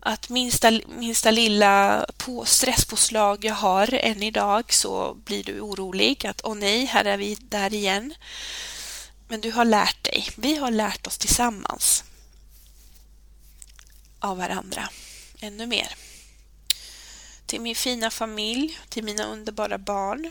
Att 0.00 0.28
minsta, 0.28 0.70
minsta 0.98 1.30
lilla 1.30 2.06
på, 2.16 2.44
stresspåslag 2.44 3.44
jag 3.44 3.54
har 3.54 3.94
än 3.94 4.22
idag 4.22 4.72
så 4.72 5.14
blir 5.14 5.44
du 5.44 5.60
orolig 5.60 6.26
att 6.26 6.40
åh 6.44 6.54
nej, 6.54 6.84
här 6.84 7.04
är 7.04 7.16
vi 7.16 7.34
där 7.34 7.74
igen. 7.74 8.14
Men 9.28 9.40
du 9.40 9.50
har 9.50 9.64
lärt 9.64 10.04
dig. 10.04 10.28
Vi 10.36 10.56
har 10.56 10.70
lärt 10.70 11.06
oss 11.06 11.18
tillsammans 11.18 12.04
av 14.18 14.36
varandra 14.36 14.88
ännu 15.40 15.66
mer 15.66 15.94
till 17.52 17.60
min 17.60 17.74
fina 17.74 18.10
familj, 18.10 18.78
till 18.88 19.04
mina 19.04 19.24
underbara 19.24 19.78
barn. 19.78 20.30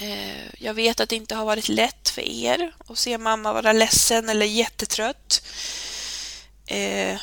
Eh, 0.00 0.54
jag 0.62 0.74
vet 0.74 1.00
att 1.00 1.08
det 1.08 1.16
inte 1.16 1.34
har 1.34 1.44
varit 1.44 1.68
lätt 1.68 2.08
för 2.08 2.22
er 2.22 2.74
att 2.88 2.98
se 2.98 3.18
mamma 3.18 3.52
vara 3.52 3.72
ledsen 3.72 4.28
eller 4.28 4.46
jättetrött. 4.46 5.42
Eh, 6.66 7.20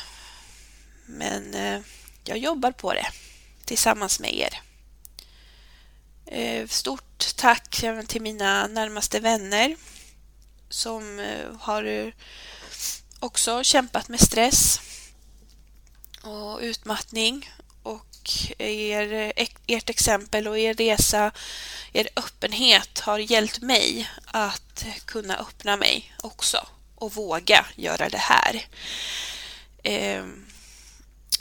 men 1.06 1.54
eh, 1.54 1.80
jag 2.24 2.38
jobbar 2.38 2.72
på 2.72 2.92
det 2.92 3.06
tillsammans 3.64 4.20
med 4.20 4.34
er. 4.34 4.60
Stort 6.68 7.36
tack 7.36 7.82
även 7.82 8.06
till 8.06 8.22
mina 8.22 8.66
närmaste 8.66 9.20
vänner 9.20 9.76
som 10.68 11.26
har 11.60 12.12
också 13.20 13.64
kämpat 13.64 14.08
med 14.08 14.20
stress 14.20 14.80
och 16.22 16.58
utmattning 16.60 17.50
er, 18.58 19.32
ert 19.66 19.90
exempel 19.90 20.48
och 20.48 20.58
er 20.58 20.74
resa, 20.74 21.30
er 21.92 22.08
öppenhet 22.16 22.98
har 22.98 23.18
hjälpt 23.18 23.62
mig 23.62 24.08
att 24.26 24.86
kunna 25.04 25.36
öppna 25.36 25.76
mig 25.76 26.14
också 26.22 26.66
och 26.94 27.14
våga 27.14 27.66
göra 27.76 28.08
det 28.08 28.18
här. 28.18 28.66
Ehm, 29.82 30.46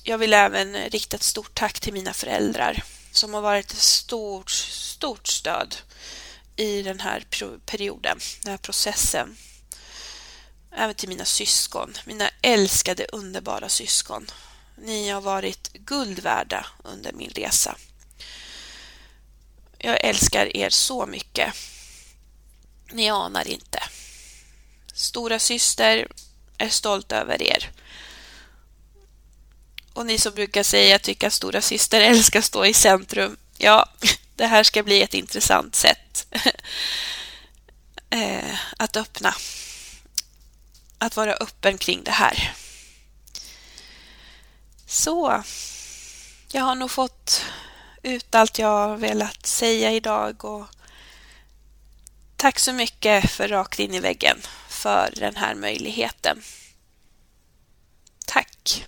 jag 0.03 0.17
vill 0.17 0.33
även 0.33 0.75
rikta 0.89 1.15
ett 1.15 1.23
stort 1.23 1.55
tack 1.55 1.79
till 1.79 1.93
mina 1.93 2.13
föräldrar 2.13 2.83
som 3.11 3.33
har 3.33 3.41
varit 3.41 3.71
ett 3.71 3.77
stort, 3.77 4.49
stort 4.49 5.27
stöd 5.27 5.75
i 6.55 6.81
den 6.81 6.99
här 6.99 7.25
perioden, 7.65 8.19
den 8.41 8.51
här 8.51 8.57
processen. 8.57 9.37
Även 10.71 10.95
till 10.95 11.09
mina 11.09 11.25
syskon, 11.25 11.93
mina 12.05 12.29
älskade 12.41 13.05
underbara 13.11 13.69
syskon 13.69 14.31
ni 14.77 15.09
har 15.09 15.21
varit 15.21 15.73
guld 15.73 16.19
värda 16.19 16.65
under 16.83 17.13
min 17.13 17.29
resa. 17.29 17.77
Jag 19.77 20.03
älskar 20.03 20.57
er 20.57 20.69
så 20.69 21.05
mycket. 21.05 21.53
Ni 22.91 23.09
anar 23.09 23.47
inte. 23.47 23.83
Stora 24.93 25.39
syster 25.39 26.07
är 26.57 26.69
stolt 26.69 27.11
över 27.11 27.41
er. 27.41 27.71
Och 29.93 30.05
ni 30.05 30.17
som 30.17 30.33
brukar 30.33 30.63
säga 30.63 30.99
tycka 30.99 31.27
att 31.27 31.33
stora 31.33 31.61
syster 31.61 32.01
älskar 32.01 32.41
stå 32.41 32.65
i 32.65 32.73
centrum. 32.73 33.37
Ja, 33.57 33.89
det 34.35 34.45
här 34.45 34.63
ska 34.63 34.83
bli 34.83 35.01
ett 35.01 35.13
intressant 35.13 35.75
sätt 35.75 36.27
eh, 38.09 38.59
att 38.77 38.97
öppna. 38.97 39.35
Att 40.97 41.15
vara 41.15 41.33
öppen 41.33 41.77
kring 41.77 42.03
det 42.03 42.11
här. 42.11 42.55
Så, 44.95 45.43
jag 46.51 46.61
har 46.61 46.75
nog 46.75 46.91
fått 46.91 47.45
ut 48.03 48.35
allt 48.35 48.59
jag 48.59 48.87
har 48.87 48.97
velat 48.97 49.45
säga 49.45 49.91
idag 49.91 50.45
och 50.45 50.65
tack 52.35 52.59
så 52.59 52.73
mycket 52.73 53.31
för 53.31 53.47
Rakt 53.47 53.79
in 53.79 53.93
i 53.93 53.99
väggen 53.99 54.37
för 54.69 55.13
den 55.15 55.35
här 55.35 55.55
möjligheten. 55.55 56.37
Tack! 58.27 58.85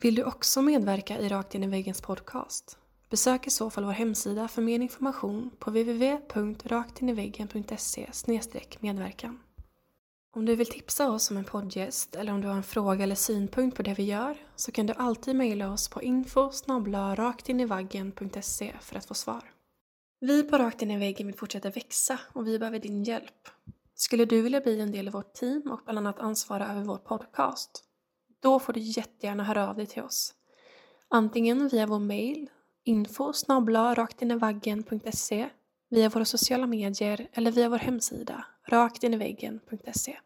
Vill 0.00 0.14
du 0.14 0.24
också 0.24 0.62
medverka 0.62 1.18
i 1.18 1.28
Rakt 1.28 1.54
in 1.54 1.64
i 1.64 1.66
väggens 1.66 2.00
podcast? 2.00 2.78
Besök 3.10 3.46
i 3.46 3.50
så 3.50 3.70
fall 3.70 3.84
vår 3.84 3.92
hemsida 3.92 4.48
för 4.48 4.62
mer 4.62 4.80
information 4.80 5.50
på 5.58 5.70
www.raktiniveggen.se 5.70 8.10
medverkan. 8.80 9.43
Om 10.36 10.44
du 10.44 10.56
vill 10.56 10.66
tipsa 10.66 11.10
oss 11.10 11.30
om 11.30 11.36
en 11.36 11.44
poddgäst 11.44 12.16
eller 12.16 12.32
om 12.32 12.40
du 12.40 12.48
har 12.48 12.54
en 12.54 12.62
fråga 12.62 13.04
eller 13.04 13.14
synpunkt 13.14 13.76
på 13.76 13.82
det 13.82 13.94
vi 13.94 14.02
gör 14.02 14.36
så 14.56 14.72
kan 14.72 14.86
du 14.86 14.92
alltid 14.92 15.36
mejla 15.36 15.72
oss 15.72 15.88
på 15.88 16.02
info 16.02 16.50
raktinivaggen.se 17.16 18.74
för 18.80 18.96
att 18.96 19.06
få 19.06 19.14
svar. 19.14 19.52
Vi 20.20 20.42
på 20.42 20.58
Rakt 20.58 20.82
in 20.82 20.90
i 20.90 20.98
väggen 20.98 21.26
vill 21.26 21.36
fortsätta 21.36 21.70
växa 21.70 22.20
och 22.32 22.46
vi 22.46 22.58
behöver 22.58 22.78
din 22.78 23.04
hjälp. 23.04 23.48
Skulle 23.94 24.24
du 24.24 24.42
vilja 24.42 24.60
bli 24.60 24.80
en 24.80 24.92
del 24.92 25.06
av 25.06 25.12
vårt 25.12 25.34
team 25.34 25.62
och 25.70 25.80
bland 25.84 25.98
annat 25.98 26.18
ansvara 26.18 26.68
över 26.68 26.82
vår 26.82 26.98
podcast? 26.98 27.84
Då 28.42 28.58
får 28.58 28.72
du 28.72 28.80
jättegärna 28.80 29.44
höra 29.44 29.68
av 29.68 29.76
dig 29.76 29.86
till 29.86 30.02
oss. 30.02 30.34
Antingen 31.10 31.68
via 31.68 31.86
vår 31.86 31.98
mejl 31.98 32.50
info 32.84 33.32
raktinivaggen.se 33.94 35.48
via 35.94 36.08
våra 36.08 36.24
sociala 36.24 36.66
medier 36.66 37.28
eller 37.32 37.50
via 37.50 37.68
vår 37.68 37.78
hemsida 37.78 38.44
raktiniveggen.se 38.66 40.16